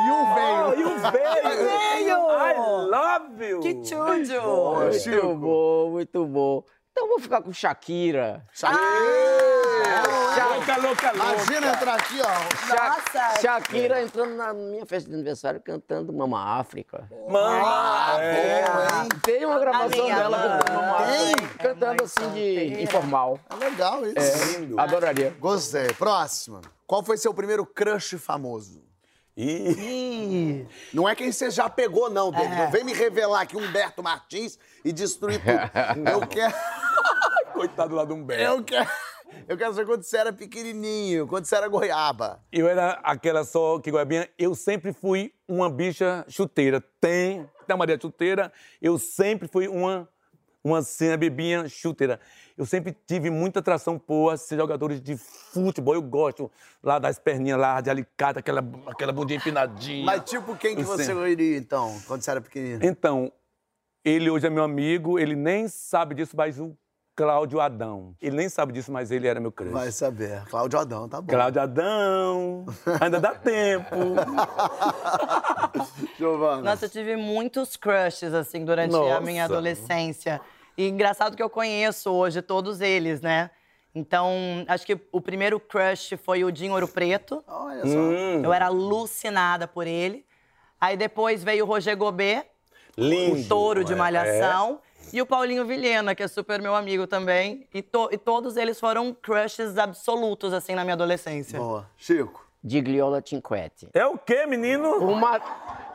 You 0.07 0.35
veio. 0.35 0.67
Oh, 0.67 0.73
you 0.75 0.99
veio! 0.99 1.35
Veio! 1.95 2.19
I 2.31 2.55
love 2.91 3.45
you! 3.49 3.61
Que 3.61 3.85
chujo! 3.85 4.41
Muito 4.43 5.35
bom, 5.37 5.91
muito 5.91 6.27
bom. 6.27 6.65
Então 6.93 7.09
vou 7.09 7.19
ficar 7.19 7.43
com 7.43 7.53
Shakira. 7.53 8.45
Louca, 10.07 10.47
louca, 10.47 10.77
louca! 10.81 11.13
Imagina 11.15 11.73
entrar 11.73 11.95
aqui, 11.95 12.21
ó. 12.21 12.67
Sha- 12.69 12.89
Nossa! 12.89 13.41
Shakira 13.41 14.03
entrando 14.03 14.35
na 14.37 14.53
minha 14.55 14.87
festa 14.87 15.09
de 15.09 15.15
aniversário 15.15 15.61
cantando 15.61 16.13
Mama 16.13 16.59
África. 16.59 17.09
Mama! 17.29 18.21
é. 18.21 18.65
Tem 19.23 19.45
uma 19.45 19.59
gravação 19.59 20.05
minha 20.05 20.17
dela 20.17 20.39
cantando 20.39 20.81
Mama? 20.81 20.97
África. 20.99 21.59
Cantando 21.69 22.05
assim 22.05 22.31
de 22.31 22.83
informal. 22.83 23.39
É 23.51 23.55
legal 23.57 24.07
isso. 24.07 24.59
Lindo. 24.61 24.81
Adoraria. 24.81 25.37
Gostei. 25.41 25.89
Próxima. 25.95 26.61
Qual 26.87 27.03
foi 27.03 27.17
seu 27.17 27.35
primeiro 27.35 27.67
crush 27.67 28.17
famoso? 28.19 28.83
Ih, 29.37 30.67
Não 30.93 31.09
é 31.09 31.15
quem 31.15 31.33
você 31.33 31.51
já 31.51 31.69
pegou, 31.69 32.09
não, 32.09 32.31
David. 32.31 32.53
É. 32.53 32.57
Não 32.65 32.71
vem 32.71 32.85
me 32.85 32.93
revelar 32.93 33.41
aqui 33.43 33.57
Humberto 33.57 34.03
Martins 34.03 34.59
e 34.85 34.93
destruir 34.93 35.41
tudo. 35.41 36.09
Eu 36.09 36.27
quero. 36.27 36.55
coitado 37.53 37.95
lá 37.95 38.05
do 38.05 38.15
Humberto. 38.15 38.43
Eu 38.43 38.63
quero. 38.63 38.91
Eu 39.49 39.57
quero 39.57 39.75
saber 39.75 39.87
quando 39.87 40.03
você 40.03 40.17
era 40.17 40.33
pequenininho, 40.33 41.27
quando 41.27 41.45
você 41.45 41.57
era 41.57 41.67
goiaba. 41.67 42.41
Eu 42.53 42.69
era 42.69 42.93
aquela 43.03 43.45
só 43.45 43.79
que 43.81 43.91
goiabinha. 43.91 44.29
Eu 44.39 44.55
sempre 44.55 44.93
fui 44.93 45.33
uma 45.49 45.69
bicha 45.69 46.25
chuteira. 46.29 46.81
Tem, 47.01 47.49
tem 47.67 47.75
a 47.75 47.77
Maria 47.77 47.99
chuteira. 48.01 48.53
Eu 48.81 48.99
sempre 48.99 49.49
fui 49.49 49.67
uma, 49.67 50.09
uma 50.65 50.83
cena 50.83 51.17
bebinha 51.17 51.69
chuteira. 51.69 52.19
Eu 52.57 52.65
sempre 52.65 52.97
tive 53.07 53.29
muita 53.29 53.59
atração 53.59 53.99
por 53.99 54.37
ser 54.39 54.57
jogadores 54.57 55.01
de 55.01 55.17
futebol. 55.17 55.95
Eu 55.95 56.03
gosto 56.03 56.51
lá 56.83 56.99
das 56.99 57.19
perninhas 57.19 57.59
lá 57.59 57.81
de 57.83 57.91
alicate, 57.91 58.39
aquela, 58.39 58.65
aquela 58.87 59.13
bundinha 59.13 59.37
empinadinha. 59.37 60.07
Mas 60.07 60.25
tipo, 60.25 60.57
quem 60.57 60.75
que 60.75 60.83
Eu 60.83 60.87
você 60.87 61.05
sempre. 61.05 61.33
iria, 61.33 61.59
então, 61.59 62.01
quando 62.07 62.23
você 62.23 62.31
era 62.31 62.41
pequenininho? 62.41 62.81
Então, 62.83 63.31
ele 64.03 64.31
hoje 64.31 64.47
é 64.47 64.51
meu 64.51 64.65
amigo, 64.65 65.19
ele 65.19 65.37
nem 65.37 65.69
sabe 65.69 66.15
disso, 66.15 66.35
mas 66.35 66.59
o 66.59 66.75
Cláudio 67.17 67.61
Adão. 67.61 68.17
Ele 68.21 68.37
nem 68.37 68.49
sabe 68.49 68.73
disso, 68.73 68.91
mas 68.91 69.13
ele 69.13 69.29
era 69.29 69.39
meu 69.39 69.53
crush. 69.53 69.71
Vai 69.71 69.93
saber. 69.93 70.43
Cláudio 70.47 70.79
Adão, 70.81 71.09
tá 71.09 71.21
bom. 71.21 71.29
Cláudio 71.29 71.63
Adão, 71.63 72.67
ainda 73.01 73.21
dá 73.21 73.33
tempo. 73.35 73.95
Giovana. 76.19 76.63
Nossa, 76.63 76.87
eu 76.87 76.89
tive 76.89 77.17
muitos 77.17 77.77
crushes, 77.77 78.33
assim, 78.35 78.65
durante 78.65 78.95
a 78.95 78.99
Nossa. 78.99 79.21
minha 79.21 79.45
adolescência. 79.45 80.41
E 80.77 80.89
engraçado 80.89 81.37
que 81.37 81.43
eu 81.43 81.51
conheço 81.51 82.11
hoje 82.11 82.43
todos 82.43 82.81
eles, 82.81 83.21
né? 83.21 83.51
Então, 83.95 84.33
acho 84.67 84.85
que 84.85 84.99
o 85.13 85.21
primeiro 85.21 85.61
crush 85.61 86.15
foi 86.23 86.43
o 86.45 86.51
Dinho 86.51 86.73
Ouro 86.73 86.89
Preto. 86.89 87.45
Olha 87.47 87.87
só. 87.87 87.99
Eu 88.43 88.53
era 88.53 88.67
alucinada 88.67 89.69
por 89.69 89.87
ele. 89.87 90.25
Aí 90.81 90.97
depois 90.97 91.45
veio 91.45 91.65
o 91.65 91.69
Roger 91.69 91.97
Gobet, 91.97 92.45
Lindo. 92.99 93.41
o 93.41 93.45
touro 93.49 93.85
de 93.85 93.93
é, 93.93 93.97
malhação. 93.97 94.81
E 95.13 95.23
o 95.23 95.27
Paulinho 95.27 95.65
Vilhena, 95.65 96.13
que 96.15 96.23
é 96.25 96.29
super 96.29 96.61
meu 96.61 96.75
amigo 96.75 97.07
também. 97.07 97.69
E, 97.73 97.83
to- 97.83 98.09
e 98.11 98.19
todos 98.19 98.57
eles 98.57 98.81
foram 98.81 99.15
crushes 99.15 99.79
absolutos, 99.79 100.53
assim, 100.53 100.75
na 100.75 100.83
minha 100.83 100.95
adolescência. 100.95 101.59
Boa. 101.61 101.89
Chico. 101.97 102.44
Digliola 102.67 103.21
Cinquetti. 103.23 103.91
É. 103.93 103.99
é 103.99 104.07
o 104.07 104.17
quê, 104.17 104.47
menino? 104.47 104.97
Uma, 104.97 105.39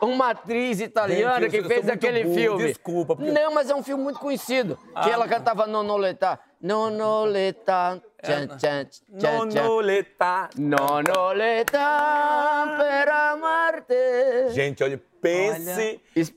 uma 0.00 0.30
atriz 0.30 0.80
italiana 0.80 1.40
Gente, 1.40 1.62
que 1.62 1.68
fez 1.68 1.88
aquele 1.88 2.22
burro, 2.22 2.34
filme. 2.36 2.66
desculpa, 2.68 3.16
porque- 3.16 3.32
Não, 3.32 3.52
mas 3.52 3.68
é 3.68 3.74
um 3.74 3.82
filme 3.82 4.04
muito 4.04 4.20
conhecido. 4.20 4.78
Que 5.02 5.10
ela 5.10 5.26
cantava 5.26 5.66
Nonoleta. 5.66 6.38
Nonoleta. 6.60 8.00
Tchan, 8.22 8.46
tchan, 8.58 8.84
tchan. 9.18 9.46
Nonoleta. 9.46 10.50
Nonoleta 10.56 11.78
per 12.78 13.08
amarte. 13.08 13.94
Gente, 14.50 14.84
olha, 14.84 15.02
pense, 15.20 16.00
Es- 16.14 16.32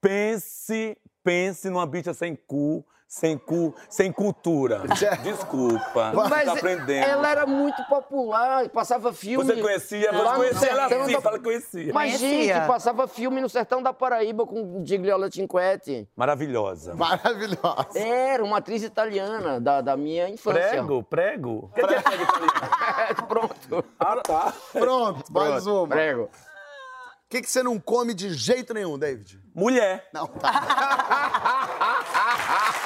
pense, 0.00 0.96
pense 1.22 1.68
numa 1.70 1.86
bicha 1.86 2.12
sem 2.14 2.34
cu, 2.34 2.84
sem 3.08 3.38
cu, 3.38 3.74
sem 3.88 4.12
cultura. 4.12 4.82
Desculpa, 5.22 6.12
Mas 6.14 6.44
tá 6.44 6.52
aprendendo. 6.52 7.04
ela 7.06 7.30
era 7.30 7.46
muito 7.46 7.82
popular, 7.84 8.68
passava 8.70 9.12
filme. 9.12 9.44
Você 9.44 9.60
conhecia? 9.60 10.12
Você 10.12 10.34
conhecia 10.36 10.68
ela 10.70 10.86
assim, 10.86 11.12
da- 11.12 11.20
fala 11.20 11.38
que 11.38 11.44
conhecia. 11.44 11.92
Mas, 11.94 12.18
gente, 12.18 12.66
passava 12.66 13.06
filme 13.06 13.40
no 13.40 13.48
sertão 13.48 13.82
da 13.82 13.92
Paraíba 13.92 14.46
com 14.46 14.82
Digliola 14.82 15.30
Cinquetti. 15.30 16.08
Maravilhosa. 16.16 16.94
Maravilhosa. 16.94 17.98
Era 17.98 18.44
uma 18.44 18.58
atriz 18.58 18.82
italiana 18.82 19.60
da, 19.60 19.80
da 19.80 19.96
minha 19.96 20.28
infância. 20.28 20.68
Prego, 20.68 21.02
prego. 21.04 21.50
O 21.50 21.68
que 21.74 21.80
é 21.80 21.86
prego 22.02 22.22
italiano? 22.22 23.26
Pronto. 23.28 23.84
Ah, 24.00 24.16
tá. 24.22 24.52
Pronto, 24.72 25.32
mais 25.32 25.62
Pronto, 25.64 25.78
uma. 25.84 25.88
Prego. 25.88 26.22
O 26.24 27.28
que, 27.28 27.42
que 27.42 27.50
você 27.50 27.60
não 27.60 27.76
come 27.80 28.14
de 28.14 28.32
jeito 28.32 28.72
nenhum, 28.72 28.96
David? 28.96 29.40
Mulher. 29.52 30.08
Não, 30.12 30.28
tá. 30.28 30.52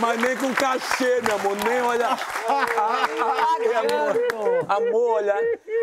Mas 0.00 0.20
nem 0.20 0.36
com 0.36 0.54
cachê, 0.54 1.20
meu 1.22 1.36
amor, 1.36 1.56
nem 1.64 1.82
olha. 1.82 2.08
Ai, 2.48 3.74
amor, 3.76 4.66
amor, 4.68 5.10
olha. 5.16 5.34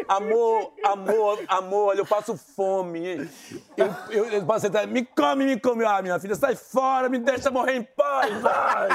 Amor, 0.07 0.73
amor, 0.83 1.39
amor, 1.47 1.87
olha, 1.89 1.99
eu 1.99 2.05
passo 2.05 2.35
fome. 2.35 3.29
Eu, 3.77 3.87
eu, 4.09 4.25
eu 4.25 4.45
passo 4.45 4.67
até, 4.67 4.85
me 4.85 5.05
come, 5.05 5.45
me 5.45 5.59
come. 5.59 5.85
Ah, 5.85 6.01
minha 6.01 6.19
filha, 6.19 6.35
sai 6.35 6.55
fora, 6.55 7.07
me 7.07 7.19
deixa 7.19 7.51
morrer 7.51 7.75
em 7.77 7.83
paz, 7.83 8.41
vai. 8.41 8.89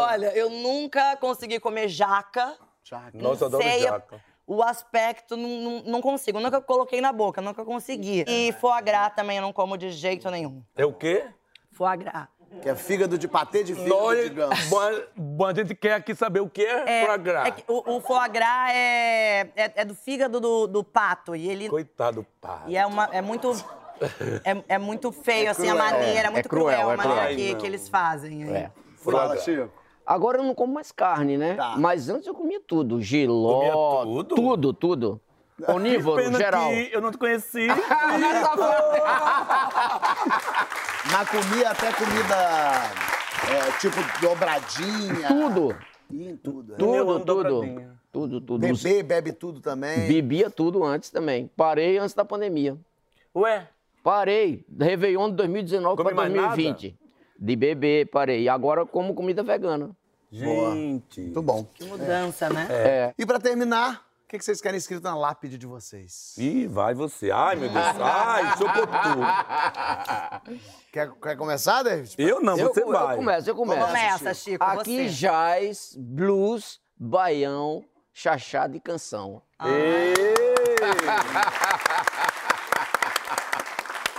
Olha, 0.00 0.36
eu 0.36 0.50
nunca 0.50 1.16
consegui 1.16 1.60
comer 1.60 1.88
jaca. 1.88 2.56
Nossa, 3.22 3.44
eu 3.44 3.48
adoro 3.48 3.62
sei 3.62 3.80
jaca. 3.82 4.20
o 4.46 4.62
aspecto, 4.62 5.36
não, 5.36 5.48
não, 5.48 5.82
não 5.84 6.00
consigo. 6.02 6.40
Nunca 6.40 6.60
coloquei 6.60 7.00
na 7.00 7.12
boca, 7.12 7.40
nunca 7.40 7.64
consegui. 7.64 8.24
E 8.28 8.52
foie 8.54 8.82
gras 8.82 9.12
também 9.14 9.36
eu 9.36 9.42
não 9.42 9.52
como 9.52 9.78
de 9.78 9.90
jeito 9.90 10.28
nenhum. 10.30 10.62
É 10.76 10.84
o 10.84 10.92
quê? 10.92 11.24
Foie 11.72 11.96
gras. 11.96 12.28
Que 12.62 12.68
é 12.68 12.74
fígado 12.74 13.16
de 13.18 13.26
patê 13.28 13.62
de 13.64 13.74
fígado, 13.74 13.90
Nós, 13.94 14.22
digamos. 14.24 14.64
bom, 14.66 14.90
bom, 15.16 15.46
a 15.46 15.54
gente 15.54 15.74
quer 15.74 15.94
aqui 15.94 16.14
saber 16.14 16.40
o 16.40 16.48
que 16.48 16.62
é, 16.62 17.02
É, 17.02 17.06
foie 17.06 17.18
gras. 17.18 17.46
é 17.46 17.50
que 17.50 17.64
o, 17.68 17.96
o 17.96 18.00
foie 18.00 18.28
gras 18.28 18.70
é, 18.72 19.40
é, 19.56 19.72
é 19.76 19.84
do 19.84 19.94
fígado 19.94 20.40
do, 20.40 20.66
do 20.66 20.82
pato. 20.84 21.34
E 21.36 21.48
ele. 21.48 21.68
Coitado, 21.68 22.26
pai. 22.40 22.62
E 22.68 22.76
é, 22.76 22.86
uma, 22.86 23.08
é 23.12 23.20
muito. 23.20 23.52
É, 24.44 24.74
é 24.74 24.78
muito 24.78 25.12
feio, 25.12 25.50
assim, 25.50 25.68
a 25.68 25.74
maneira, 25.74 26.28
é 26.28 26.30
muito 26.30 26.46
É 26.46 26.48
cruel, 26.48 26.64
cruel, 26.66 26.90
é 26.90 26.94
a 26.94 26.96
maneira 26.96 27.20
cruel. 27.22 27.36
que, 27.36 27.54
que 27.54 27.66
eles 27.66 27.88
fazem. 27.88 28.44
É. 28.52 28.70
Fala, 28.96 29.36
Chico. 29.36 29.70
Agora 30.06 30.38
eu 30.38 30.42
não 30.44 30.54
como 30.54 30.74
mais 30.74 30.92
carne, 30.92 31.38
né? 31.38 31.54
Tá. 31.54 31.76
Mas 31.78 32.08
antes 32.10 32.26
eu 32.26 32.34
comia 32.34 32.60
tudo. 32.60 33.00
Giló, 33.00 34.00
Comia 34.04 34.24
tudo? 34.24 34.34
tudo, 34.34 34.72
tudo. 34.74 35.20
Onívoro, 35.68 36.22
Pena 36.22 36.36
geral. 36.38 36.68
que 36.70 36.90
eu 36.92 37.00
não 37.00 37.10
te 37.12 37.18
conheci. 37.18 37.68
Mas 41.12 41.28
comia 41.28 41.70
até 41.70 41.92
comida, 41.92 42.36
é, 43.48 43.70
tipo, 43.78 43.96
dobradinha. 44.20 45.28
Tudo. 45.28 45.76
Em 46.12 46.36
tudo. 46.36 46.74
é. 46.74 46.76
Tudo, 46.76 47.20
tudo. 47.24 47.94
Tudo, 48.12 48.40
tudo. 48.40 48.58
Bebê, 48.60 49.02
bebe 49.02 49.32
tudo 49.32 49.60
também. 49.60 50.06
Bebia 50.06 50.48
tudo 50.50 50.84
antes 50.84 51.10
também. 51.10 51.50
Parei 51.56 51.98
antes 51.98 52.14
da 52.14 52.24
pandemia. 52.24 52.76
Ué, 53.34 53.68
Parei. 54.04 54.64
Réveillon 54.78 55.30
de 55.30 55.36
2019 55.36 55.96
Come 55.96 56.14
para 56.14 56.28
mais 56.28 56.32
2020. 56.32 56.96
De 57.38 57.56
beber, 57.56 58.06
parei. 58.10 58.42
E 58.42 58.48
agora 58.48 58.82
eu 58.82 58.86
como 58.86 59.14
comida 59.14 59.42
vegana. 59.42 59.90
gente. 60.30 61.20
Muito 61.22 61.42
bom. 61.42 61.64
Que 61.74 61.84
mudança, 61.86 62.48
né? 62.50 62.66
É. 62.70 63.14
E 63.18 63.24
pra 63.26 63.40
terminar, 63.40 64.03
O 64.24 64.28
que, 64.34 64.38
que 64.38 64.44
vocês 64.44 64.60
querem 64.60 64.78
escrito 64.78 65.02
na 65.04 65.14
lápide 65.16 65.58
de 65.58 65.66
vocês? 65.66 66.34
Ih, 66.38 66.66
vai 66.66 66.94
você. 66.94 67.30
Ai, 67.30 67.56
meu 67.56 67.68
Deus. 67.68 67.84
Ai, 68.00 68.56
chocotu. 68.56 69.20
Quer, 70.90 71.12
quer 71.12 71.36
começar, 71.36 71.82
David? 71.82 72.14
Eu 72.18 72.40
não, 72.40 72.56
Eu, 72.58 72.72
você 72.72 72.82
eu 72.82 72.88
vai. 72.90 73.16
começo, 73.16 73.50
eu 73.50 73.54
começo. 73.54 73.86
Começa, 73.86 74.34
Chico, 74.34 74.64
Aqui 74.64 75.04
você. 75.04 75.08
jaz 75.10 75.94
blues, 75.96 76.80
baião, 76.98 77.84
chachado 78.12 78.76
e 78.76 78.80
canção. 78.80 79.42
Ei! 79.64 80.14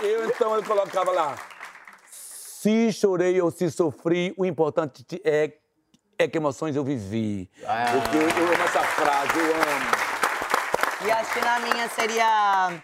Eu 0.02 0.26
então 0.28 0.54
eu 0.54 0.62
colocava 0.62 1.10
lá. 1.10 1.36
Se 2.10 2.92
chorei 2.92 3.40
ou 3.40 3.50
se 3.50 3.70
sofri, 3.70 4.32
o 4.36 4.44
importante 4.46 5.04
é, 5.24 5.52
é 6.18 6.28
que 6.28 6.38
emoções 6.38 6.76
eu 6.76 6.84
vivi. 6.84 7.50
Porque 7.60 8.16
eu, 8.16 8.22
eu 8.22 8.52
amo 8.52 8.62
essa 8.64 8.82
frase, 8.82 9.38
eu 9.38 9.54
amo. 9.54 11.06
E 11.06 11.10
acho 11.10 11.32
que 11.32 11.40
na 11.40 11.58
minha 11.60 11.88
seria 11.90 12.82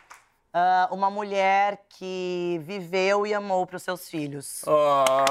ah, 0.52 0.88
uma 0.90 1.10
mulher 1.10 1.86
que 1.88 2.60
viveu 2.62 3.26
e 3.26 3.32
amou 3.32 3.66
pros 3.66 3.82
seus 3.82 4.08
filhos. 4.08 4.62
Ah, 4.66 5.24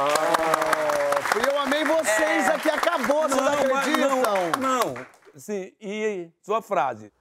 Fui 1.32 1.42
eu 1.48 1.60
amei 1.60 1.84
vocês 1.86 2.50
aqui, 2.50 2.70
acabou, 2.70 3.30
vocês 3.30 3.42
mas 3.42 3.60
acreditam? 3.60 4.22
não, 4.22 4.52
não. 4.60 5.06
Sim, 5.36 5.72
e 5.80 6.30
sua 6.42 6.62
frase? 6.62 7.14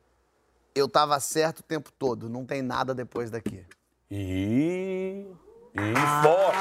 Eu 0.75 0.89
tava 0.89 1.19
certo 1.21 1.61
o 1.61 1.63
tempo 1.63 1.93
todo, 1.93 2.29
não 2.29 2.45
tem 2.45 2.63
nada 2.63 2.95
depois 2.95 3.31
daqui. 3.31 3.65
Ih, 5.75 5.93
ih, 5.93 6.23
forte. 6.23 6.59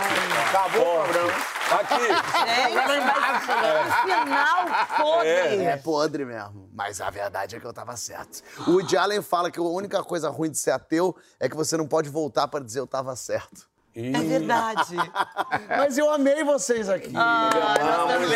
Acabou 0.49 0.81
o 0.81 1.03
programa. 1.03 1.33
Aqui. 1.69 2.01
Gente, 2.01 2.75
mas 3.05 3.95
que 4.01 4.23
final 4.23 4.65
podre! 4.97 5.63
É 5.63 5.77
podre 5.77 6.25
mesmo, 6.25 6.69
mas 6.73 6.99
a 6.99 7.09
verdade 7.09 7.55
é 7.55 7.59
que 7.59 7.65
eu 7.65 7.73
tava 7.73 7.95
certo. 7.95 8.41
O 8.67 8.71
Woody 8.71 8.97
Allen 8.97 9.21
fala 9.21 9.51
que 9.51 9.59
a 9.59 9.63
única 9.63 10.03
coisa 10.03 10.29
ruim 10.29 10.49
de 10.49 10.59
ser 10.59 10.71
ateu 10.71 11.15
é 11.39 11.47
que 11.47 11.55
você 11.55 11.77
não 11.77 11.87
pode 11.87 12.09
voltar 12.09 12.47
pra 12.47 12.59
dizer 12.59 12.79
eu 12.79 12.87
tava 12.87 13.15
certo. 13.15 13.67
É 13.95 14.19
verdade. 14.19 14.95
Mas 15.77 15.97
eu 15.97 16.09
amei 16.11 16.43
vocês 16.43 16.89
aqui. 16.89 17.11
Ah, 17.15 17.49
também. 18.07 18.29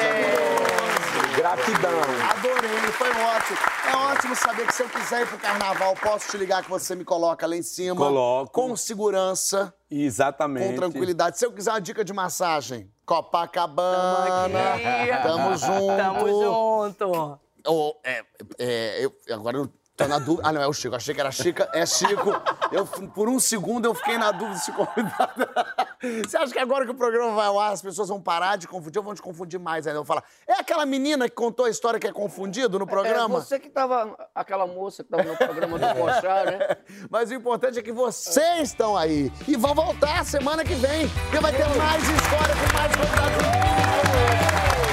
Gratidão. 1.36 2.02
Adorei, 2.30 2.92
foi 2.92 3.10
ótimo. 3.10 3.73
É 3.94 3.96
ótimo 3.96 4.36
saber 4.36 4.66
que 4.66 4.74
se 4.74 4.82
eu 4.82 4.90
quiser 4.90 5.22
ir 5.22 5.28
pro 5.28 5.38
carnaval, 5.38 5.96
posso 5.96 6.28
te 6.32 6.38
ligar 6.38 6.64
que 6.64 6.70
você 6.70 6.96
me 6.96 7.06
coloca 7.06 7.46
lá 7.46 7.56
em 7.56 7.62
cima. 7.62 7.96
Coloco. 7.96 8.52
Com 8.52 8.76
segurança, 8.76 9.72
Exatamente. 9.90 10.70
com 10.70 10.76
tranquilidade. 10.76 11.38
Se 11.38 11.46
eu 11.46 11.52
quiser 11.52 11.70
uma 11.72 11.80
dica 11.80 12.04
de 12.04 12.12
massagem, 12.12 12.92
Copacabana. 13.06 14.74
aqui. 14.74 15.24
Tamo 15.24 15.58
junto. 15.58 15.98
Tamo 15.98 16.28
junto. 16.28 17.40
Ô, 17.68 17.96
é, 18.04 18.24
é, 18.58 19.06
eu, 19.06 19.14
agora 19.32 19.58
eu 19.58 19.70
tô 20.04 20.08
na 20.10 20.20
dúvida. 20.20 20.48
Ah, 20.48 20.52
não, 20.52 20.62
é 20.62 20.68
o 20.68 20.74
Chico. 20.74 20.96
Achei 20.96 21.14
que 21.14 21.20
era 21.22 21.32
Chica. 21.32 21.70
É 21.74 21.86
Chico. 21.86 22.32
Eu, 22.72 22.86
por 22.86 23.28
um 23.30 23.40
segundo 23.40 23.86
eu 23.86 23.94
fiquei 23.94 24.18
na 24.18 24.32
dúvida 24.32 24.58
se 24.58 24.72
convidado. 24.72 25.48
Você 26.28 26.36
acha 26.38 26.52
que 26.52 26.60
agora 26.60 26.86
que 26.86 26.92
o 26.92 26.96
programa 26.96 27.32
vai 27.34 27.48
ao 27.48 27.58
ar, 27.60 27.72
as 27.72 27.82
pessoas 27.82 28.10
vão 28.10 28.20
parar 28.22 28.58
de 28.58 28.68
confundir 28.68 29.00
ou 29.00 29.06
vão 29.06 29.16
te 29.16 29.22
confundir 29.22 29.58
mais 29.60 29.88
ainda? 29.88 30.00
Eu 30.00 30.04
vou 30.04 30.08
falar, 30.16 30.24
é 30.46 30.54
aquela 30.54 30.86
menina 30.86 31.30
que 31.30 31.36
contou 31.36 31.66
a 31.66 31.70
história 31.70 31.98
que 32.00 32.08
é 32.08 32.12
confundido 32.12 32.78
no 32.78 32.86
É 32.86 32.88
programa? 32.88 33.40
você 33.40 33.58
que 33.58 33.70
tava, 33.70 34.14
aquela 34.36 34.68
moça 34.68 35.02
que 35.04 35.10
tava 35.10 35.24
no 35.24 35.38
programa 35.38 35.80
do 35.80 35.86
Pochá, 35.96 36.44
né? 36.44 36.78
Mas 37.10 37.30
o 37.30 37.34
importante 37.34 37.80
é 37.80 37.82
que 37.82 37.92
vocês 37.94 38.70
estão 38.70 38.98
aí. 38.98 39.32
E 39.48 39.56
vão 39.56 39.74
voltar 39.74 40.26
semana 40.26 40.64
que 40.66 40.76
vem. 40.76 41.08
Porque 41.08 41.40
vai 41.40 41.54
ter 41.54 41.68
mais 41.78 42.04
história 42.04 42.56
com 42.56 42.74
mais 42.78 42.96
convidados. 42.96 43.44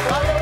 Valeu, 0.08 0.39